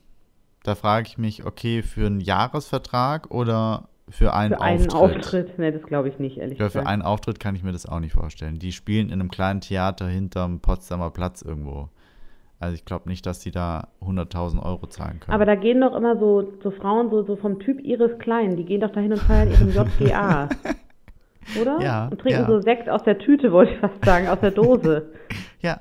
Da 0.64 0.74
frage 0.74 1.06
ich 1.06 1.18
mich, 1.18 1.44
okay, 1.44 1.82
für 1.82 2.06
einen 2.06 2.20
Jahresvertrag 2.20 3.30
oder 3.30 3.88
für 4.08 4.34
einen 4.34 4.54
Für 4.54 4.60
einen 4.62 4.90
Auftritt? 4.90 5.24
Auftritt? 5.24 5.58
Ne, 5.58 5.72
das 5.72 5.82
glaube 5.82 6.08
ich 6.08 6.18
nicht, 6.18 6.38
ehrlich 6.38 6.58
Ja, 6.58 6.64
für 6.64 6.78
gesagt. 6.78 6.88
einen 6.88 7.02
Auftritt 7.02 7.38
kann 7.38 7.54
ich 7.54 7.62
mir 7.62 7.70
das 7.72 7.86
auch 7.86 8.00
nicht 8.00 8.14
vorstellen. 8.14 8.58
Die 8.58 8.72
spielen 8.72 9.08
in 9.10 9.20
einem 9.20 9.30
kleinen 9.30 9.60
Theater 9.60 10.08
hinterm 10.08 10.58
Potsdamer 10.60 11.10
Platz 11.10 11.42
irgendwo. 11.42 11.90
Also 12.58 12.74
ich 12.74 12.84
glaube 12.86 13.08
nicht, 13.08 13.24
dass 13.26 13.42
sie 13.42 13.50
da 13.52 13.88
100.000 14.00 14.60
Euro 14.64 14.86
zahlen 14.88 15.20
können. 15.20 15.34
Aber 15.34 15.44
da 15.44 15.54
gehen 15.54 15.80
doch 15.82 15.94
immer 15.94 16.18
so, 16.18 16.54
so 16.62 16.70
Frauen 16.72 17.10
so, 17.10 17.22
so 17.22 17.36
vom 17.36 17.60
Typ 17.60 17.78
Iris 17.84 18.18
Klein, 18.18 18.56
die 18.56 18.64
gehen 18.64 18.80
doch 18.80 18.90
dahin 18.90 19.12
und 19.12 19.20
feiern 19.20 19.50
ihren 19.50 19.68
JGA. 20.00 20.48
Oder? 21.60 21.80
Ja, 21.80 22.08
Und 22.08 22.20
trinken 22.20 22.40
ja. 22.40 22.46
so 22.46 22.60
Sekt 22.60 22.88
aus 22.88 23.02
der 23.04 23.18
Tüte, 23.18 23.52
wollte 23.52 23.72
ich 23.72 23.78
fast 23.78 24.04
sagen, 24.04 24.28
aus 24.28 24.40
der 24.40 24.50
Dose. 24.50 25.10
ja, 25.60 25.80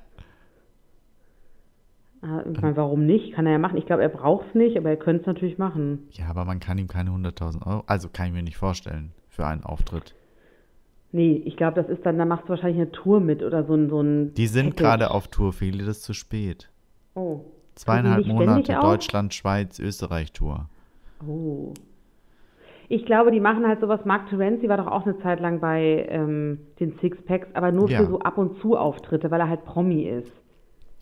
Ah, 2.21 2.43
Ich 2.51 2.59
meine, 2.59 2.75
warum 2.75 3.05
nicht? 3.05 3.33
Kann 3.33 3.45
er 3.45 3.53
ja 3.53 3.57
machen. 3.59 3.77
Ich 3.77 3.85
glaube, 3.85 4.01
er 4.01 4.09
braucht 4.09 4.47
es 4.47 4.55
nicht, 4.55 4.77
aber 4.77 4.89
er 4.89 4.97
könnte 4.97 5.21
es 5.21 5.27
natürlich 5.27 5.57
machen. 5.57 6.07
ja, 6.11 6.25
aber 6.27 6.43
man 6.45 6.59
kann 6.59 6.77
ihm 6.77 6.87
keine 6.87 7.11
100.000 7.11 7.65
Euro, 7.67 7.83
also 7.85 8.09
kann 8.11 8.27
ich 8.27 8.33
mir 8.33 8.41
nicht 8.43 8.57
vorstellen, 8.57 9.11
für 9.29 9.45
einen 9.45 9.63
Auftritt. 9.63 10.15
Nee, 11.11 11.41
ich 11.45 11.55
glaube, 11.55 11.81
das 11.81 11.87
ist 11.89 12.05
dann, 12.05 12.17
da 12.17 12.25
machst 12.25 12.45
du 12.45 12.49
wahrscheinlich 12.49 12.81
eine 12.81 12.91
Tour 12.91 13.19
mit 13.19 13.43
oder 13.43 13.63
so 13.65 13.75
ein. 13.75 13.89
So 13.89 14.01
ein 14.01 14.33
Die 14.33 14.47
sind 14.47 14.75
gerade 14.75 15.11
auf 15.11 15.27
Tour, 15.27 15.53
viele 15.53 15.85
das 15.85 16.01
zu 16.01 16.13
spät. 16.13 16.69
Oh. 17.13 17.41
Zweieinhalb 17.75 18.25
Monate? 18.25 18.73
Deutschland, 18.73 19.33
Schweiz, 19.33 19.79
Österreich 19.79 20.31
Tour. 20.33 20.67
Oh. 21.25 21.73
Ich 22.87 23.05
glaube, 23.05 23.31
die 23.31 23.39
machen 23.39 23.67
halt 23.67 23.79
sowas. 23.81 24.01
Mark 24.05 24.29
Terenzi 24.29 24.69
war 24.69 24.77
doch 24.77 24.87
auch 24.87 25.05
eine 25.05 25.17
Zeit 25.19 25.39
lang 25.39 25.59
bei 25.59 26.05
ähm, 26.09 26.59
den 26.79 26.97
Sixpacks, 26.99 27.47
aber 27.53 27.71
nur 27.71 27.89
Ja. 27.89 27.99
für 27.99 28.07
so 28.07 28.19
ab 28.19 28.37
und 28.37 28.59
zu 28.61 28.77
Auftritte, 28.77 29.31
weil 29.31 29.39
er 29.41 29.49
halt 29.49 29.65
Promi 29.65 30.03
ist. 30.03 30.31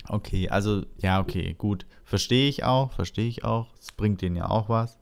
Okay, 0.09 0.49
also, 0.49 0.81
ja, 0.97 1.19
okay, 1.21 1.55
gut. 1.57 1.85
Verstehe 2.03 2.49
ich 2.49 2.63
auch, 2.63 2.91
verstehe 2.91 3.27
ich 3.27 3.43
auch. 3.45 3.67
Es 3.79 3.91
bringt 3.91 4.21
denen 4.21 4.35
ja 4.35 4.49
auch 4.49 4.67
was. 4.69 4.97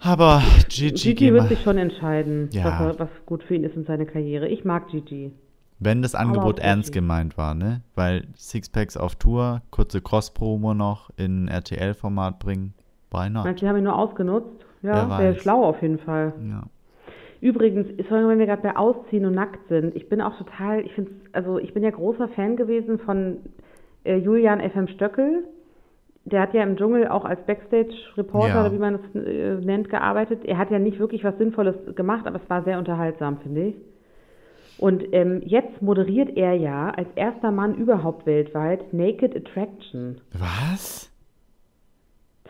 Aber 0.00 0.42
Gigi, 0.68 0.92
Gigi 1.14 1.32
wird 1.32 1.48
sich 1.48 1.62
schon 1.62 1.78
entscheiden, 1.78 2.48
Ja. 2.52 2.88
was, 2.90 2.98
was 2.98 3.08
gut 3.26 3.42
für 3.42 3.54
ihn 3.54 3.64
ist 3.64 3.74
in 3.76 3.84
seiner 3.84 4.04
Karriere. 4.04 4.48
Ich 4.48 4.64
mag 4.64 4.88
Gigi. 4.88 5.32
wenn 5.80 6.02
das 6.02 6.14
Angebot 6.14 6.58
ernst 6.60 6.88
Gigi. 6.92 7.00
gemeint 7.00 7.36
war, 7.36 7.54
ne? 7.54 7.82
Weil 7.94 8.26
Sixpacks 8.36 8.96
auf 8.96 9.16
Tour, 9.16 9.62
kurze 9.70 10.00
Cross-Promo 10.00 10.72
noch 10.74 11.10
in 11.16 11.48
RTL-Format 11.48 12.38
bringen. 12.38 12.74
Du, 13.44 13.54
die 13.54 13.68
haben 13.68 13.76
ihn 13.76 13.84
nur 13.84 13.96
ausgenutzt? 13.98 14.64
Ja, 14.82 15.18
wäre 15.18 15.34
schlau 15.36 15.64
auf 15.64 15.80
jeden 15.82 15.98
Fall. 15.98 16.32
Ja. 16.48 16.64
Übrigens, 17.40 17.86
sorry, 18.08 18.26
wenn 18.28 18.38
wir 18.38 18.46
gerade 18.46 18.62
bei 18.62 18.76
Ausziehen 18.76 19.26
und 19.26 19.34
nackt 19.34 19.68
sind, 19.68 19.94
ich 19.96 20.08
bin 20.08 20.20
auch 20.20 20.36
total, 20.38 20.80
ich 20.80 20.92
finde, 20.94 21.10
also 21.32 21.58
ich 21.58 21.74
bin 21.74 21.82
ja 21.82 21.90
großer 21.90 22.28
Fan 22.28 22.56
gewesen 22.56 22.98
von 22.98 23.36
äh, 24.04 24.16
Julian 24.16 24.60
FM 24.60 24.88
Stöckel. 24.88 25.44
Der 26.26 26.40
hat 26.40 26.54
ja 26.54 26.62
im 26.62 26.76
Dschungel 26.76 27.08
auch 27.08 27.26
als 27.26 27.38
Backstage-Reporter, 27.44 28.48
Ja. 28.54 28.60
oder 28.62 28.72
wie 28.72 28.78
man 28.78 28.94
es 28.94 29.14
äh, 29.14 29.54
nennt, 29.56 29.90
gearbeitet. 29.90 30.44
Er 30.46 30.56
hat 30.56 30.70
ja 30.70 30.78
nicht 30.78 30.98
wirklich 30.98 31.22
was 31.22 31.36
Sinnvolles 31.36 31.76
gemacht, 31.94 32.26
aber 32.26 32.40
es 32.42 32.48
war 32.48 32.62
sehr 32.64 32.78
unterhaltsam, 32.78 33.38
finde 33.38 33.62
ich. 33.68 33.74
Und 34.78 35.04
ähm, 35.12 35.42
jetzt 35.44 35.82
moderiert 35.82 36.36
er 36.36 36.54
ja 36.54 36.90
als 36.90 37.08
erster 37.14 37.50
Mann 37.50 37.74
überhaupt 37.74 38.26
weltweit 38.26 38.92
Naked 38.92 39.36
Attraction. 39.36 40.20
Was? 40.32 41.10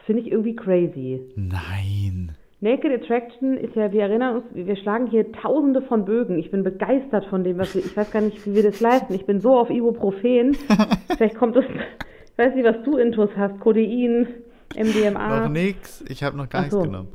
Das 0.04 0.08
finde 0.08 0.22
ich 0.22 0.32
irgendwie 0.32 0.54
crazy. 0.54 1.18
Nein. 1.34 2.32
Naked 2.60 2.92
Attraction 2.92 3.56
ist 3.56 3.74
ja, 3.74 3.90
wir 3.90 4.02
erinnern 4.02 4.36
uns, 4.36 4.44
wir 4.52 4.76
schlagen 4.76 5.06
hier 5.06 5.32
tausende 5.32 5.80
von 5.80 6.04
Bögen. 6.04 6.38
Ich 6.38 6.50
bin 6.50 6.62
begeistert 6.62 7.24
von 7.30 7.42
dem, 7.42 7.56
was 7.56 7.74
wir, 7.74 7.82
ich 7.82 7.96
weiß 7.96 8.10
gar 8.10 8.20
nicht, 8.20 8.46
wie 8.46 8.54
wir 8.54 8.62
das 8.62 8.80
leisten. 8.80 9.14
Ich 9.14 9.24
bin 9.24 9.40
so 9.40 9.56
auf 9.58 9.70
Ibuprofen. 9.70 10.58
Vielleicht 11.16 11.36
kommt 11.36 11.56
es, 11.56 11.64
ich 11.64 12.36
weiß 12.38 12.54
nicht, 12.54 12.66
was 12.66 12.82
du 12.84 12.98
Intus 12.98 13.30
hast, 13.34 13.58
Codein, 13.60 14.28
MDMA, 14.76 15.40
Noch 15.44 15.48
nix. 15.48 16.04
Ich 16.06 16.22
habe 16.22 16.36
noch 16.36 16.50
gar 16.50 16.64
Ach 16.66 16.70
so. 16.70 16.80
nichts 16.80 16.90
genommen. 16.90 17.08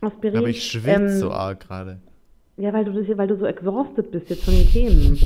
Aspirin. 0.00 0.38
Aber 0.38 0.48
ich 0.48 0.64
schwitze 0.64 0.90
Ähm, 0.90 1.08
so 1.10 1.30
arg 1.30 1.60
gerade. 1.60 1.98
Ja, 2.56 2.72
weil 2.72 2.84
du, 2.84 2.90
das, 2.92 3.16
weil 3.16 3.28
du 3.28 3.36
so 3.36 3.46
exhausted 3.46 4.10
bist 4.10 4.30
jetzt 4.30 4.44
von 4.44 4.54
den 4.54 4.66
Themen. 4.66 5.16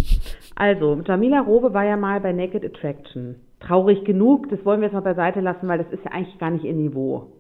Also, 0.54 1.00
Jamila 1.06 1.40
Robe 1.40 1.72
war 1.72 1.86
ja 1.86 1.96
mal 1.96 2.20
bei 2.20 2.32
Naked 2.34 2.62
Attraction. 2.62 3.36
Traurig 3.61 4.05
genug, 4.05 4.49
das 4.49 4.64
wollen 4.64 4.81
wir 4.81 4.87
jetzt 4.88 4.94
mal 4.94 5.01
beiseite 5.01 5.40
lassen, 5.40 5.68
weil 5.68 5.79
das 5.79 5.90
ist 5.92 6.05
ja 6.05 6.12
eigentlich 6.12 6.38
gar 6.38 6.51
nicht 6.51 6.64
ihr 6.64 6.73
Niveau. 6.73 7.31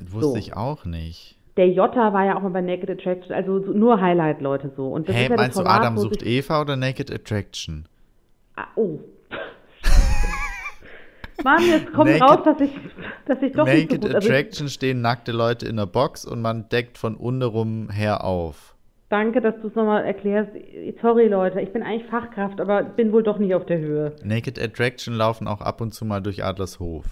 Wusste 0.00 0.30
so. 0.30 0.36
ich 0.36 0.56
auch 0.56 0.84
nicht. 0.84 1.36
Der 1.56 1.68
Jota 1.70 2.12
war 2.12 2.24
ja 2.26 2.36
auch 2.36 2.42
mal 2.42 2.50
bei 2.50 2.60
Naked 2.60 2.90
Attraction, 2.90 3.32
also 3.34 3.60
so- 3.64 3.72
nur 3.72 3.98
Highlight-Leute 4.00 4.72
so. 4.76 4.88
Und 4.88 5.08
das 5.08 5.16
ist 5.16 5.22
ja 5.22 5.28
das 5.30 5.36
meinst 5.38 5.56
du 5.56 5.62
Format, 5.62 5.80
Adam 5.80 5.96
wo 5.96 6.00
sucht 6.02 6.22
Eva 6.22 6.60
oder 6.60 6.76
Naked 6.76 7.10
Attraction? 7.10 7.86
Ah, 8.56 8.66
oh. 8.74 8.98
Mann, 11.44 11.62
jetzt 11.66 11.92
kommt 11.92 12.10
Naked- 12.10 12.22
raus, 12.22 12.38
dass 12.44 12.60
ich, 12.60 12.70
dass 13.26 13.42
ich 13.42 13.52
doch 13.52 13.64
nicht 13.64 13.88
so 13.90 13.94
Naked 13.94 14.00
gut... 14.02 14.14
Also 14.14 14.28
Attraction 14.28 14.68
stehen 14.68 15.00
nackte 15.00 15.32
Leute 15.32 15.66
in 15.66 15.76
der 15.76 15.86
Box 15.86 16.26
und 16.26 16.42
man 16.42 16.68
deckt 16.68 16.98
von 16.98 17.14
untenrum 17.14 17.88
her 17.88 18.24
auf. 18.24 18.74
Danke, 19.08 19.40
dass 19.40 19.54
du 19.60 19.68
es 19.68 19.74
nochmal 19.74 20.04
erklärst. 20.04 20.50
Sorry, 21.00 21.28
Leute, 21.28 21.60
ich 21.60 21.72
bin 21.72 21.82
eigentlich 21.82 22.08
Fachkraft, 22.10 22.60
aber 22.60 22.82
bin 22.82 23.12
wohl 23.12 23.22
doch 23.22 23.38
nicht 23.38 23.54
auf 23.54 23.66
der 23.66 23.78
Höhe. 23.78 24.12
Naked 24.22 24.60
Attraction 24.60 25.14
laufen 25.14 25.46
auch 25.48 25.60
ab 25.60 25.80
und 25.80 25.92
zu 25.92 26.04
mal 26.04 26.20
durch 26.20 26.44
Adlershof. 26.44 27.04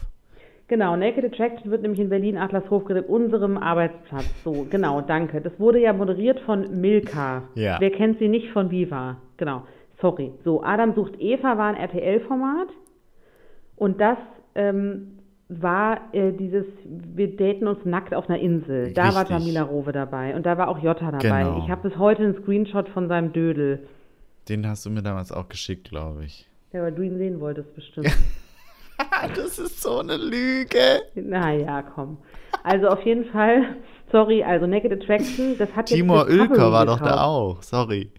Genau, 0.66 0.96
Naked 0.96 1.24
Attraction 1.24 1.70
wird 1.70 1.82
nämlich 1.82 2.00
in 2.00 2.08
Berlin 2.08 2.38
Adlershof 2.38 2.84
gedreht, 2.86 3.08
unserem 3.08 3.58
Arbeitsplatz. 3.58 4.24
So, 4.44 4.66
genau, 4.70 5.02
danke. 5.02 5.42
Das 5.42 5.52
wurde 5.60 5.78
ja 5.78 5.92
moderiert 5.92 6.40
von 6.40 6.80
Milka. 6.80 7.42
Ja. 7.54 7.76
Wer 7.80 7.90
kennt 7.90 8.18
sie 8.18 8.28
nicht 8.28 8.50
von 8.50 8.70
Viva? 8.70 9.18
Genau, 9.36 9.64
sorry. 10.00 10.32
So, 10.42 10.62
Adam 10.62 10.94
sucht 10.94 11.20
Eva 11.20 11.58
war 11.58 11.68
ein 11.68 11.76
RTL-Format 11.76 12.68
und 13.76 14.00
das 14.00 14.16
ähm, 14.54 15.13
war 15.48 16.00
äh, 16.12 16.32
dieses, 16.32 16.64
wir 16.84 17.36
daten 17.36 17.66
uns 17.66 17.84
nackt 17.84 18.14
auf 18.14 18.28
einer 18.28 18.38
Insel. 18.38 18.92
Da 18.92 19.14
war 19.14 19.22
Richtig. 19.22 19.38
Jamila 19.38 19.62
Rowe 19.62 19.92
dabei 19.92 20.34
und 20.34 20.46
da 20.46 20.56
war 20.56 20.68
auch 20.68 20.78
Jota 20.78 21.10
dabei. 21.10 21.42
Genau. 21.42 21.62
Ich 21.62 21.70
habe 21.70 21.88
bis 21.88 21.98
heute 21.98 22.22
einen 22.22 22.42
Screenshot 22.42 22.88
von 22.88 23.08
seinem 23.08 23.32
Dödel. 23.32 23.86
Den 24.48 24.66
hast 24.66 24.86
du 24.86 24.90
mir 24.90 25.02
damals 25.02 25.32
auch 25.32 25.48
geschickt, 25.48 25.88
glaube 25.88 26.24
ich. 26.24 26.48
Ja, 26.72 26.82
weil 26.82 26.92
du 26.92 27.02
ihn 27.02 27.18
sehen 27.18 27.40
wolltest 27.40 27.74
bestimmt. 27.74 28.10
das 29.36 29.58
ist 29.58 29.82
so 29.82 30.00
eine 30.00 30.16
Lüge. 30.16 31.02
Naja, 31.14 31.82
komm. 31.82 32.18
Also 32.62 32.88
auf 32.88 33.02
jeden 33.04 33.26
Fall, 33.26 33.76
sorry, 34.10 34.42
also 34.42 34.66
Naked 34.66 34.92
Attraction, 34.92 35.56
das 35.58 35.68
hat 35.76 35.90
jetzt 35.90 35.98
Timur 35.98 36.24
Discovery 36.24 36.48
Oelker 36.48 36.72
war 36.72 36.86
doch 36.86 36.98
gekauft. 36.98 37.14
da 37.14 37.24
auch. 37.24 37.62
Sorry. 37.62 38.10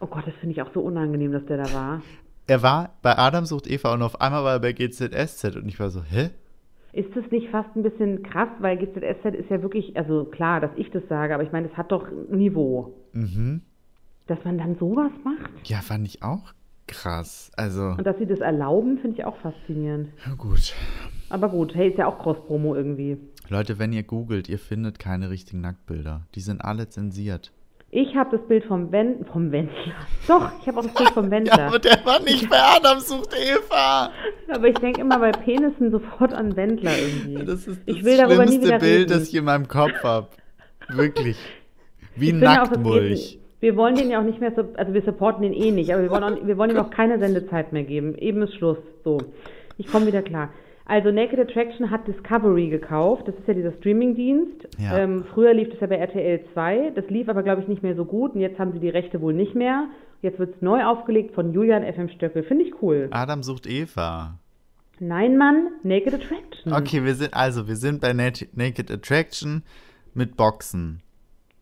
Oh 0.00 0.06
Gott, 0.06 0.26
das 0.26 0.34
finde 0.40 0.54
ich 0.54 0.62
auch 0.62 0.72
so 0.74 0.80
unangenehm, 0.80 1.32
dass 1.32 1.46
der 1.46 1.56
da 1.56 1.72
war. 1.72 2.02
Er 2.46 2.62
war 2.62 2.90
bei 3.00 3.16
Adam 3.16 3.46
sucht 3.46 3.66
Eva 3.66 3.94
und 3.94 4.02
auf 4.02 4.20
einmal 4.20 4.44
war 4.44 4.52
er 4.52 4.60
bei 4.60 4.72
GZSZ 4.72 5.56
und 5.56 5.66
ich 5.66 5.80
war 5.80 5.88
so, 5.88 6.02
hä? 6.02 6.30
Ist 6.94 7.14
das 7.16 7.28
nicht 7.30 7.48
fast 7.50 7.74
ein 7.74 7.82
bisschen 7.82 8.22
krass, 8.22 8.48
weil 8.60 8.76
GZSZ 8.76 9.34
ist 9.34 9.50
ja 9.50 9.60
wirklich, 9.62 9.96
also 9.96 10.24
klar, 10.26 10.60
dass 10.60 10.70
ich 10.76 10.90
das 10.90 11.02
sage, 11.08 11.34
aber 11.34 11.42
ich 11.42 11.50
meine, 11.50 11.68
es 11.68 11.76
hat 11.76 11.90
doch 11.90 12.06
ein 12.06 12.36
Niveau. 12.36 12.94
Mhm. 13.12 13.62
Dass 14.26 14.42
man 14.44 14.58
dann 14.58 14.76
sowas 14.76 15.10
macht 15.24 15.50
Ja, 15.68 15.78
fand 15.78 16.06
ich 16.06 16.22
auch 16.22 16.54
krass. 16.86 17.50
Also, 17.56 17.82
und 17.82 18.06
dass 18.06 18.16
sie 18.18 18.26
das 18.26 18.40
erlauben, 18.40 18.98
finde 18.98 19.18
ich 19.18 19.24
auch 19.24 19.36
faszinierend. 19.38 20.08
ja 20.26 20.34
gut. 20.34 20.74
Aber 21.30 21.48
gut, 21.48 21.74
hey, 21.74 21.88
ist 21.90 21.98
ja 21.98 22.06
auch 22.06 22.18
Cross-Promo 22.18 22.74
irgendwie. 22.74 23.18
Leute, 23.48 23.78
wenn 23.78 23.92
ihr 23.92 24.02
googelt, 24.04 24.48
ihr 24.48 24.58
findet 24.58 24.98
keine 24.98 25.30
richtigen 25.30 25.60
Nacktbilder. 25.62 26.26
Die 26.34 26.40
sind 26.40 26.60
alle 26.64 26.88
zensiert. 26.88 27.52
Ich 27.96 28.16
habe 28.16 28.36
das 28.36 28.44
Bild 28.48 28.64
vom, 28.64 28.90
Wen 28.90 29.24
vom 29.32 29.52
Wendler. 29.52 29.94
Doch, 30.26 30.50
ich 30.60 30.66
habe 30.66 30.80
auch 30.80 30.82
das 30.82 30.94
Bild 30.94 31.10
vom 31.10 31.30
Wendler. 31.30 31.56
Ja, 31.56 31.66
aber 31.68 31.78
der 31.78 32.04
war 32.04 32.18
nicht 32.18 32.50
bei 32.50 32.56
Adam 32.56 32.98
sucht 32.98 33.30
Eva. 33.32 34.10
Aber 34.48 34.66
ich 34.66 34.76
denke 34.78 35.00
immer 35.00 35.20
bei 35.20 35.30
Penissen 35.30 35.92
sofort 35.92 36.34
an 36.34 36.56
Wendler 36.56 36.90
irgendwie. 36.98 37.44
Das 37.44 37.68
ist 37.68 37.68
das 37.68 37.78
ich 37.86 38.04
will 38.04 38.16
darüber 38.16 38.46
nie 38.46 38.48
schlimmste 38.48 38.66
wieder 38.66 38.78
Bild, 38.80 38.98
reden. 39.02 39.10
das 39.10 39.28
ich 39.28 39.34
in 39.36 39.44
meinem 39.44 39.68
Kopf 39.68 40.02
habe. 40.02 40.26
Wirklich. 40.88 41.36
Wie 42.16 42.32
Nacktmulch. 42.32 43.38
Wir 43.60 43.76
wollen 43.76 43.94
den 43.94 44.10
ja 44.10 44.18
auch 44.18 44.24
nicht 44.24 44.40
mehr, 44.40 44.52
so, 44.56 44.64
also 44.74 44.92
wir 44.92 45.02
supporten 45.02 45.42
den 45.42 45.52
eh 45.52 45.70
nicht, 45.70 45.94
aber 45.94 46.02
wir 46.02 46.10
wollen, 46.10 46.24
auch, 46.24 46.44
wir 46.44 46.58
wollen 46.58 46.70
ihm 46.70 46.78
auch 46.78 46.90
keine 46.90 47.20
Sendezeit 47.20 47.72
mehr 47.72 47.84
geben. 47.84 48.16
Eben 48.16 48.42
ist 48.42 48.56
Schluss. 48.56 48.78
So, 49.04 49.18
ich 49.78 49.86
komme 49.86 50.08
wieder 50.08 50.22
klar. 50.22 50.50
Also 50.86 51.10
Naked 51.10 51.38
Attraction 51.38 51.90
hat 51.90 52.06
Discovery 52.06 52.68
gekauft. 52.68 53.26
Das 53.26 53.34
ist 53.36 53.48
ja 53.48 53.54
dieser 53.54 53.72
Streamingdienst. 53.72 54.68
Ja. 54.78 54.98
Ähm, 54.98 55.24
früher 55.32 55.54
lief 55.54 55.70
das 55.70 55.80
ja 55.80 55.86
bei 55.86 55.96
RTL 55.96 56.44
2. 56.52 56.90
Das 56.94 57.08
lief 57.08 57.28
aber, 57.28 57.42
glaube 57.42 57.62
ich, 57.62 57.68
nicht 57.68 57.82
mehr 57.82 57.94
so 57.96 58.04
gut. 58.04 58.34
Und 58.34 58.40
jetzt 58.40 58.58
haben 58.58 58.72
sie 58.72 58.80
die 58.80 58.90
Rechte 58.90 59.20
wohl 59.22 59.32
nicht 59.32 59.54
mehr. 59.54 59.88
Jetzt 60.20 60.38
wird 60.38 60.54
es 60.54 60.62
neu 60.62 60.84
aufgelegt 60.84 61.34
von 61.34 61.52
Julian 61.54 61.82
FM 61.90 62.08
Stöckel. 62.10 62.42
Finde 62.42 62.64
ich 62.64 62.82
cool. 62.82 63.08
Adam 63.12 63.42
sucht 63.42 63.66
Eva. 63.66 64.38
Nein, 65.00 65.36
Mann, 65.38 65.68
Naked 65.82 66.14
Attraction. 66.14 66.72
Okay, 66.72 67.02
wir 67.02 67.14
sind 67.14 67.34
also, 67.34 67.66
wir 67.66 67.76
sind 67.76 68.00
bei 68.00 68.12
Naked 68.12 68.90
Attraction 68.90 69.62
mit 70.12 70.36
Boxen. 70.36 71.00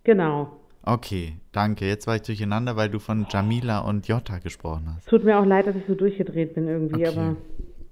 Genau. 0.04 0.48
Okay, 0.84 1.34
danke. 1.52 1.86
Jetzt 1.86 2.06
war 2.08 2.16
ich 2.16 2.22
durcheinander, 2.22 2.76
weil 2.76 2.90
du 2.90 2.98
von 2.98 3.26
Jamila 3.30 3.78
und 3.80 4.08
Jota 4.08 4.38
gesprochen 4.38 4.92
hast. 4.94 5.08
Tut 5.08 5.24
mir 5.24 5.38
auch 5.38 5.46
leid, 5.46 5.66
dass 5.68 5.76
ich 5.76 5.84
so 5.86 5.94
durchgedreht 5.94 6.54
bin 6.54 6.66
irgendwie, 6.66 7.06
Okay. 7.06 7.16
aber 7.16 7.36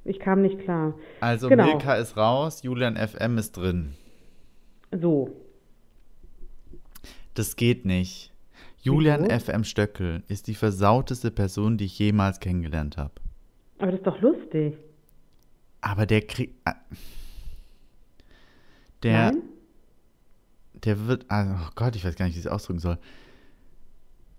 ich 0.05 0.19
kam 0.19 0.43
nicht 0.43 0.59
klar. 0.61 0.95
Also 1.21 1.49
Genau. 1.49 1.67
Milka 1.67 1.95
ist 1.95 2.17
raus, 2.17 2.63
Julian 2.63 2.97
FM 2.97 3.39
ist 3.39 3.53
drin. 3.53 3.95
So. 4.93 5.31
Das 7.35 7.57
geht 7.57 7.85
nicht. 7.85 8.33
Julian 8.83 9.25
Wieso? 9.29 9.39
FM 9.53 9.65
Stöckel 9.65 10.23
ist 10.29 10.47
die 10.47 10.55
versauteste 10.55 11.31
Person, 11.31 11.77
die 11.77 11.85
ich 11.85 11.99
jemals 11.99 12.41
kennengelernt 12.41 12.97
habe. 12.97 13.13
Aber 13.79 13.91
das 13.93 14.01
ist 14.01 14.07
doch 14.07 14.21
lustig. 14.21 14.77
Aber 15.83 16.07
der 16.07 16.23
kriegt. 16.23 16.55
Der, 19.03 19.33
Nein? 19.33 19.43
der 20.85 21.07
wird. 21.07 21.25
Also, 21.31 21.53
oh 21.55 21.71
Gott, 21.75 21.97
ich 21.97 22.05
weiß 22.05 22.17
gar 22.17 22.27
nicht, 22.27 22.35
wie 22.35 22.41
ich 22.41 22.47
es 22.47 22.51
ausdrücken 22.51 22.81
soll. 22.81 22.99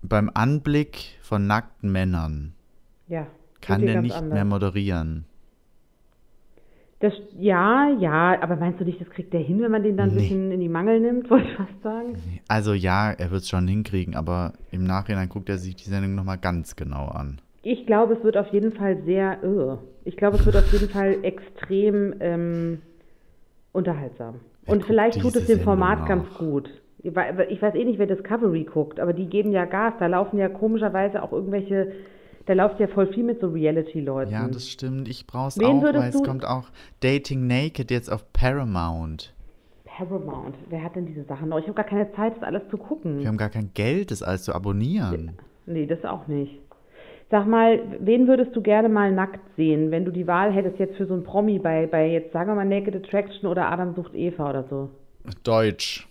Beim 0.02 0.30
Anblick 0.34 1.18
von 1.22 1.46
nackten 1.46 1.90
Männern 1.90 2.54
Ja. 3.08 3.26
kann 3.60 3.82
der 3.86 4.02
nicht 4.02 4.14
anders. 4.14 4.34
mehr 4.34 4.44
moderieren. 4.44 5.24
Das, 7.02 7.12
ja, 7.36 7.90
ja, 7.98 8.40
aber 8.40 8.54
meinst 8.54 8.80
du 8.80 8.84
nicht, 8.84 9.00
das 9.00 9.10
kriegt 9.10 9.32
der 9.32 9.40
hin, 9.40 9.60
wenn 9.60 9.72
man 9.72 9.82
den 9.82 9.96
dann 9.96 10.10
ein 10.10 10.14
Nee. 10.14 10.22
bisschen 10.22 10.52
in 10.52 10.60
die 10.60 10.68
Mangel 10.68 11.00
nimmt, 11.00 11.28
wollte 11.30 11.48
ich 11.48 11.54
fast 11.56 11.82
sagen? 11.82 12.14
Also 12.46 12.74
ja, 12.74 13.10
er 13.10 13.32
wird 13.32 13.42
es 13.42 13.48
schon 13.48 13.66
hinkriegen, 13.66 14.14
aber 14.14 14.52
im 14.70 14.84
Nachhinein 14.84 15.28
guckt 15.28 15.48
er 15.48 15.58
sich 15.58 15.74
die 15.74 15.88
Sendung 15.90 16.14
nochmal 16.14 16.38
ganz 16.38 16.76
genau 16.76 17.06
an. 17.08 17.40
Ich 17.64 17.86
glaube, 17.86 18.14
es 18.14 18.22
wird 18.22 18.36
auf 18.36 18.46
jeden 18.52 18.72
Fall 18.72 19.02
sehr, 19.04 19.42
äh, 19.42 19.76
ich 20.04 20.16
glaube, 20.16 20.36
es 20.36 20.46
wird 20.46 20.54
auf 20.56 20.72
jeden 20.72 20.88
Fall 20.90 21.16
extrem 21.24 22.14
ähm, 22.20 22.82
unterhaltsam. 23.72 24.36
Wer 24.64 24.74
Und 24.74 24.84
vielleicht 24.84 25.20
tut 25.20 25.34
es 25.34 25.46
dem 25.46 25.60
Format 25.60 26.06
Sendung 26.06 26.24
ganz 26.24 26.34
gut. 26.38 26.70
Ich 27.02 27.16
weiß 27.16 27.74
eh 27.74 27.84
nicht, 27.84 27.98
wer 27.98 28.06
Discovery 28.06 28.62
guckt, 28.62 29.00
aber 29.00 29.12
die 29.12 29.26
geben 29.26 29.50
ja 29.50 29.64
Gas. 29.64 29.94
Da 29.98 30.06
laufen 30.06 30.38
ja 30.38 30.48
komischerweise 30.48 31.20
auch 31.24 31.32
irgendwelche, 31.32 31.90
da 32.46 32.54
läuft 32.54 32.80
ja 32.80 32.88
voll 32.88 33.06
viel 33.06 33.24
mit 33.24 33.40
so 33.40 33.48
Reality-Leuten. 33.48 34.32
Ja, 34.32 34.48
das 34.48 34.68
stimmt. 34.68 35.08
Ich 35.08 35.26
brauch's 35.26 35.58
Wen 35.58 35.78
auch, 35.78 35.82
weil 35.82 36.10
es 36.10 36.22
kommt 36.22 36.44
auch 36.44 36.70
Dating 37.00 37.46
Naked 37.46 37.90
jetzt 37.90 38.10
auf 38.10 38.32
Paramount. 38.32 39.34
Paramount, 39.84 40.56
wer 40.70 40.82
hat 40.82 40.96
denn 40.96 41.06
diese 41.06 41.24
Sachen 41.24 41.50
noch? 41.50 41.58
Ich 41.58 41.64
habe 41.64 41.74
gar 41.74 41.84
keine 41.84 42.10
Zeit, 42.12 42.34
das 42.36 42.42
alles 42.42 42.62
zu 42.70 42.78
gucken. 42.78 43.18
Wir 43.18 43.28
haben 43.28 43.36
gar 43.36 43.50
kein 43.50 43.70
Geld, 43.74 44.10
das 44.10 44.22
alles 44.22 44.44
zu 44.44 44.54
abonnieren. 44.54 45.32
Nee, 45.66 45.86
das 45.86 46.04
auch 46.04 46.26
nicht. 46.26 46.58
Sag 47.30 47.46
mal, 47.46 47.80
wen 48.00 48.26
würdest 48.26 48.54
du 48.54 48.60
gerne 48.60 48.88
mal 48.88 49.12
nackt 49.12 49.40
sehen, 49.56 49.90
wenn 49.90 50.04
du 50.04 50.10
die 50.10 50.26
Wahl 50.26 50.52
hättest 50.52 50.78
jetzt 50.78 50.96
für 50.96 51.06
so 51.06 51.14
ein 51.14 51.24
Promi 51.24 51.58
bei, 51.58 51.86
bei 51.86 52.08
jetzt 52.08 52.32
sagen 52.32 52.50
wir 52.50 52.54
mal 52.54 52.66
Naked 52.66 52.96
Attraction 52.96 53.48
oder 53.48 53.70
Adam 53.70 53.94
sucht 53.94 54.14
Eva 54.14 54.50
oder 54.50 54.64
so? 54.64 54.90
Deutsch. 55.44 56.08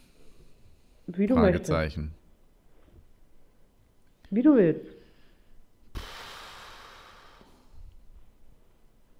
Wie 1.08 1.28
du 1.28 1.36
möchtest. 1.36 1.70
Fragezeichen. 1.70 2.12
Wie 4.30 4.42
du 4.42 4.56
willst. 4.56 4.91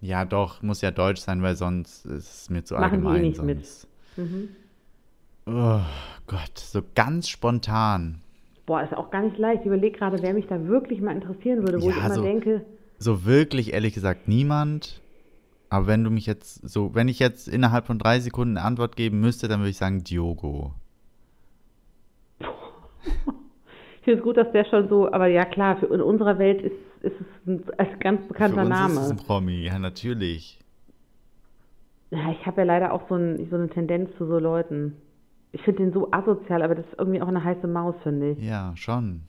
Ja, 0.02 0.26
doch, 0.26 0.62
muss 0.64 0.82
ja 0.82 0.92
Deutsch 0.92 1.22
sein, 1.22 1.42
weil 1.44 1.56
sonst 1.56 2.06
ist 2.06 2.42
es 2.44 2.50
mir 2.50 2.64
zu 2.64 2.74
Machen 2.76 3.02
die 3.02 3.08
allgemein. 3.08 3.22
nicht 3.22 3.42
mit. 3.44 3.66
sonst. 3.66 3.88
Mhm. 4.18 4.50
Oh 5.46 5.82
Gott, 6.28 6.58
so 6.58 6.82
ganz 6.96 7.30
spontan. 7.30 8.22
Boah, 8.66 8.84
ist 8.84 8.94
auch 8.96 9.12
gar 9.12 9.22
nicht 9.22 9.38
leicht. 9.38 9.62
Ich 9.62 9.68
überlege 9.68 9.98
gerade, 9.98 10.22
wer 10.22 10.34
mich 10.34 10.48
da 10.48 10.66
wirklich 10.68 11.02
mal 11.02 11.12
interessieren 11.16 11.60
würde, 11.60 11.82
wo 11.82 11.90
Ja, 11.90 11.98
ich 11.98 12.06
immer 12.06 12.14
so- 12.16 12.22
denke, 12.24 12.66
So 12.98 13.26
wirklich, 13.26 13.74
ehrlich 13.74 13.94
gesagt, 13.94 14.28
niemand. 14.28 15.02
Aber 15.70 15.88
wenn 15.88 16.04
du 16.04 16.10
mich 16.10 16.26
jetzt 16.26 16.68
so, 16.68 16.94
wenn 16.96 17.08
ich 17.08 17.20
jetzt 17.20 17.48
innerhalb 17.48 17.86
von 17.86 17.98
drei 17.98 18.20
Sekunden 18.20 18.58
eine 18.58 18.66
Antwort 18.66 18.96
geben 18.96 19.20
müsste, 19.22 19.48
dann 19.48 19.60
würde 19.62 19.70
ich 19.70 19.78
sagen 19.78 20.04
Diogo. 20.04 20.74
ich 22.40 24.04
finde 24.04 24.18
es 24.20 24.24
gut, 24.24 24.38
dass 24.38 24.52
der 24.52 24.66
schon 24.66 24.90
so, 24.90 25.12
aber 25.12 25.28
ja 25.28 25.46
klar, 25.46 25.78
für, 25.78 25.88
in 25.88 26.02
unserer 26.02 26.38
Welt 26.40 26.62
ist, 26.62 26.76
ist 27.04 27.16
es 27.20 27.48
ein, 27.48 27.64
ein 27.78 28.00
ganz 28.00 28.28
bekannter 28.28 28.56
Für 28.56 28.62
uns 28.62 28.70
Name. 28.70 28.94
ist 28.94 29.00
es 29.00 29.12
ein 29.12 29.18
Promi, 29.18 29.66
ja 29.66 29.80
natürlich. 29.80 30.60
Ja, 32.12 32.32
ich 32.32 32.46
habe 32.46 32.62
ja 32.62 32.66
leider 32.66 32.94
auch 32.94 33.08
so, 33.08 33.16
ein, 33.16 33.50
so 33.50 33.56
eine 33.56 33.70
Tendenz 33.70 34.10
zu 34.18 34.26
so 34.28 34.38
Leuten. 34.38 34.98
Ich 35.54 35.62
finde 35.64 35.84
den 35.84 35.94
so 35.94 36.12
asozial, 36.12 36.62
aber 36.62 36.76
das 36.76 36.86
ist 36.86 37.00
irgendwie 37.00 37.22
auch 37.22 37.28
eine 37.28 37.44
heiße 37.44 37.68
Maus, 37.68 37.96
finde 38.04 38.32
ich. 38.32 38.40
Ja, 38.40 38.74
schon. 38.76 39.22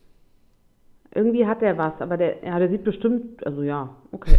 Irgendwie 1.14 1.46
hat 1.46 1.60
der 1.60 1.78
was, 1.78 2.00
aber 2.00 2.16
der, 2.16 2.44
ja, 2.44 2.58
der 2.58 2.70
sieht 2.70 2.84
bestimmt, 2.84 3.46
also 3.46 3.62
ja, 3.62 3.94
okay. 4.12 4.38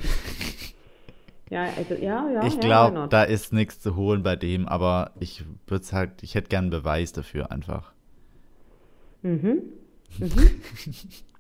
ja, 1.50 1.65
also 1.78 1.93
ja, 1.93 2.30
ja. 2.30 2.46
ich 2.46 2.56
ja, 2.56 2.60
glaube, 2.60 3.08
da 3.10 3.24
ist 3.24 3.54
nichts 3.54 3.80
zu 3.80 3.96
holen 3.96 4.24
bei 4.24 4.36
dem, 4.36 4.67
aber 4.67 5.12
ich 5.19 5.46
würde 5.67 5.86
halt, 5.91 6.24
ich 6.24 6.36
hätte 6.36 6.50
gern 6.50 6.65
einen 6.65 6.72
Beweis 6.72 7.12
dafür 7.12 7.52
einfach. 7.52 7.93
Mhm. 9.22 9.62
Mhm. 10.19 10.50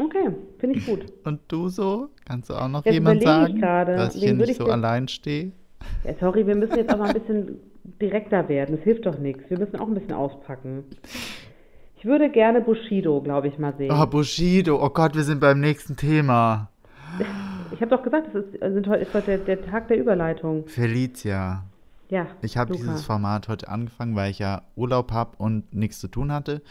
Okay, 0.00 0.30
finde 0.58 0.78
ich 0.78 0.86
gut. 0.86 1.06
Und 1.24 1.40
du 1.48 1.68
so? 1.68 2.08
Kannst 2.24 2.50
du 2.50 2.54
auch 2.54 2.68
noch 2.68 2.84
Jetzt 2.84 2.94
jemand 2.94 3.18
ich 3.18 3.24
sagen, 3.24 3.60
gerade, 3.60 3.96
dass 3.96 4.14
ich 4.16 4.24
hier 4.24 4.34
nicht 4.34 4.50
ich 4.50 4.56
so 4.56 4.66
allein 4.66 5.08
stehe? 5.08 5.52
Ja, 6.04 6.14
sorry, 6.18 6.46
wir 6.46 6.56
müssen 6.56 6.76
jetzt 6.76 6.92
auch 6.92 6.98
mal 6.98 7.08
ein 7.08 7.20
bisschen 7.20 7.60
direkter 8.00 8.48
werden. 8.48 8.76
Das 8.76 8.84
hilft 8.84 9.06
doch 9.06 9.18
nichts. 9.18 9.48
Wir 9.48 9.58
müssen 9.58 9.76
auch 9.76 9.86
ein 9.86 9.94
bisschen 9.94 10.12
auspacken. 10.12 10.84
Ich 11.96 12.04
würde 12.04 12.30
gerne 12.30 12.60
Bushido, 12.60 13.20
glaube 13.20 13.48
ich, 13.48 13.58
mal 13.58 13.74
sehen. 13.76 13.92
Oh, 13.94 14.06
Bushido. 14.06 14.82
Oh 14.84 14.90
Gott, 14.90 15.14
wir 15.14 15.22
sind 15.22 15.40
beim 15.40 15.60
nächsten 15.60 15.96
Thema. 15.96 16.70
Ich 17.72 17.80
habe 17.80 17.90
doch 17.90 18.02
gesagt, 18.02 18.28
es 18.28 18.44
ist, 18.44 18.60
sind 18.60 18.86
heute, 18.88 19.02
ist 19.02 19.14
heute 19.14 19.38
der, 19.38 19.56
der 19.56 19.66
Tag 19.66 19.88
der 19.88 19.98
Überleitung. 19.98 20.66
Felicia. 20.66 21.64
Ja. 22.10 22.26
Ich 22.42 22.56
habe 22.56 22.74
dieses 22.74 23.04
Format 23.04 23.48
heute 23.48 23.68
angefangen, 23.68 24.14
weil 24.16 24.30
ich 24.30 24.38
ja 24.38 24.62
Urlaub 24.76 25.12
habe 25.12 25.32
und 25.38 25.72
nichts 25.74 25.98
zu 25.98 26.08
tun 26.08 26.32
hatte. 26.32 26.62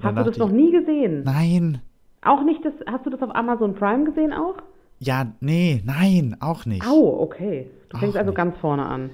Hast 0.00 0.16
du 0.16 0.24
das 0.24 0.38
noch 0.38 0.50
nie 0.50 0.72
gesehen? 0.72 1.20
ich, 1.20 1.24
Nein. 1.24 1.82
Auch 2.24 2.42
nicht 2.44 2.64
das, 2.64 2.72
hast 2.86 3.04
du 3.06 3.10
das 3.10 3.20
auf 3.22 3.34
Amazon 3.34 3.74
Prime 3.74 4.04
gesehen 4.04 4.32
auch? 4.32 4.54
Ja, 5.00 5.26
nee, 5.40 5.82
nein, 5.84 6.36
auch 6.40 6.64
nicht. 6.66 6.86
Au, 6.86 7.20
okay. 7.20 7.68
Du 7.88 7.96
Auch 7.96 8.00
fängst 8.00 8.16
also 8.16 8.30
nicht. 8.30 8.36
ganz 8.36 8.56
vorne 8.58 8.86
an. 8.86 9.10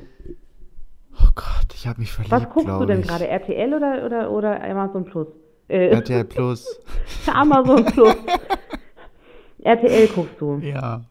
Oh 1.21 1.29
Gott, 1.35 1.73
ich 1.75 1.87
habe 1.87 2.01
mich 2.01 2.13
verliebt, 2.13 2.33
Was 2.33 2.49
guckst 2.51 2.69
du 2.69 2.85
denn 2.85 3.03
gerade? 3.03 3.27
RTL 3.27 3.75
oder, 3.75 4.05
oder, 4.05 4.31
oder 4.31 4.63
Amazon 4.63 5.05
Plus? 5.07 5.27
Äh, 5.69 5.89
RTL 5.89 6.25
Plus. 6.25 6.81
Amazon 7.33 7.85
Plus. 7.87 8.15
RTL 9.61 10.07
guckst 10.09 10.41
du. 10.41 10.59
Ja. 10.59 11.03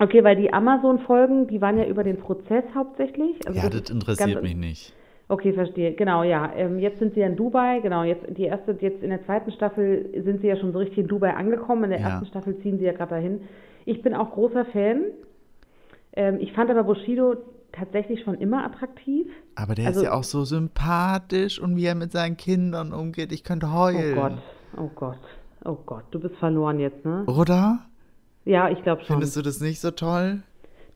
Okay, 0.00 0.24
weil 0.24 0.34
die 0.36 0.52
Amazon-Folgen, 0.52 1.46
die 1.46 1.60
waren 1.60 1.78
ja 1.78 1.84
über 1.86 2.02
den 2.02 2.18
Prozess 2.18 2.64
hauptsächlich. 2.74 3.36
Also 3.46 3.58
Ja, 3.58 3.70
das 3.70 3.82
das 3.82 3.90
interessiert 3.90 4.32
ganz- 4.34 4.42
mich 4.42 4.56
nicht. 4.56 4.92
Okay, 5.34 5.52
verstehe. 5.52 5.94
Genau, 5.94 6.22
ja. 6.22 6.52
Ähm, 6.54 6.78
jetzt 6.78 6.98
sind 7.00 7.14
sie 7.14 7.20
ja 7.20 7.26
in 7.26 7.34
Dubai. 7.34 7.80
Genau, 7.80 8.04
jetzt 8.04 8.24
die 8.36 8.44
erste, 8.44 8.76
jetzt 8.80 9.02
in 9.02 9.10
der 9.10 9.24
zweiten 9.24 9.50
Staffel 9.50 10.08
sind 10.24 10.40
sie 10.40 10.46
ja 10.46 10.56
schon 10.56 10.72
so 10.72 10.78
richtig 10.78 10.98
in 10.98 11.08
Dubai 11.08 11.34
angekommen. 11.34 11.84
In 11.84 11.90
der 11.90 12.00
Ja. 12.00 12.08
ersten 12.10 12.26
Staffel 12.26 12.56
ziehen 12.58 12.78
sie 12.78 12.84
ja 12.84 12.92
gerade 12.92 13.10
dahin. 13.16 13.40
Ich 13.84 14.00
bin 14.02 14.14
auch 14.14 14.30
großer 14.30 14.64
Fan. 14.66 15.02
Ähm, 16.14 16.38
ich 16.40 16.52
fand 16.52 16.70
aber 16.70 16.84
Bushido 16.84 17.34
tatsächlich 17.72 18.22
schon 18.22 18.34
immer 18.36 18.64
attraktiv. 18.64 19.26
Aber 19.56 19.74
der 19.74 19.88
Also- 19.88 20.00
ist 20.00 20.06
ja 20.06 20.12
auch 20.12 20.22
so 20.22 20.44
sympathisch 20.44 21.58
und 21.60 21.74
wie 21.76 21.86
er 21.86 21.96
mit 21.96 22.12
seinen 22.12 22.36
Kindern 22.36 22.92
umgeht. 22.92 23.32
Ich 23.32 23.42
könnte 23.42 23.66
Oh 23.66 23.74
heulen. 23.80 24.14
Gott, 24.14 24.32
oh 24.78 24.90
Gott. 24.94 25.18
Oh 25.64 25.76
Gott, 25.84 26.04
du 26.12 26.20
bist 26.20 26.36
verloren 26.36 26.78
jetzt, 26.78 27.04
ne? 27.04 27.24
Oder? 27.26 27.80
Ja, 28.44 28.68
ich 28.70 28.80
glaube 28.82 29.00
schon. 29.02 29.14
Findest 29.16 29.36
du 29.36 29.42
das 29.42 29.60
nicht 29.60 29.80
so 29.80 29.90
toll? 29.90 30.42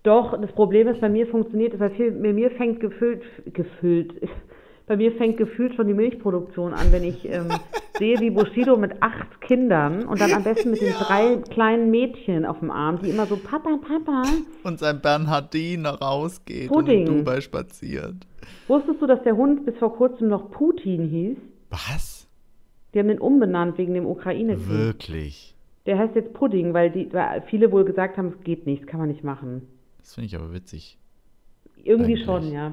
Doch, 0.02 0.40
das 0.40 0.52
Problem 0.52 0.88
ist, 0.88 1.00
bei 1.00 1.08
mir 1.08 1.26
funktioniert 1.26 1.74
es, 1.74 1.80
bei 1.80 2.32
mir 2.32 2.50
fängt 2.52 2.80
gefüllt, 2.80 3.22
gefüllt, 3.52 4.14
bei 4.86 4.96
mir 4.96 5.12
fängt 5.12 5.36
gefühlt 5.36 5.74
schon 5.74 5.86
die 5.86 5.94
Milchproduktion 5.94 6.72
an, 6.72 6.92
wenn 6.92 7.04
ich 7.04 7.28
ähm, 7.28 7.48
sehe, 7.98 8.18
wie 8.20 8.30
Bushido 8.30 8.76
mit 8.76 9.02
acht 9.02 9.40
Kindern 9.40 10.06
und 10.06 10.20
dann 10.20 10.32
am 10.32 10.44
besten 10.44 10.70
mit 10.70 10.80
den 10.80 10.92
drei 10.98 11.36
kleinen 11.50 11.90
Mädchen 11.90 12.46
auf 12.46 12.60
dem 12.60 12.70
Arm, 12.70 13.00
die 13.02 13.10
immer 13.10 13.26
so 13.26 13.36
Papa, 13.36 13.78
Papa. 13.86 14.22
Und 14.62 14.78
sein 14.78 15.00
Bernhardiner 15.00 15.94
rausgeht 16.00 16.68
Pudding. 16.68 17.08
und 17.08 17.14
in 17.14 17.18
Dubai 17.18 17.40
spaziert. 17.40 18.14
Wusstest 18.68 19.02
du, 19.02 19.06
dass 19.06 19.22
der 19.24 19.36
Hund 19.36 19.66
bis 19.66 19.76
vor 19.78 19.94
kurzem 19.94 20.28
noch 20.28 20.50
Putin 20.50 21.08
hieß? 21.08 21.36
Was? 21.70 22.28
Die 22.94 22.98
haben 22.98 23.08
den 23.08 23.18
umbenannt 23.18 23.76
wegen 23.78 23.94
dem 23.94 24.06
Ukraine-Krieg. 24.06 24.68
Wirklich? 24.68 25.54
Der 25.86 25.98
heißt 25.98 26.14
jetzt 26.14 26.32
Pudding, 26.34 26.74
weil, 26.74 26.90
die, 26.90 27.12
weil 27.12 27.42
viele 27.42 27.72
wohl 27.72 27.84
gesagt 27.84 28.16
haben, 28.16 28.34
es 28.38 28.44
geht 28.44 28.66
nicht, 28.66 28.82
das 28.82 28.88
kann 28.88 29.00
man 29.00 29.08
nicht 29.08 29.24
machen. 29.24 29.66
Das 30.08 30.14
finde 30.14 30.28
ich 30.28 30.36
aber 30.36 30.54
witzig. 30.54 30.96
Irgendwie 31.84 32.14
Eigentlich. 32.14 32.24
schon, 32.24 32.50
ja. 32.50 32.72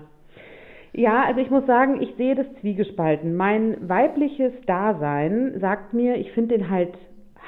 Ja, 0.94 1.26
also 1.26 1.42
ich 1.42 1.50
muss 1.50 1.66
sagen, 1.66 2.02
ich 2.02 2.16
sehe 2.16 2.34
das 2.34 2.46
zwiegespalten. 2.62 3.36
Mein 3.36 3.90
weibliches 3.90 4.54
Dasein 4.68 5.60
sagt 5.60 5.94
mir, 5.94 6.16
ich 6.16 6.32
finde 6.32 6.58
den 6.58 6.70
halt 6.70 6.94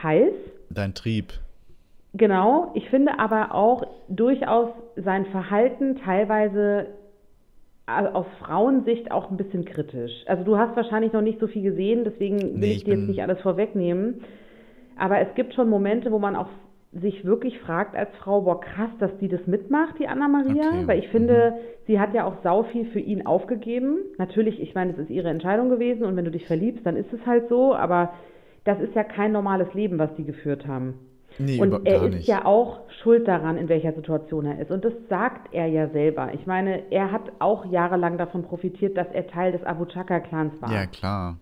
heiß. 0.03 0.33
Dein 0.69 0.93
Trieb. 0.93 1.31
Genau. 2.15 2.71
Ich 2.75 2.89
finde 2.89 3.17
aber 3.17 3.55
auch 3.55 3.87
durchaus 4.09 4.71
sein 4.97 5.25
Verhalten 5.27 5.95
teilweise 6.03 6.87
äh, 7.87 8.07
aus 8.07 8.25
Frauensicht 8.41 9.09
auch 9.11 9.31
ein 9.31 9.37
bisschen 9.37 9.63
kritisch. 9.63 10.11
Also 10.25 10.43
du 10.43 10.57
hast 10.57 10.75
wahrscheinlich 10.75 11.13
noch 11.13 11.21
nicht 11.21 11.39
so 11.39 11.47
viel 11.47 11.61
gesehen, 11.63 12.03
deswegen 12.03 12.41
will 12.41 12.57
Nee, 12.57 12.71
ich 12.71 12.77
ich 12.79 12.83
dir 12.83 12.97
jetzt 12.97 13.07
nicht 13.07 13.21
alles 13.21 13.39
vorwegnehmen. 13.39 14.25
Aber 14.97 15.19
es 15.19 15.33
gibt 15.35 15.53
schon 15.53 15.69
Momente, 15.69 16.11
wo 16.11 16.19
man 16.19 16.35
auch 16.35 16.49
sich 16.93 17.25
wirklich 17.25 17.59
fragt 17.59 17.95
als 17.95 18.09
Frau, 18.17 18.41
boah, 18.41 18.59
krass, 18.61 18.89
dass 18.99 19.15
die 19.19 19.27
das 19.27 19.45
mitmacht, 19.45 19.99
die 19.99 20.07
Anna-Maria. 20.07 20.69
Okay, 20.69 20.87
Weil 20.87 20.99
ich 20.99 21.09
finde, 21.09 21.57
sie 21.85 21.99
hat 21.99 22.13
ja 22.13 22.25
auch 22.25 22.35
sau 22.43 22.63
viel 22.63 22.85
für 22.85 22.99
ihn 22.99 23.25
aufgegeben. 23.25 23.97
Natürlich, 24.17 24.61
ich 24.61 24.73
meine, 24.73 24.93
es 24.93 24.97
ist 24.97 25.09
ihre 25.09 25.29
Entscheidung 25.29 25.69
gewesen 25.69 26.05
und 26.05 26.15
wenn 26.15 26.25
du 26.25 26.31
dich 26.31 26.45
verliebst, 26.47 26.85
dann 26.85 26.95
ist 26.95 27.11
es 27.13 27.25
halt 27.25 27.49
so. 27.49 27.75
Aber 27.75 28.13
das 28.63 28.79
ist 28.79 28.95
ja 28.95 29.03
kein 29.03 29.31
normales 29.31 29.73
Leben, 29.73 29.99
was 29.99 30.13
die 30.15 30.23
geführt 30.25 30.65
haben. 30.67 30.95
Nee, 31.39 31.59
Und 31.61 31.85
er 31.85 32.03
ist 32.07 32.15
nicht. 32.15 32.27
ja 32.27 32.45
auch 32.45 32.79
schuld 33.01 33.27
daran, 33.27 33.57
in 33.57 33.69
welcher 33.69 33.93
Situation 33.93 34.45
er 34.45 34.59
ist. 34.59 34.71
Und 34.71 34.83
das 34.83 34.93
sagt 35.07 35.53
er 35.53 35.67
ja 35.67 35.87
selber. 35.89 36.29
Ich 36.33 36.47
meine, 36.47 36.89
er 36.91 37.11
hat 37.11 37.31
auch 37.39 37.65
jahrelang 37.65 38.17
davon 38.17 38.43
profitiert, 38.43 38.97
dass 38.97 39.07
er 39.11 39.27
Teil 39.27 39.51
des 39.51 39.63
Abu 39.63 39.85
Chaka-Clans 39.85 40.59
war. 40.61 40.71
ja, 40.73 40.85
klar. 40.87 41.37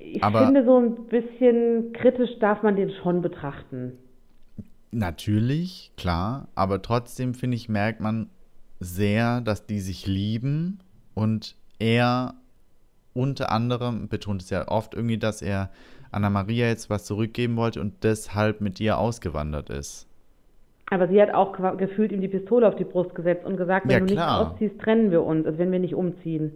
Ich 0.00 0.22
aber- 0.24 0.44
finde, 0.46 0.64
so 0.64 0.78
ein 0.78 1.06
bisschen 1.06 1.92
kritisch 1.92 2.38
darf 2.40 2.62
man 2.62 2.76
den 2.76 2.90
schon 3.02 3.22
betrachten. 3.22 3.92
Natürlich, 4.92 5.92
klar, 5.96 6.48
aber 6.56 6.82
trotzdem 6.82 7.34
finde 7.34 7.56
ich, 7.56 7.68
merkt 7.68 8.00
man 8.00 8.28
sehr, 8.80 9.40
dass 9.40 9.66
die 9.66 9.78
sich 9.78 10.06
lieben 10.06 10.78
und 11.14 11.54
er 11.78 12.34
unter 13.12 13.52
anderem 13.52 14.08
betont 14.08 14.42
es 14.42 14.50
ja 14.50 14.66
oft 14.68 14.94
irgendwie, 14.94 15.18
dass 15.18 15.42
er 15.42 15.70
Anna-Maria 16.12 16.66
jetzt 16.66 16.90
was 16.90 17.04
zurückgeben 17.04 17.56
wollte 17.56 17.80
und 17.80 18.02
deshalb 18.02 18.60
mit 18.60 18.80
ihr 18.80 18.98
ausgewandert 18.98 19.70
ist. 19.70 20.08
Aber 20.90 21.06
sie 21.06 21.20
hat 21.22 21.32
auch 21.34 21.56
gefühlt 21.76 22.10
ihm 22.10 22.20
die 22.20 22.28
Pistole 22.28 22.66
auf 22.66 22.74
die 22.74 22.84
Brust 22.84 23.14
gesetzt 23.14 23.44
und 23.46 23.56
gesagt, 23.56 23.86
wenn 23.86 23.92
Ja, 23.92 23.98
du 24.00 24.04
nicht 24.06 24.14
klar. 24.14 24.50
ausziehst, 24.52 24.80
trennen 24.80 25.12
wir 25.12 25.22
uns, 25.22 25.46
also 25.46 25.58
wenn 25.58 25.70
wir 25.70 25.78
nicht 25.78 25.94
umziehen. 25.94 26.52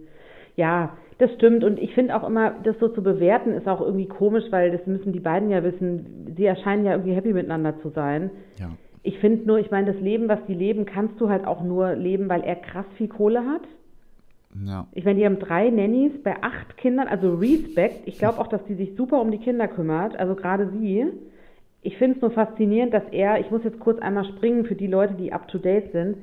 Ja, 0.57 0.97
das 1.17 1.31
stimmt. 1.33 1.63
Und 1.63 1.79
ich 1.79 1.93
finde 1.93 2.15
auch 2.15 2.27
immer, 2.27 2.51
das 2.63 2.77
so 2.79 2.89
zu 2.89 3.01
bewerten, 3.01 3.51
ist 3.51 3.67
auch 3.67 3.81
irgendwie 3.81 4.07
komisch, 4.07 4.45
weil 4.49 4.71
das 4.71 4.85
müssen 4.85 5.13
die 5.13 5.19
beiden 5.19 5.49
ja 5.49 5.63
wissen. 5.63 6.33
Sie 6.35 6.45
erscheinen 6.45 6.85
ja 6.85 6.91
irgendwie 6.91 7.13
happy 7.13 7.33
miteinander 7.33 7.79
zu 7.81 7.89
sein. 7.89 8.31
Ja. 8.59 8.71
Ich 9.03 9.19
finde 9.19 9.45
nur, 9.45 9.59
ich 9.59 9.71
meine, 9.71 9.93
das 9.93 10.01
Leben, 10.01 10.27
was 10.27 10.39
die 10.47 10.55
leben, 10.55 10.85
kannst 10.85 11.21
du 11.21 11.29
halt 11.29 11.45
auch 11.45 11.63
nur 11.63 11.93
leben, 11.93 12.27
weil 12.27 12.41
er 12.41 12.55
krass 12.55 12.85
viel 12.97 13.07
Kohle 13.07 13.45
hat. 13.45 13.61
Ja. 14.65 14.87
Ich 14.93 15.05
meine, 15.05 15.19
die 15.19 15.25
haben 15.25 15.39
drei 15.39 15.69
Nannies 15.69 16.23
bei 16.23 16.35
acht 16.41 16.77
Kindern, 16.77 17.07
also 17.07 17.35
Respekt. 17.35 18.07
Ich 18.07 18.17
glaube 18.17 18.39
auch, 18.39 18.47
dass 18.47 18.63
die 18.65 18.75
sich 18.75 18.95
super 18.95 19.21
um 19.21 19.31
die 19.31 19.37
Kinder 19.37 19.67
kümmert, 19.67 20.17
also 20.17 20.35
gerade 20.35 20.69
sie. 20.79 21.07
Ich 21.81 21.97
finde 21.97 22.15
es 22.15 22.21
nur 22.21 22.31
faszinierend, 22.31 22.93
dass 22.93 23.03
er, 23.11 23.39
ich 23.39 23.51
muss 23.51 23.63
jetzt 23.63 23.79
kurz 23.79 23.99
einmal 23.99 24.25
springen 24.25 24.65
für 24.65 24.75
die 24.75 24.87
Leute, 24.87 25.13
die 25.13 25.31
up 25.33 25.47
to 25.49 25.59
date 25.59 25.91
sind, 25.91 26.17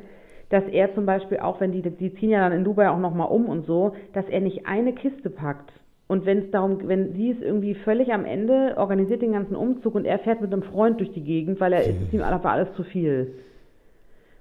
dass 0.53 0.65
er 0.65 0.95
zum 0.95 1.07
Beispiel 1.07 1.39
auch, 1.39 1.61
wenn 1.61 1.73
die, 1.73 1.81
die 1.81 2.15
ziehen 2.15 2.29
ja 2.29 2.41
dann 2.41 2.53
in 2.53 2.63
Dubai 2.65 2.91
auch 2.91 2.99
nochmal 2.99 3.29
um 3.29 3.47
und 3.47 3.65
so, 3.65 3.95
dass 4.13 4.27
er 4.29 4.41
nicht 4.41 4.67
eine 4.67 4.93
Kiste 4.93 5.31
packt. 5.31 5.73
Und 6.09 6.27
wenn 6.27 6.39
es 6.41 6.51
darum, 6.51 6.87
wenn 6.87 7.15
sie 7.15 7.31
ist 7.31 7.41
irgendwie 7.41 7.75
völlig 7.75 8.13
am 8.13 8.27
Ende, 8.27 8.75
organisiert 8.77 9.23
den 9.23 9.33
ganzen 9.33 9.57
Umzug 9.57 9.95
und 9.95 10.05
er 10.05 10.19
fährt 10.19 10.43
mit 10.43 10.53
einem 10.53 10.63
Freund 10.63 11.01
durch 11.01 11.11
die 11.13 11.25
Gegend, 11.25 11.59
weil 11.59 11.73
er 11.73 11.85
ist 11.85 12.13
ihm 12.13 12.23
einfach 12.23 12.53
alles 12.53 12.69
zu 12.77 12.85
viel. 12.85 13.33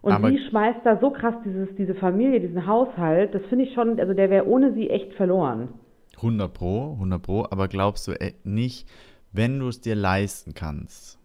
Und 0.02 0.12
Aber- 0.12 0.28
sie 0.28 0.40
schmeißt 0.50 0.80
da 0.84 0.98
so 1.00 1.12
krass 1.12 1.36
dieses, 1.46 1.74
diese 1.78 1.96
Familie, 1.96 2.42
diesen 2.42 2.68
Haushalt, 2.68 3.34
das 3.34 3.44
finde 3.46 3.64
ich 3.66 3.74
schon, 3.74 3.98
also 3.98 4.14
der 4.14 4.30
wäre 4.30 4.48
ohne 4.48 4.74
sie 4.74 4.90
echt 4.90 5.14
verloren. 5.14 5.70
100 6.18 6.54
Pro, 6.54 6.94
100 6.96 7.22
Pro, 7.22 7.46
aber 7.50 7.70
glaubst 7.70 8.06
du 8.10 8.12
äh, 8.12 8.34
nicht, 8.44 8.86
wenn 9.32 9.60
du 9.60 9.70
es 9.70 9.80
dir 9.80 9.96
leisten 9.96 10.54
kannst, 10.54 11.21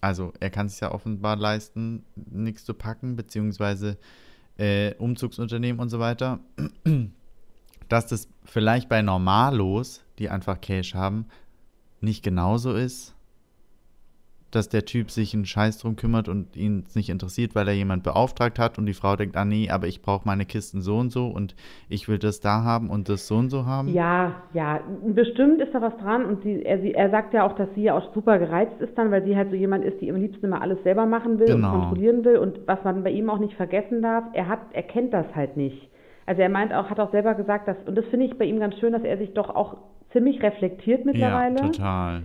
also 0.00 0.32
er 0.40 0.50
kann 0.50 0.66
es 0.66 0.80
ja 0.80 0.92
offenbar 0.92 1.36
leisten, 1.36 2.04
nichts 2.14 2.64
zu 2.64 2.74
packen, 2.74 3.16
beziehungsweise 3.16 3.98
äh, 4.56 4.94
Umzugsunternehmen 4.94 5.80
und 5.80 5.88
so 5.88 5.98
weiter, 5.98 6.40
dass 7.88 8.06
das 8.06 8.28
vielleicht 8.44 8.88
bei 8.88 9.02
Normalos, 9.02 10.04
die 10.18 10.28
einfach 10.28 10.60
Cash 10.60 10.94
haben, 10.94 11.26
nicht 12.00 12.22
genauso 12.22 12.74
ist, 12.74 13.14
dass 14.50 14.68
der 14.68 14.84
Typ 14.84 15.10
sich 15.10 15.34
einen 15.34 15.44
Scheiß 15.44 15.78
drum 15.78 15.96
kümmert 15.96 16.28
und 16.28 16.56
ihn 16.56 16.84
es 16.86 16.94
nicht 16.94 17.10
interessiert, 17.10 17.54
weil 17.54 17.68
er 17.68 17.74
jemand 17.74 18.02
beauftragt 18.02 18.58
hat 18.58 18.78
und 18.78 18.86
die 18.86 18.94
Frau 18.94 19.14
denkt, 19.14 19.36
ah 19.36 19.44
nee, 19.44 19.68
aber 19.70 19.86
ich 19.86 20.00
brauche 20.00 20.26
meine 20.26 20.46
Kisten 20.46 20.80
so 20.80 20.96
und 20.96 21.10
so 21.10 21.26
und 21.26 21.54
ich 21.90 22.08
will 22.08 22.18
das 22.18 22.40
da 22.40 22.64
haben 22.64 22.88
und 22.88 23.08
das 23.08 23.26
so 23.26 23.36
und 23.36 23.50
so 23.50 23.66
haben. 23.66 23.92
Ja, 23.92 24.36
ja, 24.54 24.80
bestimmt 25.06 25.60
ist 25.60 25.74
da 25.74 25.82
was 25.82 25.96
dran 25.98 26.24
und 26.24 26.42
sie, 26.42 26.62
er, 26.62 26.80
sie, 26.80 26.94
er 26.94 27.10
sagt 27.10 27.34
ja 27.34 27.46
auch, 27.46 27.54
dass 27.56 27.68
sie 27.74 27.82
ja 27.82 27.94
auch 27.96 28.14
super 28.14 28.38
gereizt 28.38 28.80
ist 28.80 28.96
dann, 28.96 29.10
weil 29.10 29.22
sie 29.24 29.36
halt 29.36 29.50
so 29.50 29.56
jemand 29.56 29.84
ist, 29.84 30.00
die 30.00 30.10
am 30.10 30.16
liebsten 30.16 30.46
immer 30.46 30.62
alles 30.62 30.82
selber 30.82 31.04
machen 31.06 31.38
will 31.38 31.46
Genau. 31.48 31.68
und 31.74 31.80
kontrollieren 31.80 32.24
will 32.24 32.38
und 32.38 32.60
was 32.66 32.82
man 32.84 33.04
bei 33.04 33.10
ihm 33.10 33.28
auch 33.28 33.38
nicht 33.38 33.54
vergessen 33.54 34.00
darf, 34.02 34.24
er 34.32 34.48
hat, 34.48 34.60
er 34.72 34.82
kennt 34.82 35.12
das 35.12 35.26
halt 35.34 35.56
nicht. 35.56 35.88
Also 36.24 36.42
er 36.42 36.48
meint 36.48 36.72
auch, 36.74 36.90
hat 36.90 37.00
auch 37.00 37.10
selber 37.10 37.34
gesagt, 37.34 37.68
dass, 37.68 37.76
und 37.86 37.96
das 37.96 38.04
finde 38.06 38.26
ich 38.26 38.36
bei 38.38 38.44
ihm 38.44 38.60
ganz 38.60 38.78
schön, 38.78 38.92
dass 38.92 39.02
er 39.02 39.16
sich 39.18 39.32
doch 39.34 39.48
auch 39.54 39.76
ziemlich 40.12 40.42
reflektiert 40.42 41.04
mittlerweile. 41.04 41.56
Ja, 41.56 41.66
total. 41.68 42.22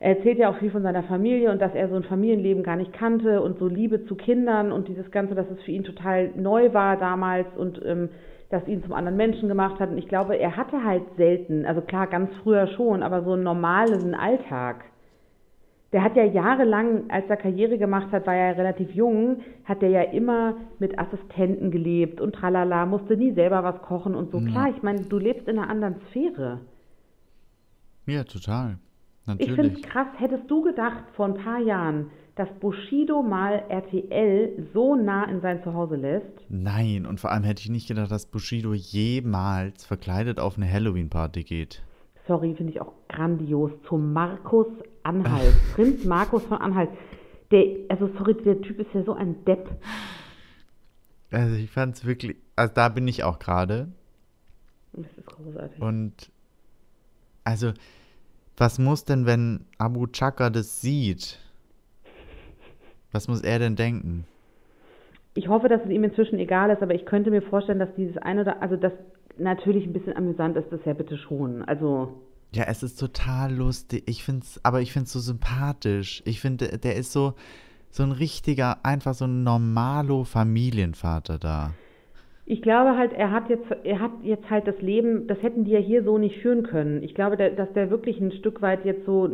Er 0.00 0.16
erzählt 0.16 0.38
ja 0.38 0.50
auch 0.50 0.56
viel 0.56 0.70
von 0.70 0.82
seiner 0.82 1.02
Familie 1.02 1.50
und 1.50 1.60
dass 1.60 1.74
er 1.74 1.90
so 1.90 1.94
ein 1.94 2.04
Familienleben 2.04 2.62
gar 2.62 2.76
nicht 2.76 2.94
kannte 2.94 3.42
und 3.42 3.58
so 3.58 3.68
Liebe 3.68 4.06
zu 4.06 4.14
Kindern 4.14 4.72
und 4.72 4.88
dieses 4.88 5.10
Ganze, 5.10 5.34
dass 5.34 5.48
es 5.50 5.62
für 5.62 5.72
ihn 5.72 5.84
total 5.84 6.30
neu 6.36 6.72
war 6.72 6.96
damals 6.96 7.46
und 7.54 7.80
ähm, 7.84 8.08
das 8.48 8.66
ihn 8.66 8.82
zum 8.82 8.94
anderen 8.94 9.18
Menschen 9.18 9.46
gemacht 9.48 9.78
hat. 9.78 9.90
Und 9.90 9.98
ich 9.98 10.08
glaube, 10.08 10.36
er 10.36 10.56
hatte 10.56 10.82
halt 10.82 11.02
selten, 11.18 11.66
also 11.66 11.82
klar, 11.82 12.06
ganz 12.06 12.30
früher 12.42 12.66
schon, 12.68 13.02
aber 13.02 13.22
so 13.22 13.34
einen 13.34 13.42
normalen 13.42 14.14
Alltag. 14.14 14.86
Der 15.92 16.02
hat 16.02 16.16
ja 16.16 16.24
jahrelang, 16.24 17.10
als 17.10 17.28
er 17.28 17.36
Karriere 17.36 17.76
gemacht 17.76 18.10
hat, 18.10 18.26
war 18.26 18.34
er 18.34 18.52
ja 18.52 18.56
relativ 18.56 18.92
jung, 18.92 19.42
hat 19.64 19.82
er 19.82 19.90
ja 19.90 20.02
immer 20.02 20.54
mit 20.78 20.98
Assistenten 20.98 21.70
gelebt 21.70 22.22
und 22.22 22.34
tralala, 22.34 22.86
musste 22.86 23.18
nie 23.18 23.32
selber 23.32 23.64
was 23.64 23.82
kochen 23.82 24.14
und 24.14 24.30
so. 24.30 24.38
Ja. 24.38 24.50
Klar, 24.50 24.68
ich 24.74 24.82
meine, 24.82 25.02
du 25.02 25.18
lebst 25.18 25.46
in 25.46 25.58
einer 25.58 25.68
anderen 25.68 25.96
Sphäre. 26.08 26.60
Ja, 28.06 28.24
total. 28.24 28.78
Ich 29.38 29.46
finde 29.46 29.68
es 29.68 29.72
Natürlich. 29.72 29.82
krass, 29.82 30.08
hättest 30.18 30.50
du 30.50 30.62
gedacht 30.62 31.04
vor 31.14 31.26
ein 31.26 31.34
paar 31.34 31.60
Jahren, 31.60 32.10
dass 32.36 32.48
Bushido 32.58 33.22
mal 33.22 33.64
RTL 33.68 34.66
so 34.72 34.94
nah 34.96 35.24
in 35.24 35.40
sein 35.40 35.62
Zuhause 35.62 35.96
lässt? 35.96 36.26
Nein, 36.48 37.06
und 37.06 37.20
vor 37.20 37.30
allem 37.30 37.44
hätte 37.44 37.60
ich 37.60 37.68
nicht 37.68 37.86
gedacht, 37.86 38.10
dass 38.10 38.26
Bushido 38.26 38.72
jemals 38.72 39.84
verkleidet 39.84 40.40
auf 40.40 40.56
eine 40.56 40.70
Halloween-Party 40.70 41.44
geht. 41.44 41.82
Sorry, 42.26 42.54
finde 42.54 42.72
ich 42.72 42.80
auch 42.80 42.92
grandios. 43.08 43.72
Zu 43.88 43.96
Markus 43.96 44.68
Anhalt. 45.02 45.54
Prinz 45.74 46.04
Markus 46.04 46.44
von 46.44 46.58
Anhalt. 46.58 46.90
Der, 47.50 47.64
also 47.88 48.08
sorry, 48.16 48.34
der 48.34 48.60
Typ 48.62 48.78
ist 48.78 48.92
ja 48.94 49.02
so 49.02 49.12
ein 49.12 49.44
Depp. 49.44 49.68
Also 51.30 51.56
ich 51.56 51.70
fand 51.70 51.96
es 51.96 52.04
wirklich, 52.04 52.36
also 52.56 52.72
da 52.74 52.88
bin 52.88 53.06
ich 53.06 53.22
auch 53.24 53.38
gerade. 53.38 53.88
Das 54.92 55.06
ist 55.16 55.26
großartig. 55.26 55.80
Und 55.80 56.30
also, 57.44 57.72
was 58.60 58.78
muss 58.78 59.04
denn, 59.06 59.24
wenn 59.24 59.64
Abu 59.78 60.06
Chaka 60.06 60.50
das 60.50 60.82
sieht? 60.82 61.38
Was 63.10 63.26
muss 63.26 63.40
er 63.40 63.58
denn 63.58 63.74
denken? 63.74 64.26
Ich 65.34 65.48
hoffe, 65.48 65.68
dass 65.68 65.80
es 65.82 65.90
ihm 65.90 66.04
inzwischen 66.04 66.38
egal 66.38 66.70
ist, 66.70 66.82
aber 66.82 66.94
ich 66.94 67.06
könnte 67.06 67.30
mir 67.30 67.40
vorstellen, 67.40 67.78
dass 67.78 67.88
dieses 67.96 68.18
eine 68.18 68.42
oder, 68.42 68.60
also 68.60 68.76
das 68.76 68.92
natürlich 69.38 69.86
ein 69.86 69.94
bisschen 69.94 70.14
amüsant 70.14 70.56
ist, 70.56 70.70
das 70.70 70.80
ja 70.84 70.92
bitte 70.92 71.16
schon. 71.16 71.62
Also, 71.62 72.20
Ja, 72.52 72.64
es 72.64 72.82
ist 72.82 73.00
total 73.00 73.54
lustig. 73.54 74.02
Ich 74.06 74.24
find's, 74.24 74.60
aber 74.62 74.82
ich 74.82 74.92
find's 74.92 75.12
so 75.12 75.20
sympathisch. 75.20 76.22
Ich 76.26 76.40
finde, 76.40 76.76
der 76.78 76.96
ist 76.96 77.12
so, 77.12 77.34
so 77.88 78.02
ein 78.02 78.12
richtiger, 78.12 78.84
einfach 78.84 79.14
so 79.14 79.24
ein 79.24 79.42
normalo 79.42 80.24
Familienvater 80.24 81.38
da. 81.38 81.72
Ich 82.50 82.62
glaube 82.62 82.96
halt, 82.96 83.12
er 83.12 83.30
hat 83.30 83.48
jetzt, 83.48 83.64
er 83.84 84.00
hat 84.00 84.10
jetzt 84.24 84.50
halt 84.50 84.66
das 84.66 84.74
Leben, 84.82 85.28
das 85.28 85.40
hätten 85.40 85.62
die 85.62 85.70
ja 85.70 85.78
hier 85.78 86.02
so 86.02 86.18
nicht 86.18 86.40
führen 86.42 86.64
können. 86.64 87.00
Ich 87.04 87.14
glaube, 87.14 87.36
dass 87.36 87.72
der 87.74 87.90
wirklich 87.90 88.20
ein 88.20 88.32
Stück 88.32 88.60
weit 88.60 88.84
jetzt 88.84 89.06
so 89.06 89.30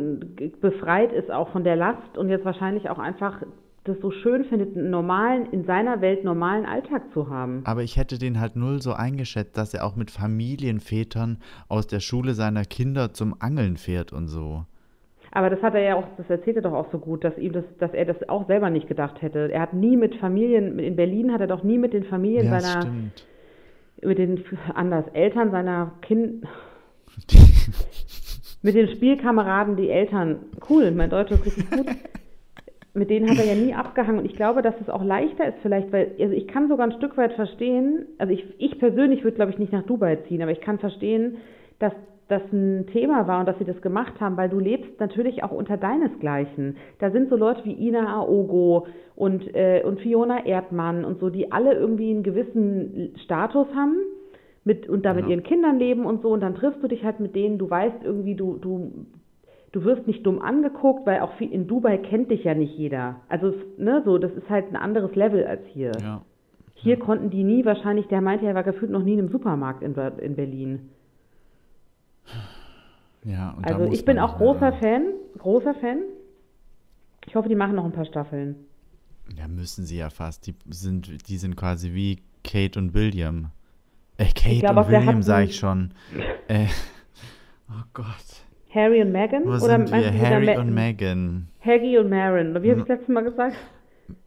befreit 0.61 1.11
ist 1.13 1.31
auch 1.31 1.49
von 1.49 1.63
der 1.63 1.75
Last 1.75 2.15
und 2.15 2.29
jetzt 2.29 2.45
wahrscheinlich 2.45 2.91
auch 2.91 2.99
einfach 2.99 3.41
das 3.85 3.97
so 4.03 4.11
schön 4.11 4.45
findet, 4.45 4.77
einen 4.77 4.91
normalen, 4.91 5.47
in 5.51 5.65
seiner 5.65 5.99
Welt 5.99 6.23
normalen 6.23 6.67
Alltag 6.67 7.11
zu 7.11 7.27
haben. 7.27 7.61
Aber 7.63 7.81
ich 7.81 7.97
hätte 7.97 8.19
den 8.19 8.39
halt 8.39 8.55
null 8.55 8.83
so 8.83 8.93
eingeschätzt, 8.93 9.57
dass 9.57 9.73
er 9.73 9.87
auch 9.87 9.95
mit 9.95 10.11
Familienvätern 10.11 11.39
aus 11.69 11.87
der 11.87 12.01
Schule 12.01 12.35
seiner 12.35 12.65
Kinder 12.65 13.13
zum 13.13 13.35
Angeln 13.39 13.77
fährt 13.77 14.13
und 14.13 14.27
so. 14.27 14.65
Aber 15.31 15.49
das 15.49 15.61
hat 15.61 15.73
er 15.75 15.81
ja 15.81 15.95
auch, 15.95 16.05
das 16.17 16.29
erzählt 16.29 16.55
er 16.57 16.61
doch 16.61 16.73
auch 16.73 16.91
so 16.91 16.99
gut, 16.99 17.23
dass 17.23 17.37
ihm 17.37 17.53
das, 17.53 17.65
dass 17.79 17.93
er 17.93 18.05
das 18.05 18.27
auch 18.29 18.47
selber 18.47 18.69
nicht 18.69 18.87
gedacht 18.87 19.21
hätte. 19.21 19.51
Er 19.51 19.61
hat 19.61 19.73
nie 19.73 19.97
mit 19.97 20.15
Familien, 20.15 20.79
in 20.79 20.95
Berlin 20.95 21.31
hat 21.33 21.41
er 21.41 21.47
doch 21.47 21.63
nie 21.63 21.77
mit 21.77 21.93
den 21.93 22.05
Familien 22.05 22.45
Ja, 22.45 22.59
seiner, 22.61 22.81
stimmt. 22.81 23.25
mit 24.01 24.17
den 24.17 24.43
anders 24.73 25.05
Eltern 25.13 25.51
seiner 25.51 25.91
Kind, 26.01 26.45
mit 28.61 28.75
den 28.75 28.87
Spielkameraden, 28.89 29.75
die 29.75 29.89
Eltern, 29.89 30.39
cool, 30.69 30.91
mein 30.91 31.09
Deutsch 31.09 31.31
ist 31.31 31.45
richtig 31.45 31.69
gut. 31.69 31.85
Mit 32.93 33.11
denen 33.11 33.29
hat 33.29 33.37
er 33.37 33.45
ja 33.45 33.53
nie 33.53 33.75
abgehangen 33.75 34.19
und 34.21 34.25
ich 34.25 34.35
glaube, 34.35 34.63
dass 34.63 34.73
es 34.81 34.89
auch 34.89 35.03
leichter 35.03 35.47
ist 35.47 35.57
vielleicht, 35.61 35.91
weil, 35.91 36.15
also 36.19 36.33
ich 36.33 36.47
kann 36.47 36.67
sogar 36.67 36.87
ein 36.87 36.93
Stück 36.97 37.15
weit 37.15 37.33
verstehen, 37.33 38.07
also 38.17 38.33
ich, 38.33 38.43
ich 38.57 38.79
persönlich 38.79 39.23
würde 39.23 39.35
glaube 39.35 39.51
ich 39.51 39.59
nicht 39.59 39.71
nach 39.71 39.83
Dubai 39.83 40.15
ziehen, 40.27 40.41
aber 40.41 40.51
ich 40.51 40.61
kann 40.61 40.79
verstehen, 40.79 41.37
dass 41.77 41.93
das 42.27 42.41
ein 42.51 42.87
Thema 42.87 43.27
war 43.27 43.39
und 43.39 43.45
dass 43.47 43.57
sie 43.57 43.63
das 43.65 43.81
gemacht 43.81 44.19
haben, 44.19 44.35
weil 44.37 44.49
du 44.49 44.59
lebst 44.59 44.99
natürlich 44.99 45.43
auch 45.43 45.51
unter 45.51 45.77
deinesgleichen. 45.77 46.75
Da 46.99 47.09
sind 47.11 47.29
so 47.29 47.37
Leute 47.37 47.63
wie 47.63 47.87
Ina 47.87 48.19
Aogo 48.19 48.87
und, 49.15 49.55
äh, 49.55 49.81
und 49.85 50.01
Fiona 50.01 50.45
Erdmann 50.45 51.05
und 51.05 51.19
so, 51.19 51.29
die 51.29 51.51
alle 51.51 51.73
irgendwie 51.73 52.11
einen 52.11 52.23
gewissen 52.23 53.13
Status 53.23 53.67
haben 53.73 53.95
mit, 54.65 54.89
und 54.89 55.05
da 55.05 55.13
mit 55.13 55.25
Ja. 55.25 55.31
ihren 55.31 55.43
Kindern 55.43 55.79
leben 55.79 56.05
und 56.05 56.21
so 56.21 56.29
und 56.29 56.41
dann 56.41 56.55
triffst 56.55 56.83
du 56.83 56.87
dich 56.89 57.03
halt 57.05 57.19
mit 57.21 57.33
denen, 57.35 57.57
du 57.57 57.69
weißt 57.69 58.03
irgendwie, 58.03 58.35
du, 58.35 58.57
du, 58.57 58.91
du 59.71 59.83
wirst 59.85 60.05
nicht 60.07 60.25
dumm 60.25 60.41
angeguckt, 60.41 61.07
weil 61.07 61.21
auch 61.21 61.39
in 61.39 61.67
Dubai 61.67 61.97
kennt 61.97 62.29
dich 62.29 62.43
ja 62.43 62.53
nicht 62.53 62.77
jeder. 62.77 63.21
Also, 63.29 63.53
ne, 63.77 64.01
so, 64.03 64.17
das 64.17 64.33
ist 64.33 64.49
halt 64.49 64.65
ein 64.69 64.75
anderes 64.75 65.15
Level 65.15 65.45
als 65.47 65.61
hier. 65.67 65.91
Ja. 66.01 66.21
Hier 66.73 66.99
konnten 66.99 67.29
die 67.29 67.43
nie 67.43 67.65
wahrscheinlich, 67.65 68.07
der 68.07 68.21
meinte, 68.21 68.45
er 68.45 68.53
war 68.53 68.63
gefühlt 68.63 68.91
noch 68.91 69.03
nie 69.03 69.13
in 69.13 69.19
einem 69.19 69.29
Supermarkt 69.29 69.81
in, 69.81 69.95
in 70.19 70.35
Berlin. 70.35 70.89
Ja, 73.27 73.55
Also 73.61 73.91
ich 73.91 74.05
bin 74.05 74.19
auch 74.19 74.37
großer 74.37 74.71
ran. 74.71 74.79
Fan, 74.79 75.03
großer 75.37 75.73
Fan. 75.75 75.99
Ich 77.27 77.35
hoffe, 77.35 77.49
die 77.49 77.55
machen 77.55 77.75
noch 77.75 77.83
ein 77.85 77.91
paar 77.91 78.05
Staffeln. 78.05 78.55
Ja, 79.35 79.47
müssen 79.49 79.85
sie 79.85 79.97
ja 79.97 80.09
fast. 80.09 80.47
Die 80.47 80.55
sind, 80.69 81.27
die 81.27 81.37
sind 81.37 81.55
quasi 81.57 81.93
wie 81.93 82.19
Kate 82.43 82.79
und 82.79 82.93
William. 82.93 83.51
Äh, 84.17 84.27
Kate 84.33 84.59
glaub, 84.59 84.77
und 84.77 84.87
William 84.87 85.21
sage 85.21 85.45
ich 85.47 85.57
schon. 85.57 85.91
Äh, 86.47 86.67
oh 87.69 87.83
Gott. 87.93 88.05
Harry 88.73 89.01
und 89.01 89.11
Meghan? 89.11 89.43
Wo 89.43 89.49
Oder 89.49 89.59
sind 89.85 89.91
wir? 89.91 90.13
Harry 90.17 90.45
Ma- 90.55 90.61
und 90.61 90.73
Meghan. 90.73 91.47
Harry 91.59 91.97
und 91.97 92.09
Marin. 92.09 92.51
Wie 92.51 92.55
habe 92.55 92.65
ich 92.67 92.71
Hm. 92.73 92.79
das 92.79 92.87
letzte 92.87 93.11
Mal 93.11 93.23
gesagt? 93.25 93.55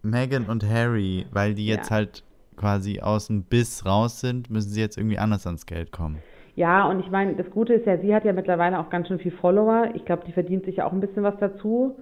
Meghan 0.03 0.44
und 0.46 0.68
Harry, 0.68 1.24
weil 1.32 1.55
die 1.55 1.64
jetzt 1.66 1.88
Ja. 1.88 1.96
halt 1.96 2.22
quasi 2.57 3.01
aus 3.01 3.28
dem 3.28 3.44
Biss 3.44 3.86
raus 3.86 4.20
sind, 4.20 4.51
müssen 4.51 4.68
sie 4.68 4.80
jetzt 4.80 4.98
irgendwie 4.98 5.18
anders 5.18 5.46
ans 5.46 5.64
Geld 5.64 5.92
kommen. 5.92 6.18
Ja, 6.57 6.88
und 6.88 7.01
ich 7.01 7.11
meine, 7.11 7.34
das 7.34 7.51
Gute 7.51 7.74
ist 7.74 7.86
ja, 7.86 7.98
sie 7.98 8.14
hat 8.14 8.24
ja 8.24 8.32
mittlerweile 8.32 8.78
auch 8.80 8.90
ganz 8.90 9.09
schön 9.09 9.18
viel 9.18 9.32
Follower. 9.32 9.90
Ich 9.94 10.05
glaube, 10.05 10.24
die 10.26 10.32
verdient 10.32 10.64
sich 10.64 10.76
ja 10.76 10.86
auch 10.86 10.92
ein 10.92 11.01
bisschen 11.01 11.22
was 11.22 11.36
dazu. 11.38 11.96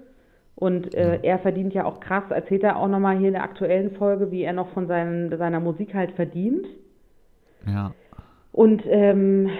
Und 0.55 0.93
äh, 0.95 1.21
er 1.23 1.39
verdient 1.39 1.73
ja 1.73 1.85
auch 1.85 2.01
krass, 2.01 2.25
erzählt 2.31 2.65
er 2.65 2.77
auch 2.79 2.89
nochmal 2.89 3.17
hier 3.17 3.29
in 3.29 3.35
der 3.35 3.45
aktuellen 3.45 3.93
Folge, 3.93 4.33
wie 4.33 4.43
er 4.43 4.53
noch 4.53 4.71
von 4.71 4.89
seinen, 4.89 5.37
seiner 5.39 5.61
Musik 5.61 5.95
halt 5.95 6.11
verdient. 6.13 6.67
Ja. 7.65 7.95
Und 8.51 8.83
ähm, 8.87 9.51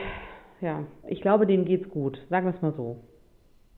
ja, 0.61 0.83
ich 1.07 1.21
glaube, 1.21 1.47
denen 1.47 1.67
geht's 1.67 1.89
gut. 1.89 2.21
Sagen 2.31 2.47
wir 2.47 2.55
es 2.55 2.63
mal 2.63 2.73
so. 2.73 2.97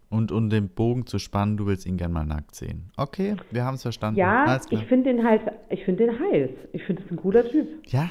Und 0.08 0.32
um 0.32 0.48
den 0.48 0.70
Bogen 0.70 1.04
zu 1.04 1.18
spannen, 1.18 1.58
du 1.58 1.66
willst 1.66 1.86
ihn 1.86 1.98
gern 1.98 2.10
mal 2.10 2.24
nackt 2.24 2.54
sehen. 2.54 2.90
Okay, 2.96 3.36
wir 3.50 3.64
haben 3.64 3.74
es 3.74 3.82
verstanden. 3.82 4.18
Ja, 4.18 4.58
ich 4.70 4.84
finde 4.86 5.12
den 5.12 5.24
halt, 5.24 5.42
ich 5.68 5.84
finde 5.84 6.06
den 6.06 6.18
heiß. 6.18 6.50
Ich 6.72 6.84
finde 6.84 7.02
es 7.04 7.10
ein 7.10 7.16
cooler 7.16 7.44
Typ. 7.48 7.68
Ja. 7.86 8.10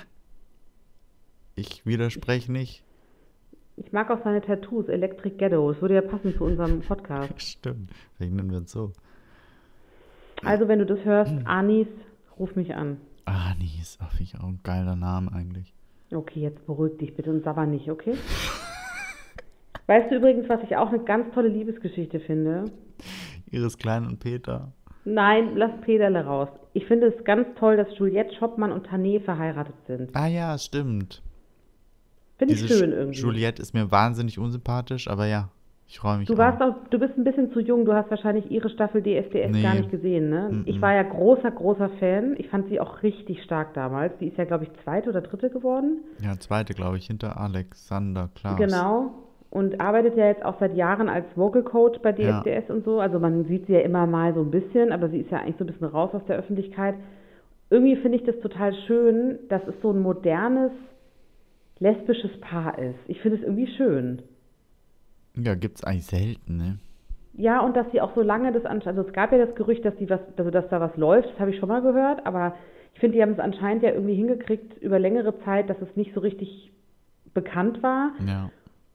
Ich 1.56 1.86
widerspreche 1.86 2.52
nicht. 2.52 2.84
Ich 3.86 3.94
mag 3.94 4.10
auch 4.12 4.24
seine 4.24 4.42
Tattoos, 4.42 4.88
Electric 4.88 5.38
Ghetto. 5.38 5.72
Das 5.72 5.82
würde 5.82 5.96
ja 5.96 6.02
passen 6.02 6.36
zu 6.36 6.44
unserem 6.44 6.82
Podcast. 6.82 7.34
Stimmt. 7.42 7.92
Vielleicht 8.18 8.34
nennen 8.34 8.52
wir 8.52 8.60
es 8.60 8.72
so. 8.72 8.92
Also, 10.44 10.68
wenn 10.68 10.80
du 10.80 10.86
das 10.86 11.04
hörst, 11.06 11.34
Anis, 11.46 11.88
ruf 12.38 12.56
mich 12.56 12.76
an. 12.76 12.98
Anis. 13.26 13.98
Ach, 14.02 14.12
finde 14.12 14.24
ich 14.24 14.40
auch 14.40 14.48
ein 14.48 14.60
geiler 14.64 14.96
Name 14.96 15.32
eigentlich. 15.32 15.74
Okay, 16.14 16.42
jetzt 16.42 16.66
beruhig 16.66 16.98
dich 16.98 17.16
bitte 17.16 17.30
und 17.30 17.44
sabber 17.44 17.66
nicht, 17.66 17.90
okay? 17.90 18.16
Weißt 19.88 20.12
du 20.12 20.16
übrigens, 20.16 20.48
was 20.50 20.62
ich 20.64 20.76
auch 20.76 20.90
eine 20.90 21.00
ganz 21.00 21.34
tolle 21.34 21.50
Liebesgeschichte 21.50 22.20
finde? 22.20 22.66
Iris 23.52 23.78
Klein 23.78 24.06
und 24.06 24.20
Peter. 24.20 24.72
Nein, 25.06 25.56
lass 25.56 25.72
Pederle 25.82 26.26
raus. 26.26 26.50
Ich 26.74 26.86
finde 26.86 27.08
es 27.08 27.24
ganz 27.26 27.48
toll, 27.58 27.78
dass 27.78 27.98
Juliette 27.98 28.36
Schoppmann 28.36 28.72
und 28.72 28.88
Tané 28.88 29.20
verheiratet 29.20 29.76
sind. 29.88 30.10
Ah 30.14 30.28
ja, 30.28 30.58
stimmt. 30.58 31.24
Finde 32.40 32.54
ich 32.56 32.62
schön 32.68 32.92
Sch- 32.92 32.96
irgendwie. 32.96 33.20
Juliette 33.20 33.62
ist 33.62 33.74
mir 33.76 33.92
wahnsinnig 33.92 34.40
unsympathisch, 34.40 35.08
aber 35.08 35.28
ja, 35.28 35.50
ich 35.88 36.00
freue 36.00 36.18
mich. 36.20 36.28
Du 36.28 36.38
warst 36.38 36.62
auch, 36.62 36.76
du 36.90 36.98
bist 37.00 37.18
ein 37.18 37.24
bisschen 37.24 37.52
zu 37.52 37.60
jung, 37.60 37.86
du 37.86 37.94
hast 37.94 38.10
wahrscheinlich 38.10 38.50
ihre 38.50 38.70
Staffel 38.70 39.02
DSDS 39.04 39.52
Nee. 39.52 39.62
gar 39.64 39.76
nicht 39.76 39.92
gesehen, 39.92 40.30
ne? 40.30 40.50
Mhm. 40.52 40.64
Ich 40.66 40.82
war 40.82 40.94
ja 40.94 41.04
großer, 41.04 41.52
großer 41.52 41.90
Fan. 42.00 42.36
Ich 42.38 42.48
fand 42.50 42.70
sie 42.70 42.80
auch 42.80 43.04
richtig 43.04 43.44
stark 43.44 43.74
damals. 43.74 44.18
Die 44.20 44.28
ist 44.28 44.38
ja, 44.38 44.46
glaube 44.46 44.64
ich, 44.66 44.72
zweite 44.84 45.10
oder 45.10 45.22
dritte 45.22 45.50
geworden. 45.50 46.00
Ja, 46.24 46.38
zweite, 46.40 46.74
glaube 46.74 46.98
ich, 46.98 47.08
hinter 47.08 47.40
Alexander 47.40 48.30
Klaas. 48.36 48.58
Genau. 48.58 49.12
Und 49.52 49.82
arbeitet 49.82 50.16
ja 50.16 50.28
jetzt 50.28 50.46
auch 50.46 50.60
seit 50.60 50.78
Jahren 50.78 51.10
als 51.10 51.26
Vocal 51.36 51.64
Coach 51.64 52.00
bei 52.04 52.12
Ja. 52.16 52.42
DSDS 52.44 52.70
und 52.70 52.86
so. 52.86 53.00
Also 53.00 53.18
man 53.20 53.46
sieht 53.46 53.66
sie 53.66 53.74
ja 53.74 53.80
immer 53.80 54.06
mal 54.06 54.32
so 54.36 54.42
ein 54.42 54.52
bisschen, 54.52 54.92
aber 54.92 55.10
sie 55.10 55.18
ist 55.22 55.32
ja 55.32 55.40
eigentlich 55.40 55.56
so 55.58 55.64
ein 55.64 55.68
bisschen 55.68 55.88
raus 55.88 56.12
aus 56.14 56.24
der 56.28 56.38
Öffentlichkeit. 56.38 56.94
Irgendwie 57.72 57.96
finde 57.96 58.20
ich 58.20 58.24
das 58.26 58.40
total 58.42 58.74
schön, 58.86 59.40
dass 59.50 59.62
es 59.68 59.74
so 59.82 59.90
ein 59.92 60.02
modernes 60.02 60.72
lesbisches 61.80 62.40
Paar 62.42 62.78
ist. 62.78 63.00
Ich 63.08 63.22
finde 63.22 63.38
es 63.38 63.44
irgendwie 63.44 63.68
schön. 63.76 64.22
Ja, 65.36 65.56
gibt's 65.56 65.84
eigentlich 65.84 66.06
selten, 66.06 66.58
ne? 66.58 66.80
Ja, 67.34 67.62
und 67.62 67.78
dass 67.78 67.90
sie 67.92 68.02
auch 68.02 68.14
so 68.16 68.22
lange 68.22 68.52
das 68.52 68.66
anscheinend, 68.66 68.98
also 68.98 69.10
es 69.10 69.14
gab 69.14 69.32
ja 69.32 69.38
das 69.38 69.56
Gerücht, 69.56 69.86
dass 69.86 69.96
die 69.96 70.10
was, 70.10 70.20
also 70.36 70.52
dass 70.52 70.68
da 70.70 70.82
was 70.82 70.96
läuft, 70.98 71.30
das 71.30 71.40
habe 71.40 71.52
ich 71.52 71.60
schon 71.60 71.70
mal 71.70 71.82
gehört, 71.82 72.26
aber 72.26 72.56
ich 72.94 73.00
finde, 73.00 73.16
die 73.16 73.22
haben 73.22 73.32
es 73.32 73.40
anscheinend 73.40 73.84
ja 73.84 73.92
irgendwie 73.92 74.16
hingekriegt 74.16 74.82
über 74.82 75.00
längere 75.00 75.40
Zeit, 75.46 75.70
dass 75.70 75.78
es 75.82 75.96
nicht 75.96 76.14
so 76.14 76.20
richtig 76.20 76.74
bekannt 77.34 77.82
war. 77.82 78.12
Ja. 78.28 78.50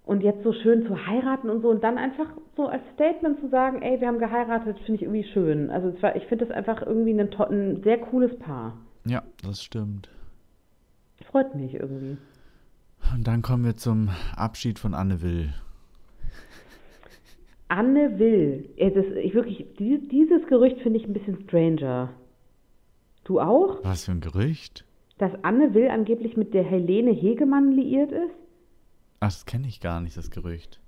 Und 0.04 0.22
jetzt 0.22 0.42
so 0.42 0.52
schön 0.52 0.86
zu 0.86 1.06
heiraten 1.06 1.48
und 1.48 1.62
so 1.62 1.70
und 1.70 1.82
dann 1.82 1.96
einfach 1.96 2.26
so 2.56 2.66
als 2.66 2.82
Statement 2.92 3.40
zu 3.40 3.48
sagen, 3.48 3.80
ey, 3.80 3.98
wir 4.02 4.08
haben 4.08 4.18
geheiratet, 4.18 4.76
finde 4.80 4.96
ich 4.96 5.02
irgendwie 5.02 5.24
schön. 5.24 5.70
Also 5.70 5.88
es 5.88 6.02
war, 6.02 6.14
ich 6.14 6.26
finde 6.26 6.44
das 6.44 6.54
einfach 6.54 6.82
irgendwie 6.82 7.18
ein, 7.18 7.32
ein 7.32 7.82
sehr 7.82 7.98
cooles 7.98 8.38
Paar. 8.38 8.76
Ja, 9.06 9.22
das 9.42 9.62
stimmt. 9.62 10.10
Freut 11.30 11.54
mich 11.54 11.72
irgendwie. 11.72 12.18
Und 13.12 13.26
dann 13.26 13.42
kommen 13.42 13.64
wir 13.64 13.76
zum 13.76 14.10
Abschied 14.36 14.78
von 14.78 14.94
Anne 14.94 15.22
Will. 15.22 15.52
Anne 17.68 18.18
Will, 18.18 18.68
ey, 18.76 18.92
das, 18.92 19.06
ich 19.22 19.34
wirklich, 19.34 19.66
die, 19.78 20.06
dieses 20.08 20.46
Gerücht 20.46 20.78
finde 20.80 20.98
ich 20.98 21.06
ein 21.06 21.12
bisschen 21.12 21.42
stranger. 21.44 22.10
Du 23.24 23.40
auch? 23.40 23.82
Was 23.82 24.04
für 24.04 24.12
ein 24.12 24.20
Gerücht? 24.20 24.84
Dass 25.18 25.32
Anne 25.42 25.74
Will 25.74 25.88
angeblich 25.88 26.36
mit 26.36 26.54
der 26.54 26.62
Helene 26.62 27.10
Hegemann 27.10 27.72
liiert 27.72 28.12
ist? 28.12 28.34
Ach, 29.20 29.28
das 29.28 29.46
kenne 29.46 29.66
ich 29.66 29.80
gar 29.80 30.00
nicht, 30.00 30.16
das 30.16 30.30
Gerücht. 30.30 30.80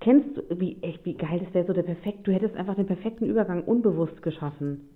Kennst 0.00 0.36
du, 0.36 0.60
wie, 0.60 0.78
echt, 0.82 1.04
wie 1.04 1.14
geil 1.14 1.40
das 1.44 1.54
wäre, 1.54 1.66
so 1.66 1.72
der 1.72 1.82
perfekt, 1.82 2.26
du 2.26 2.32
hättest 2.32 2.56
einfach 2.56 2.76
den 2.76 2.86
perfekten 2.86 3.24
Übergang 3.24 3.64
unbewusst 3.64 4.22
geschaffen. 4.22 4.88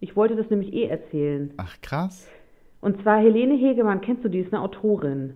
Ich 0.00 0.16
wollte 0.16 0.36
das 0.36 0.50
nämlich 0.50 0.72
eh 0.72 0.86
erzählen. 0.86 1.52
Ach, 1.56 1.76
krass. 1.80 2.28
Und 2.80 3.00
zwar 3.02 3.18
Helene 3.18 3.54
Hegemann, 3.54 4.00
kennst 4.00 4.24
du 4.24 4.28
die, 4.28 4.40
ist 4.40 4.52
eine 4.52 4.62
Autorin. 4.62 5.34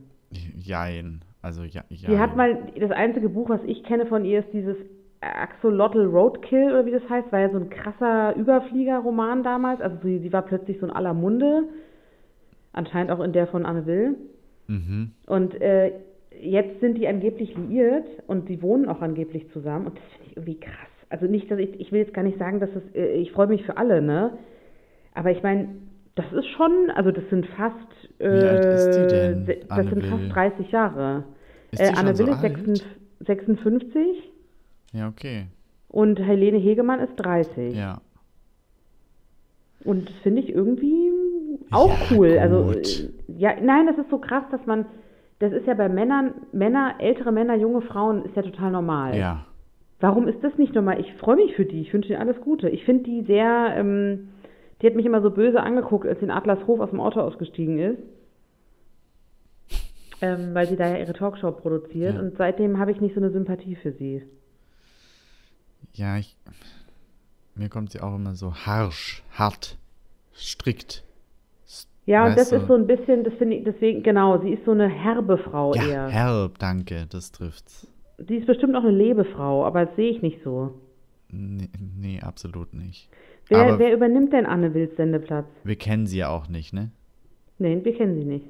Jein. 0.57 1.21
Also, 1.43 1.63
ja, 1.63 1.83
ja. 1.89 2.09
Die 2.09 2.19
hat 2.19 2.37
mal, 2.37 2.59
das 2.79 2.91
einzige 2.91 3.29
Buch, 3.29 3.49
was 3.49 3.61
ich 3.65 3.85
kenne 3.85 4.07
von 4.07 4.25
ihr, 4.25 4.41
ist 4.41 4.53
dieses 4.53 4.77
Axolotl 5.21 6.05
Roadkill, 6.05 6.71
oder 6.71 6.87
wie 6.87 6.91
das 6.91 7.09
heißt, 7.09 7.33
war 7.33 7.41
ja 7.41 7.51
so 7.51 7.59
ein 7.59 7.71
krasser 7.71 8.37
Überflieger-Roman 8.37 9.43
damals. 9.43 9.81
Also 9.81 9.97
sie, 10.03 10.19
sie 10.19 10.33
war 10.33 10.43
plötzlich 10.43 10.79
so 10.79 10.87
in 10.87 10.93
aller 10.93 11.15
Munde. 11.15 11.65
Anscheinend 12.73 13.11
auch 13.11 13.21
in 13.21 13.33
der 13.33 13.47
von 13.47 13.65
Anne 13.65 13.87
Will. 13.87 14.17
Mhm. 14.67 15.13
Und 15.27 15.61
äh, 15.61 15.93
jetzt 16.41 16.81
sind 16.81 16.99
die 16.99 17.09
angeblich 17.09 17.57
liiert 17.57 18.07
und 18.27 18.49
die 18.49 18.61
wohnen 18.63 18.89
auch 18.89 19.01
angeblich 19.01 19.51
zusammen. 19.53 19.87
Und 19.87 19.97
das 19.97 20.05
finde 20.13 20.27
ich 20.31 20.37
irgendwie 20.37 20.61
krass. 20.61 20.89
Also 21.09 21.27
nicht, 21.27 21.51
dass 21.51 21.59
ich, 21.59 21.81
ich 21.81 21.93
will 21.93 22.01
jetzt 22.01 22.15
gar 22.15 22.25
nicht 22.25 22.39
sagen, 22.39 22.61
dass 22.61 22.71
es, 22.71 22.95
äh, 22.95 23.13
ich 23.13 23.33
freue 23.33 23.47
mich 23.47 23.65
für 23.65 23.77
alle, 23.77 24.03
ne? 24.03 24.39
Aber 25.15 25.31
ich 25.31 25.43
meine, 25.43 25.69
das 26.17 26.33
ist 26.33 26.47
schon, 26.49 26.91
also 26.95 27.11
das 27.13 27.23
sind 27.31 27.47
fast, 27.47 27.77
äh, 28.19 28.49
alt 28.49 28.65
ist 28.65 28.97
die 28.97 29.07
denn, 29.07 29.47
se- 29.47 29.57
das 29.69 29.71
Anne 29.71 29.89
sind 29.91 30.03
Will? 30.03 30.11
fast 30.11 30.35
30 30.35 30.71
Jahre. 30.73 31.25
Ist 31.71 31.81
Äh, 31.81 31.93
die 31.93 31.97
Anne 31.99 32.17
schon 32.17 32.19
Will 32.19 32.27
so 32.27 32.33
ist 32.33 32.45
alt? 32.45 32.57
56, 32.57 32.87
56 33.21 34.33
Ja, 34.93 35.09
okay. 35.09 35.47
und 35.89 36.19
Helene 36.19 36.59
Hegemann 36.59 37.01
ist 37.01 37.15
30. 37.17 37.77
Ja. 37.77 38.01
Und 39.85 40.09
das 40.09 40.17
finde 40.23 40.41
ich 40.43 40.49
irgendwie 40.53 41.13
auch 41.71 41.89
Ja, 42.11 42.17
cool. 42.17 42.39
Also 42.41 42.65
gut. 42.73 42.87
äh, 42.87 43.09
ja, 43.39 43.53
nein, 43.63 43.87
das 43.87 43.99
ist 43.99 44.11
so 44.11 44.19
krass, 44.19 44.45
dass 44.51 44.65
man, 44.67 44.87
das 45.39 45.53
ist 45.53 45.67
ja 45.67 45.75
bei 45.75 45.89
Männern, 45.89 46.33
Männer, 46.53 46.95
ältere 46.99 47.31
Männer, 47.31 47.55
junge 47.57 47.83
Frauen, 47.83 48.25
ist 48.25 48.35
ja 48.35 48.43
total 48.43 48.73
normal. 48.73 49.17
Ja. 49.17 49.45
Warum 50.01 50.29
ist 50.29 50.43
das 50.43 50.57
nicht 50.59 50.75
normal? 50.75 51.01
Ich 51.01 51.13
freue 51.15 51.37
mich 51.37 51.55
für 51.55 51.65
die. 51.65 51.81
Ich 51.81 51.93
wünsche 51.93 52.11
ihnen 52.13 52.21
alles 52.21 52.41
Gute. 52.41 52.69
Ich 52.69 52.85
finde 52.85 53.05
die 53.05 53.23
sehr, 53.23 53.75
ähm, 53.77 54.29
die 54.81 54.87
hat 54.87 54.95
mich 54.95 55.07
immer 55.07 55.23
so 55.23 55.31
böse 55.31 55.61
angeguckt, 55.61 56.07
als 56.07 56.19
sie 56.19 56.27
in 56.27 56.31
Adlershof 56.31 56.81
aus 56.81 56.91
dem 56.91 57.01
Auto 57.01 57.21
ausgestiegen 57.21 57.79
ist. 57.79 58.03
Ähm, 60.23 60.55
weil 60.55 60.67
sie 60.67 60.77
da 60.77 60.89
ja 60.89 60.99
ihre 60.99 61.13
Talkshow 61.13 61.53
produziert. 61.53 62.15
Ja. 62.15 62.21
Und 62.21 62.37
seitdem 62.37 62.79
habe 62.79 62.91
ich 62.91 63.01
nicht 63.01 63.15
so 63.15 63.21
eine 63.21 63.31
Sympathie 63.31 63.77
für 63.77 63.93
sie. 63.93 64.23
Ja, 65.93 66.17
ich, 66.17 66.37
mir 67.55 67.69
kommt 67.69 67.93
sie 67.93 68.01
auch 68.01 68.15
immer 68.15 68.35
so 68.35 68.55
harsch, 68.55 69.23
hart, 69.33 69.79
strikt. 70.35 71.05
Ja, 72.07 72.27
und 72.27 72.39
das 72.39 72.51
du? 72.51 72.57
ist 72.57 72.69
so 72.69 72.75
ein 72.75 72.87
bisschen, 72.87 73.25
das 73.25 73.35
finde 73.35 73.57
ich, 73.57 73.65
deswegen, 73.65 74.03
genau, 74.03 74.41
sie 74.41 74.53
ist 74.53 74.65
so 74.65 74.71
eine 74.71 74.89
herbe 74.89 75.39
Frau 75.39 75.75
Ja, 75.75 75.83
eher. 75.83 76.09
herb, 76.09 76.59
danke, 76.59 77.07
das 77.11 77.33
trifft's. 77.33 77.87
Sie 78.19 78.37
ist 78.37 78.47
bestimmt 78.47 78.77
auch 78.77 78.85
eine 78.85 78.93
Lebefrau, 78.93 79.65
aber 79.65 79.87
das 79.87 79.97
sehe 79.97 80.11
ich 80.11 80.23
nicht 80.23 80.43
so. 80.45 80.73
Nee, 81.31 81.69
nee 81.99 82.21
absolut 82.21 82.73
nicht. 82.73 83.11
Wer, 83.49 83.79
wer 83.79 83.93
übernimmt 83.93 84.33
denn 84.33 84.47
Anne 84.47 84.75
Wills 84.75 84.97
Sendeplatz? 84.97 85.47
wir 85.65 85.77
kennen 85.77 86.07
sie 86.07 86.19
ja 86.19 86.29
auch 86.29 86.49
nicht, 86.49 86.73
ne? 86.73 86.91
Nein, 87.59 87.85
wir 87.85 87.95
kennen 87.97 88.15
sie 88.17 88.25
nicht. 88.25 88.47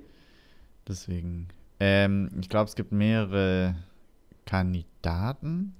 Deswegen. 0.88 1.48
Ähm, 1.78 2.30
ich 2.40 2.48
glaube, 2.48 2.64
es 2.68 2.74
gibt 2.74 2.92
mehrere 2.92 3.74
Kandidaten. 4.46 5.74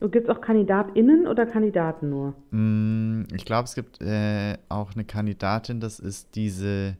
Gibt 0.00 0.28
es 0.28 0.28
auch 0.28 0.42
KandidatInnen 0.42 1.26
oder 1.26 1.46
Kandidaten 1.46 2.10
nur? 2.10 2.34
Mm, 2.50 3.22
Ich 3.34 3.46
glaube, 3.46 3.64
es 3.64 3.74
gibt 3.74 4.02
äh, 4.02 4.58
auch 4.68 4.92
eine 4.94 5.04
Kandidatin, 5.04 5.80
das 5.80 5.98
ist 5.98 6.34
diese. 6.34 6.96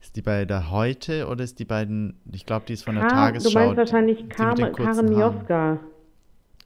Ist 0.00 0.14
die 0.14 0.22
bei 0.22 0.44
der 0.44 0.70
Heute 0.70 1.26
oder 1.26 1.42
ist 1.42 1.58
die 1.58 1.64
bei 1.64 1.84
den. 1.84 2.14
Ich 2.30 2.44
glaube, 2.46 2.66
die 2.68 2.74
ist 2.74 2.84
von 2.84 2.94
der 2.96 3.08
Tagesschau. 3.08 3.48
Du 3.48 3.54
meinst 3.58 3.76
wahrscheinlich 3.78 4.28
Kar 4.28 4.54
Karen. 4.54 5.06
Mioska. 5.08 5.80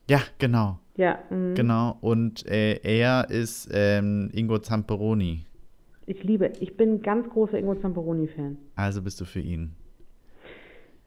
Ja, 0.09 0.19
genau. 0.37 0.79
Ja, 0.95 1.19
mhm. 1.29 1.55
Genau. 1.55 1.97
Und 2.01 2.45
äh, 2.45 2.79
er 2.83 3.29
ist 3.29 3.69
ähm, 3.73 4.29
Ingo 4.33 4.59
Zamperoni. 4.59 5.45
ich 6.05 6.23
liebe, 6.23 6.51
ich 6.59 6.77
bin 6.77 6.95
ein 6.95 7.01
ganz 7.01 7.29
großer 7.29 7.57
Ingo 7.57 7.75
Zamperoni-Fan. 7.75 8.57
Also 8.75 9.01
bist 9.01 9.19
du 9.21 9.25
für 9.25 9.39
ihn. 9.39 9.73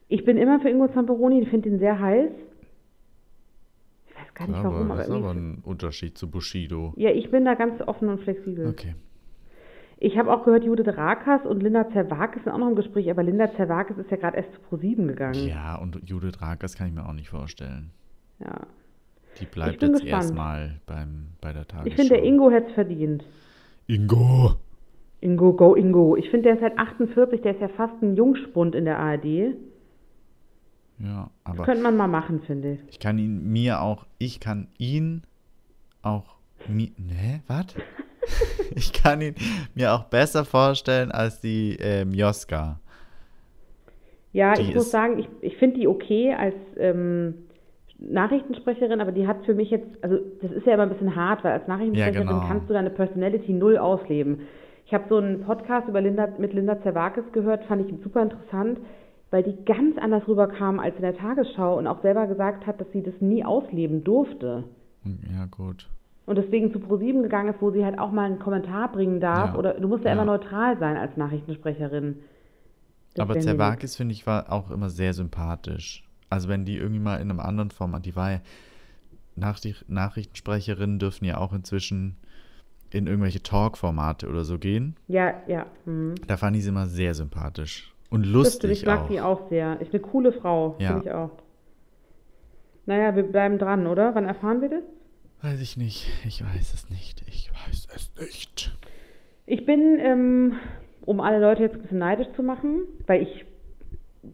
Ich 0.09 0.25
bin 0.25 0.37
immer 0.37 0.61
für 0.61 0.71
Ingo 0.71 0.89
Zamperoni, 0.89 1.43
ich 1.43 1.49
finde 1.49 1.69
ihn 1.69 1.79
sehr 1.79 1.99
heiß. 1.99 2.31
Ich 4.09 4.15
weiß 4.17 4.35
gar 4.35 4.47
nicht 4.49 4.63
warum, 4.63 4.91
aber 4.91 4.99
das 4.99 5.09
ist 5.09 5.15
aber 5.15 5.31
ein 5.33 5.59
Unterschied 5.65 6.17
zu 6.17 6.31
Bushido. 6.31 6.95
Ja, 6.97 7.11
ich 7.11 7.31
bin 7.31 7.45
da 7.45 7.55
ganz 7.55 7.81
offen 7.87 8.09
und 8.09 8.21
flexibel. 8.23 8.69
Okay. 8.69 8.95
Ich 9.99 10.19
habe 10.19 10.33
auch 10.33 10.45
gehört, 10.45 10.65
Judith 10.65 10.89
Rakas 10.89 11.47
und 11.47 11.63
Linda 11.63 11.89
Zerwakis 11.91 12.45
sind 12.45 12.53
auch 12.53 12.59
noch 12.59 12.69
im 12.69 12.77
Gespräch, 12.77 13.11
aber 13.11 13.23
Linda 13.23 13.51
Zerwakis 13.57 13.97
ist 13.97 14.11
ja 14.11 14.19
gerade 14.19 14.37
erst 14.37 14.53
zu 14.53 14.61
ProSieben 14.61 15.09
gegangen. 15.09 15.49
Ja, 15.49 15.77
und 15.77 15.99
Judith 16.05 16.41
Rakers 16.41 16.77
kann 16.77 16.89
ich 16.89 16.95
mir 16.95 17.07
auch 17.09 17.15
nicht 17.15 17.31
vorstellen. 17.31 17.91
Ja. 18.41 18.67
Die 19.41 19.45
bleibt 19.47 19.83
jetzt 19.83 19.93
gespannt. 19.93 20.09
erstmal 20.09 20.81
beim, 20.87 21.29
bei 21.41 21.53
der 21.53 21.67
Tagesschau. 21.67 21.89
Ich 21.89 21.95
finde, 21.95 22.15
der 22.15 22.25
Ingo 22.25 22.51
hätte 22.51 22.69
es 22.69 22.75
verdient. 22.75 23.25
Ingo! 23.87 24.57
Ingo, 25.21 25.53
go 25.55 25.75
Ingo. 25.75 26.17
Ich 26.17 26.31
finde, 26.31 26.45
der 26.45 26.55
ist 26.55 26.61
seit 26.61 26.79
48, 26.79 27.41
der 27.41 27.55
ist 27.55 27.61
ja 27.61 27.69
fast 27.69 28.01
ein 28.03 28.17
Jungspund 28.17 28.75
in 28.75 28.85
der 28.85 28.99
ARD. 28.99 29.57
Ja, 30.99 31.31
aber 31.45 31.65
Könnte 31.65 31.83
man 31.83 31.97
mal 31.97 32.07
machen, 32.07 32.41
finde 32.47 32.73
ich. 32.75 32.81
ich 32.89 32.99
kann 33.01 33.19
ihn 33.19 33.53
mir 33.53 33.83
auch, 33.83 34.07
ich 34.19 34.41
kann 34.41 34.69
ihn 34.79 35.23
auch, 36.03 36.37
ne, 36.69 37.43
was? 37.47 37.67
ich 38.75 38.93
kann 38.93 39.21
ihn 39.21 39.35
mir 39.75 39.93
auch 39.93 40.05
besser 40.05 40.45
vorstellen 40.45 41.11
als 41.11 41.41
die 41.41 41.77
ähm, 41.81 42.13
Joska. 42.13 42.81
Ja, 44.33 44.55
Die 44.55 44.63
ich 44.63 44.75
muss 44.75 44.91
sagen, 44.91 45.19
ich, 45.19 45.29
ich 45.41 45.57
finde 45.57 45.81
die 45.81 45.89
okay 45.89 46.35
als 46.35 46.55
ähm, 46.79 47.46
Nachrichtensprecherin, 47.99 49.01
aber 49.01 49.13
die 49.13 49.27
hat 49.27 49.45
für 49.47 49.55
mich 49.55 49.71
jetzt, 49.71 49.87
also 50.03 50.19
das 50.43 50.51
ist 50.53 50.67
ja 50.67 50.75
immer 50.75 50.83
ein 50.83 50.91
bisschen 50.91 51.17
hart, 51.17 51.43
weil 51.45 51.53
als 51.53 51.67
Nachrichtensprecherin 51.67 52.27
genau. 52.27 52.45
kannst 52.47 52.69
du 52.69 52.75
deine 52.75 52.91
Personality 52.91 53.53
null 53.53 53.79
ausleben. 53.79 54.41
Ich 54.85 54.93
habe 54.93 55.05
so 55.09 55.17
einen 55.17 55.41
Podcast 55.41 55.89
über 55.89 56.01
Linda, 56.01 56.29
mit 56.39 56.53
Linda 56.53 56.81
Zerwakis 56.83 57.25
gehört, 57.33 57.65
fand 57.65 57.89
ich 57.89 58.03
super 58.03 58.23
interessant, 58.23 58.79
weil 59.31 59.43
die 59.43 59.65
ganz 59.65 59.99
anders 59.99 60.29
rüberkam 60.29 60.79
als 60.79 60.95
in 60.97 61.03
der 61.03 61.17
Tagesschau 61.17 61.79
und 61.79 61.87
auch 61.87 62.03
selber 62.03 62.27
gesagt 62.27 62.67
hat, 62.67 62.81
dass 62.81 62.91
sie 62.93 63.03
das 63.03 63.15
nie 63.21 63.45
ausleben 63.45 64.05
durfte. 64.05 64.65
Ja, 65.05 65.47
gut. 65.51 65.89
Und 66.27 66.37
deswegen 66.37 66.73
zu 66.73 66.81
ProSieben 66.81 67.23
gegangen 67.23 67.55
ist, 67.55 67.63
wo 67.63 67.71
sie 67.71 67.85
halt 67.85 67.99
auch 67.99 68.11
mal 68.11 68.25
einen 68.25 68.41
Kommentar 68.41 68.91
bringen 68.93 69.21
darf. 69.21 69.53
Ja. 69.53 69.59
Oder 69.59 69.75
du 69.75 69.89
musst 69.89 70.05
ja, 70.05 70.11
Ja. 70.11 70.15
immer 70.15 70.25
neutral 70.25 70.79
sein 70.79 70.97
als 70.97 71.17
Nachrichtensprecherin. 71.17 72.17
Das 73.15 73.23
Aber 73.23 73.39
Zerwakis, 73.39 73.97
finde 73.97 74.13
ich, 74.13 74.27
war 74.27 74.53
auch 74.53 74.71
immer 74.71 74.91
sehr 74.91 75.15
sympathisch. 75.15 76.06
Also 76.31 76.49
wenn 76.49 76.65
die 76.65 76.77
irgendwie 76.77 77.01
mal 77.01 77.17
in 77.17 77.31
einem 77.31 77.41
anderen 77.41 77.71
Format, 77.71 78.05
die 78.07 78.17
war 78.17 78.33
ja, 78.33 78.41
Nachricht, 79.37 79.89
Nachrichtensprecherinnen 79.89 80.99
dürfen 80.99 81.25
ja 81.25 81.39
auch 81.39 81.53
inzwischen 81.53 82.17
in 82.91 83.07
irgendwelche 83.07 83.43
Talk-Formate 83.43 84.29
oder 84.29 84.45
so 84.45 84.59
gehen. 84.59 84.97
Ja, 85.09 85.35
ja. 85.47 85.67
Mhm. 85.85 86.15
Da 86.27 86.37
fand 86.37 86.57
ich 86.57 86.63
sie 86.63 86.71
immer 86.71 86.87
sehr 86.87 87.15
sympathisch. 87.15 87.93
Und 88.11 88.25
lustig 88.25 88.71
ich 88.71 88.87
mag 88.87 89.03
auch. 89.03 89.09
die 89.09 89.21
auch 89.21 89.49
sehr. 89.49 89.81
Ist 89.81 89.93
eine 89.93 90.01
coole 90.01 90.33
Frau, 90.33 90.77
Ja. 90.79 90.89
finde 90.93 91.05
ich 91.09 91.13
auch. 91.13 91.31
Naja, 92.87 93.17
wir 93.17 93.25
bleiben 93.25 93.59
dran, 93.59 93.87
oder? 93.87 94.15
Wann 94.15 94.27
erfahren 94.27 94.61
wir 94.61 94.69
das? 94.69 94.83
Weiß 95.43 95.61
ich 95.61 95.77
nicht. 95.77 96.07
Ich 96.25 96.43
weiß 96.43 96.73
es 96.73 96.89
nicht. 96.89 97.23
Ich 97.29 97.51
weiß 97.53 97.89
es 97.95 98.13
nicht. 98.21 98.77
Ich 99.45 99.67
bin, 99.67 99.99
ähm, 100.01 100.53
um 101.05 101.21
alle 101.21 101.41
Leute 101.41 101.63
jetzt 101.63 101.75
ein 101.75 101.83
bisschen 101.83 101.99
neidisch 101.99 102.29
zu 102.37 102.43
machen, 102.43 102.83
weil 103.07 103.23
ich 103.23 103.45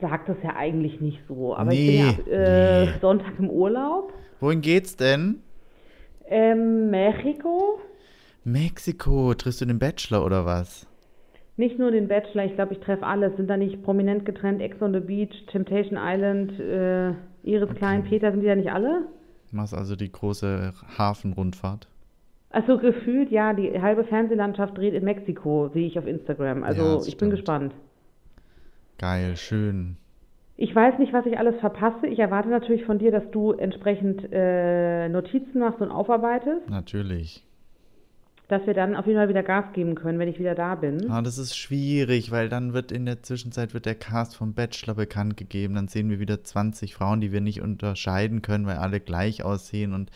sag 0.01 0.27
das 0.27 0.37
ja 0.43 0.57
eigentlich 0.57 1.01
nicht 1.01 1.21
so, 1.29 1.55
aber 1.57 1.73
ich 1.73 1.87
bin 1.87 1.97
ja 1.99 2.13
Nee, 2.27 2.31
äh, 2.33 2.85
nee. 2.87 2.93
Sonntag 3.01 3.33
im 3.39 3.51
Urlaub. 3.51 4.13
Wohin 4.41 4.61
geht's 4.61 4.97
denn? 4.97 5.41
Ähm, 6.27 6.91
Mexiko. 6.91 7.79
Mexiko. 8.45 9.35
Triffst 9.35 9.61
du 9.61 9.67
den 9.67 9.79
Bachelor 9.79 10.25
oder 10.25 10.45
was? 10.45 10.87
Nicht 11.57 11.79
nur 11.79 11.91
den 11.91 12.09
Bachelor, 12.09 12.45
ich 12.47 12.55
glaube, 12.55 12.73
ich 12.73 12.81
treffe 12.81 13.07
alles. 13.07 13.37
Sind 13.37 13.49
da 13.49 13.57
nicht 13.57 13.83
prominent 13.83 14.25
getrennt? 14.25 14.61
Ex 14.63 14.81
on 14.81 14.95
the 14.95 15.01
Beach, 15.01 15.47
Temptation 15.47 15.99
Island, 16.01 16.59
äh, 16.59 17.11
Iris 17.45 17.75
Klein, 17.77 18.05
Peter, 18.05 18.31
sind 18.33 18.41
die 18.41 18.47
da 18.47 18.55
nicht 18.57 18.73
alle? 18.73 19.07
Machst 19.51 19.75
also 19.75 19.95
die 19.97 20.11
große 20.11 20.73
Hafenrundfahrt? 20.97 21.87
Also 22.51 22.79
gefühlt, 22.79 23.31
ja, 23.31 23.53
die 23.53 23.81
halbe 23.81 24.05
Fernsehlandschaft 24.05 24.77
dreht 24.77 24.95
in 24.95 25.05
Mexiko, 25.05 25.69
sehe 25.73 25.87
ich 25.87 25.99
auf 25.99 26.07
Instagram. 26.07 26.63
Also 26.65 26.83
Ja, 26.83 27.01
ich 27.07 27.17
bin 27.17 27.31
gespannt. 27.31 27.75
Geil, 29.03 29.37
schön. 29.37 29.97
Ich 30.57 30.73
weiß 30.73 31.01
nicht, 31.01 31.13
was 31.13 31.27
ich 31.27 31.37
alles 31.37 31.59
verpasse. 31.59 32.07
Ich 32.07 32.21
erwarte 32.21 32.49
natürlich 32.49 32.85
von 32.85 33.01
dir, 33.01 33.11
dass 33.11 33.29
du 33.33 33.51
entsprechend 33.51 34.29
äh, 34.31 35.09
Notizen 35.09 35.59
machst 35.59 35.81
und 35.81 35.91
aufarbeitest, 35.91 36.71
Natürlich. 36.71 37.45
dass 38.47 38.65
wir 38.65 38.75
dann 38.75 38.95
auf 38.95 39.05
jeden 39.09 39.19
Fall 39.19 39.29
wieder 39.29 39.43
Gas 39.43 39.73
geben 39.73 39.97
können, 39.97 40.21
wenn 40.21 40.29
ich 40.29 40.39
wieder 40.39 40.55
da 40.55 40.77
bin. 40.77 41.11
Ah, 41.11 41.21
das 41.21 41.37
ist 41.37 41.57
schwierig, 41.57 42.31
weil 42.31 42.49
dann 42.49 42.75
wird 42.75 42.93
in 42.93 43.05
der 43.05 43.25
Zwischenzeit 43.25 43.75
wird 43.75 43.87
der 43.87 43.97
Cast 43.97 44.37
vom 44.37 44.55
Bachelor 44.55 44.95
bekannt 44.95 45.37
gegeben. 45.37 45.75
Dann 45.75 45.89
sehen 45.89 46.09
wir 46.09 46.21
wieder 46.21 46.45
20 46.45 46.95
Frauen, 46.95 47.21
die 47.21 47.33
wir 47.33 47.41
nicht 47.41 47.61
unterscheiden 47.61 48.41
können, 48.41 48.67
weil 48.67 48.77
alle 48.77 49.01
gleich 49.01 49.43
aussehen 49.43 49.95
und 49.95 50.13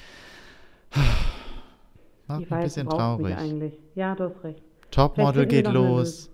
macht 2.29 2.43
ein 2.43 2.51
weiß, 2.51 2.65
bisschen 2.67 2.89
traurig. 2.89 3.37
eigentlich. 3.37 3.75
Ja, 3.97 4.15
du 4.15 4.27
hast 4.27 4.45
recht. 4.45 4.63
Topmodel 4.93 5.47
geht 5.47 5.67
los. 5.67 6.31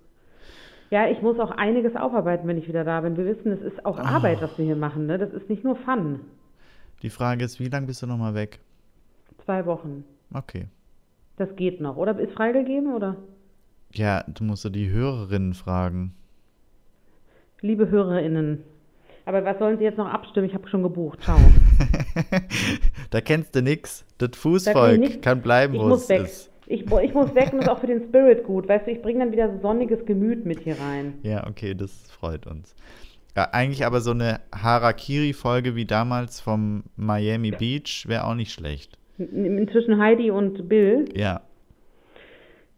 Ja, 0.93 1.07
ich 1.09 1.23
muss 1.23 1.39
auch 1.39 1.49
einiges 1.49 1.95
aufarbeiten, 1.95 2.47
wenn 2.47 2.59
ich 2.59 2.67
wieder 2.67 2.83
da 2.83 3.01
bin. 3.01 3.17
Wir 3.17 3.25
wissen, 3.25 3.51
es 3.51 3.61
ist 3.61 3.83
auch 3.83 3.97
Ah. 3.97 4.17
Arbeit, 4.17 4.43
was 4.43 4.55
wir 4.59 4.65
hier 4.65 4.75
machen. 4.75 5.07
Ne? 5.07 5.17
Das 5.17 5.33
ist 5.33 5.49
nicht 5.49 5.63
nur 5.63 5.75
Fun. 5.75 6.19
Die 7.01 7.09
Frage 7.09 7.43
ist, 7.43 7.59
wie 7.59 7.67
lange 7.67 7.87
bist 7.87 8.03
du 8.03 8.05
noch 8.05 8.19
mal 8.19 8.35
weg? 8.35 8.59
Zwei 9.43 9.65
Wochen. 9.65 10.03
Okay. 10.31 10.67
Das 11.37 11.49
geht 11.55 11.81
noch. 11.81 11.97
Oder 11.97 12.19
ist 12.19 12.33
freigegeben? 12.33 12.93
Oder? 12.93 13.15
Ja, 13.91 14.23
du 14.27 14.43
musst 14.43 14.65
du 14.65 14.69
die 14.69 14.91
Hörerinnen 14.91 15.55
fragen. 15.55 16.13
Liebe 17.61 17.89
HörerInnen. 17.89 18.63
Aber 19.25 19.43
was 19.45 19.57
sollen 19.57 19.79
Sie 19.79 19.85
jetzt 19.85 19.97
noch 19.97 20.13
abstimmen? 20.13 20.45
Ich 20.45 20.53
habe 20.53 20.69
schon 20.69 20.83
gebucht. 20.83 21.23
Ciao. 21.23 21.39
da 23.09 23.19
kennst 23.19 23.55
du 23.55 23.63
nix. 23.63 24.05
Das 24.19 24.29
Fußvolk 24.35 24.99
nix. 24.99 25.21
kann 25.21 25.41
bleiben, 25.41 25.73
Ich 25.73 25.81
wo 25.81 25.89
es 25.95 26.07
ist. 26.07 26.51
Ich, 26.67 26.81
ich 26.89 27.13
muss 27.13 27.35
weg 27.35 27.49
und 27.51 27.57
das 27.59 27.65
ist 27.65 27.69
auch 27.69 27.79
für 27.79 27.87
den 27.87 28.03
Spirit 28.03 28.43
gut. 28.43 28.67
Weißt 28.67 28.87
du, 28.87 28.91
ich 28.91 29.01
bringe 29.01 29.19
dann 29.19 29.31
wieder 29.31 29.51
so 29.53 29.59
sonniges 29.61 30.05
Gemüt 30.05 30.45
mit 30.45 30.59
hier 30.61 30.79
rein. 30.79 31.15
Ja, 31.23 31.45
okay, 31.47 31.73
das 31.75 31.91
freut 32.11 32.47
uns. 32.47 32.75
Ja, 33.35 33.49
eigentlich 33.51 33.85
aber 33.85 33.99
so 33.99 34.11
eine 34.11 34.39
Harakiri-Folge 34.55 35.75
wie 35.75 35.85
damals 35.85 36.39
vom 36.39 36.83
Miami 36.95 37.51
Beach 37.51 38.05
wäre 38.07 38.25
auch 38.25 38.35
nicht 38.35 38.51
schlecht. 38.53 38.97
Inzwischen 39.17 39.99
Heidi 39.99 40.31
und 40.31 40.69
Bill. 40.69 41.05
Ja, 41.15 41.41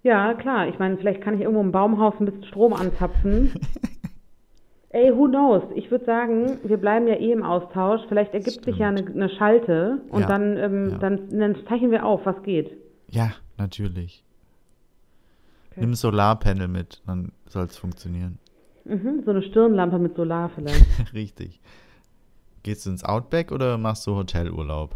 Ja, 0.04 0.34
klar. 0.36 0.68
Ich 0.68 0.80
meine, 0.80 0.98
vielleicht 0.98 1.22
kann 1.22 1.36
ich 1.36 1.42
irgendwo 1.42 1.62
im 1.62 1.72
Baumhaus 1.72 2.14
ein 2.20 2.26
bisschen 2.26 2.46
Strom 2.46 2.74
anzapfen. 2.74 3.54
Ey, 4.90 5.12
who 5.14 5.28
knows? 5.28 5.64
Ich 5.76 5.92
würde 5.92 6.06
sagen, 6.06 6.58
wir 6.64 6.78
bleiben 6.78 7.08
ja 7.08 7.16
eh 7.16 7.32
im 7.34 7.44
Austausch. 7.44 8.02
Vielleicht 8.08 8.34
ergibt 8.34 8.64
sich 8.64 8.78
ja 8.78 8.88
eine, 8.88 9.06
eine 9.06 9.28
Schalte 9.30 10.00
und 10.10 10.22
Ja, 10.22 10.28
dann, 10.28 10.58
ähm, 10.58 10.90
ja. 10.92 10.98
dann, 11.00 11.30
dann 11.38 11.56
zeichnen 11.68 11.92
wir 11.92 12.06
auf, 12.06 12.26
was 12.26 12.42
geht. 12.44 12.72
Ja, 13.16 13.32
natürlich. 13.58 14.24
Nimm 15.76 15.92
ein 15.92 15.96
Solarpanel 15.96 16.68
mit, 16.68 17.02
dann 17.06 17.32
soll 17.48 17.66
es 17.66 17.78
funktionieren. 17.78 18.40
Mhm, 18.86 19.24
so 19.26 19.32
eine 19.32 19.42
Stirnlampe 19.42 20.00
mit 20.00 20.16
Solar 20.16 20.50
vielleicht. 20.50 20.86
Richtig. 21.14 21.60
Gehst 22.64 22.86
du 22.86 22.92
ins 22.92 23.04
Outback 23.04 23.52
oder 23.52 23.78
machst 23.78 24.08
du 24.08 24.16
Hotelurlaub? 24.16 24.96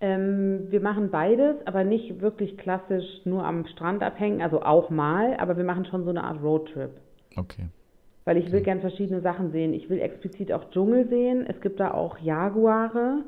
ähm, 0.00 0.66
wir 0.70 0.80
machen 0.80 1.10
beides, 1.10 1.56
aber 1.66 1.84
nicht 1.84 2.20
wirklich 2.20 2.58
klassisch 2.58 3.04
nur 3.24 3.44
am 3.44 3.66
Strand 3.66 4.02
abhängen, 4.02 4.42
also 4.42 4.62
auch 4.62 4.90
mal, 4.90 5.36
aber 5.38 5.56
wir 5.56 5.64
machen 5.64 5.86
schon 5.86 6.04
so 6.04 6.10
eine 6.10 6.24
Art 6.24 6.42
Roadtrip. 6.42 6.90
Okay. 7.36 7.68
Weil 8.24 8.36
ich 8.38 8.50
will 8.50 8.60
gern 8.60 8.80
verschiedene 8.80 9.20
Sachen 9.20 9.52
sehen. 9.52 9.72
Ich 9.72 9.88
will 9.88 10.00
explizit 10.00 10.52
auch 10.52 10.70
Dschungel 10.70 11.08
sehen. 11.08 11.46
Es 11.46 11.60
gibt 11.60 11.78
da 11.78 11.92
auch 11.92 12.18
Jaguare 12.18 13.22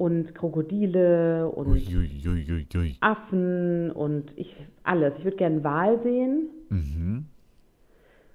und 0.00 0.34
Krokodile 0.34 1.50
und 1.50 1.66
Uiuiuiui. 1.66 2.96
Affen 3.00 3.90
und 3.90 4.32
ich 4.34 4.56
alles. 4.82 5.12
Ich 5.18 5.24
würde 5.24 5.36
gerne 5.36 5.62
Wal 5.62 6.02
sehen. 6.02 6.48
Mhm. 6.70 7.26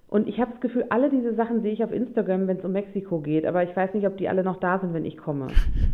Und 0.07 0.27
ich 0.27 0.39
habe 0.39 0.51
das 0.51 0.61
Gefühl, 0.61 0.85
alle 0.91 1.09
diese 1.09 1.33
Sachen 1.33 1.63
sehe 1.63 1.73
ich 1.73 1.83
auf 1.83 1.91
Instagram, 1.91 2.45
wenn 2.45 2.57
es 2.57 2.63
um 2.63 2.71
Mexiko 2.71 3.19
geht. 3.19 3.47
Aber 3.47 3.63
ich 3.63 3.75
weiß 3.75 3.95
nicht, 3.95 4.05
ob 4.05 4.15
die 4.17 4.29
alle 4.29 4.43
noch 4.43 4.59
da 4.59 4.77
sind, 4.77 4.93
wenn 4.93 5.05
ich 5.05 5.17
komme. 5.17 5.47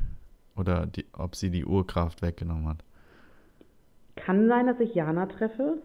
Oder 0.58 0.88
die, 0.88 1.06
ob 1.14 1.38
sie 1.38 1.50
die 1.50 1.64
Urkraft 1.64 2.22
weggenommen 2.22 2.68
hat. 2.68 2.84
Kann 4.18 4.50
sein, 4.50 4.68
dass 4.68 4.80
ich 4.82 4.94
Jana 4.94 5.28
treffe. 5.28 5.78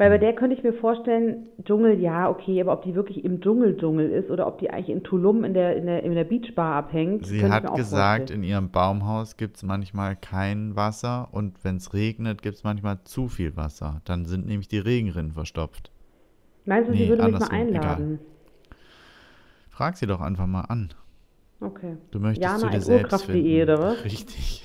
Weil 0.00 0.08
bei 0.08 0.16
der 0.16 0.34
könnte 0.34 0.56
ich 0.56 0.62
mir 0.62 0.72
vorstellen, 0.72 1.48
Dschungel, 1.62 2.00
ja, 2.00 2.30
okay, 2.30 2.58
aber 2.62 2.72
ob 2.72 2.84
die 2.84 2.94
wirklich 2.94 3.22
im 3.22 3.42
Dschungel-Dschungel 3.42 4.08
ist 4.10 4.30
oder 4.30 4.46
ob 4.46 4.58
die 4.58 4.70
eigentlich 4.70 4.88
in 4.88 5.04
Tulum 5.04 5.44
in 5.44 5.52
der, 5.52 5.76
in 5.76 5.84
der, 5.84 6.02
in 6.04 6.14
der 6.14 6.24
Beachbar 6.24 6.76
abhängt. 6.76 7.26
Sie 7.26 7.44
hat 7.44 7.74
gesagt, 7.74 8.20
vorstellen. 8.30 8.42
in 8.42 8.48
ihrem 8.48 8.70
Baumhaus 8.70 9.36
gibt 9.36 9.56
es 9.56 9.62
manchmal 9.62 10.16
kein 10.16 10.74
Wasser 10.74 11.28
und 11.32 11.62
wenn 11.64 11.76
es 11.76 11.92
regnet, 11.92 12.40
gibt 12.40 12.56
es 12.56 12.64
manchmal 12.64 13.04
zu 13.04 13.28
viel 13.28 13.58
Wasser. 13.58 14.00
Dann 14.06 14.24
sind 14.24 14.46
nämlich 14.46 14.68
die 14.68 14.78
Regenrinnen 14.78 15.32
verstopft. 15.32 15.90
Meinst 16.64 16.88
du, 16.88 16.94
sie 16.94 17.00
Nee, 17.00 17.08
würde 17.10 17.24
mich 17.24 17.32
mal 17.32 17.36
andersrum, 17.36 17.68
egal. 17.68 17.82
einladen? 17.82 18.18
Frag 19.68 19.98
sie 19.98 20.06
doch 20.06 20.22
einfach 20.22 20.46
mal 20.46 20.62
an. 20.62 20.94
Okay. 21.60 21.98
Du 22.10 22.20
möchtest 22.20 22.42
Jana 22.42 22.58
zu 22.58 22.68
dir 22.70 22.80
selbst 22.80 23.26
finden. 23.26 23.62
oder 23.64 23.78
was? 23.78 24.02
Richtig. 24.02 24.64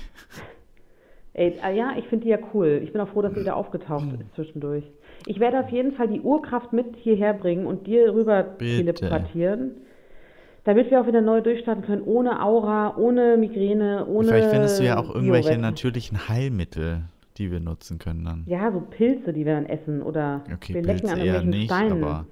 Ey, 1.34 1.60
ah 1.62 1.70
ja, 1.70 1.92
ich 1.98 2.08
finde 2.08 2.24
die 2.24 2.30
ja 2.30 2.38
cool. 2.54 2.80
Ich 2.82 2.94
bin 2.94 3.02
auch 3.02 3.10
froh, 3.10 3.22
dass 3.22 3.34
sie 3.34 3.40
wieder 3.42 3.58
aufgetaucht 3.58 4.06
ist 4.18 4.34
zwischendurch. 4.36 4.86
Ich 5.26 5.40
werde 5.40 5.60
auf 5.60 5.70
jeden 5.70 5.94
Fall 5.94 6.08
die 6.08 6.22
Urkraft 6.22 6.74
mit 6.74 6.96
hierher 6.98 7.34
bringen 7.34 7.66
und 7.66 7.88
dir 7.88 8.14
rüber 8.14 8.44
Bitte. 8.44 8.78
teleportieren, 8.78 9.72
damit 10.64 10.92
wir 10.92 11.02
auch 11.02 11.08
wieder 11.08 11.22
neu 11.22 11.42
durchstarten 11.42 11.84
können, 11.84 12.02
ohne 12.04 12.42
Aura, 12.44 12.96
ohne 12.98 13.38
Migräne, 13.38 14.06
ohne 14.08 14.28
Vielleicht 14.28 14.50
findest 14.50 14.80
du 14.80 14.84
ja 14.84 14.98
auch 14.98 15.14
irgendwelche 15.14 15.58
natürlichen 15.58 16.28
Heilmittel, 16.30 17.04
die 17.38 17.52
wir 17.52 17.60
nutzen 17.60 17.98
können 18.00 18.24
dann. 18.26 18.44
Ja, 18.48 18.72
so 18.72 18.80
Pilze, 18.82 19.34
die 19.34 19.46
wir 19.46 19.56
dann 19.56 19.66
essen 19.66 20.02
oder 20.02 20.44
Okay, 20.54 20.76
wir 20.76 20.82
lecken 20.84 21.02
Pilze 21.08 21.14
an 21.14 21.22
eher 21.22 21.42
nicht, 21.44 21.66
Steinen. 21.72 22.04
aber 22.04 22.26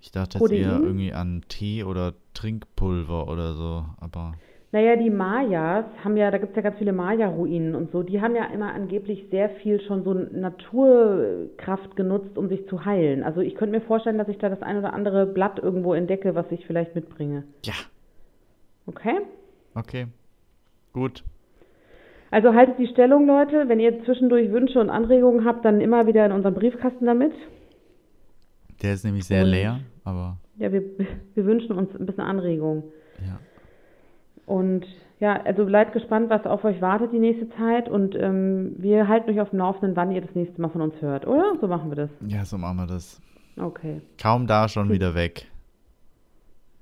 ich 0.00 0.10
dachte 0.12 0.38
jetzt 0.38 0.52
eher 0.52 0.68
Protein? 0.70 0.84
irgendwie 0.86 1.12
an 1.12 1.42
Tee 1.48 1.84
oder 1.84 2.14
Trinkpulver 2.34 3.28
oder 3.28 3.54
so, 3.54 3.84
aber 4.00 4.32
Naja, 4.72 4.94
die 4.94 5.10
Mayas 5.10 5.84
haben 6.04 6.16
ja, 6.16 6.30
da 6.30 6.38
gibt 6.38 6.50
es 6.50 6.56
ja 6.56 6.62
ganz 6.62 6.78
viele 6.78 6.92
Maya-Ruinen 6.92 7.74
und 7.74 7.90
so, 7.90 8.04
die 8.04 8.20
haben 8.20 8.36
ja 8.36 8.44
immer 8.54 8.72
angeblich 8.72 9.26
sehr 9.30 9.50
viel 9.50 9.80
schon 9.80 10.04
so 10.04 10.14
Naturkraft 10.14 11.96
genutzt, 11.96 12.38
um 12.38 12.48
sich 12.48 12.68
zu 12.68 12.84
heilen. 12.84 13.24
Also 13.24 13.40
ich 13.40 13.56
könnte 13.56 13.74
mir 13.76 13.80
vorstellen, 13.84 14.16
dass 14.18 14.28
ich 14.28 14.38
da 14.38 14.48
das 14.48 14.62
ein 14.62 14.78
oder 14.78 14.92
andere 14.92 15.26
Blatt 15.26 15.58
irgendwo 15.58 15.92
entdecke, 15.92 16.36
was 16.36 16.46
ich 16.52 16.66
vielleicht 16.66 16.94
mitbringe. 16.94 17.42
ja, 17.64 17.72
Okay? 18.86 19.18
okay. 19.74 20.06
Gut. 20.92 21.24
Also 22.32 22.54
haltet 22.54 22.78
die 22.78 22.86
Stellung, 22.86 23.26
Leute. 23.26 23.68
Wenn 23.68 23.80
ihr 23.80 24.04
zwischendurch 24.04 24.52
Wünsche 24.52 24.78
und 24.80 24.88
Anregungen 24.90 25.44
habt, 25.44 25.64
dann 25.64 25.80
immer 25.80 26.06
wieder 26.06 26.24
in 26.26 26.30
unseren 26.32 26.54
Briefkasten 26.54 27.06
damit. 27.06 27.32
Der 28.82 28.94
ist 28.94 29.04
nämlich 29.04 29.24
sehr 29.24 29.42
Und- 29.44 29.50
leer, 29.50 29.80
aber 30.04 30.36
Ja, 30.58 30.70
wir, 30.72 30.82
wir 31.34 31.44
wünschen 31.44 31.72
uns 31.76 31.90
ein 31.98 32.06
bisschen 32.06 32.22
Anregung. 32.22 32.84
ja. 33.26 33.38
Und 34.46 34.86
ja, 35.20 35.40
also 35.42 35.66
bleibt 35.66 35.92
gespannt, 35.92 36.30
was 36.30 36.44
auf 36.46 36.64
euch 36.64 36.80
wartet 36.80 37.12
die 37.12 37.18
nächste 37.18 37.48
Zeit. 37.50 37.88
Und 37.88 38.14
ähm, 38.16 38.74
wir 38.78 39.06
halten 39.08 39.30
euch 39.30 39.40
auf 39.40 39.50
dem 39.50 39.58
Laufenden, 39.58 39.94
wann 39.96 40.10
ihr 40.12 40.20
das 40.22 40.34
nächste 40.34 40.60
Mal 40.60 40.68
von 40.70 40.80
uns 40.82 40.94
hört, 41.00 41.26
oder? 41.26 41.54
So 41.60 41.68
machen 41.68 41.90
wir 41.90 41.96
das. 41.96 42.10
Ja, 42.26 42.44
so 42.44 42.56
machen 42.58 42.78
wir 42.78 42.86
das. 42.86 43.20
Okay. 43.60 44.00
Kaum 44.20 44.46
da 44.46 44.68
schon 44.68 44.88
wieder 44.90 45.14
weg. 45.14 45.46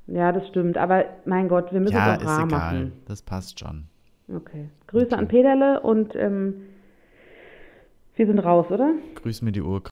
Ja, 0.06 0.32
das 0.32 0.46
stimmt. 0.48 0.78
Aber 0.78 1.04
mein 1.26 1.48
Gott, 1.48 1.72
wir 1.72 1.80
müssen 1.80 1.94
Ja, 1.96 2.14
es 2.14 2.18
auch 2.18 2.22
ist 2.22 2.28
rar 2.28 2.44
egal. 2.46 2.58
machen. 2.58 2.92
Das 3.06 3.22
passt 3.22 3.60
schon. 3.60 3.84
Okay. 4.34 4.68
Grüße 4.86 5.06
Okay. 5.06 5.14
an 5.16 5.28
Peterle 5.28 5.80
und 5.80 6.14
ähm, 6.14 6.54
wir 8.16 8.26
sind 8.26 8.38
raus, 8.38 8.66
oder? 8.70 8.92
Grüß 9.16 9.42
mir 9.42 9.52
die 9.52 9.62
Uhr. 9.62 9.82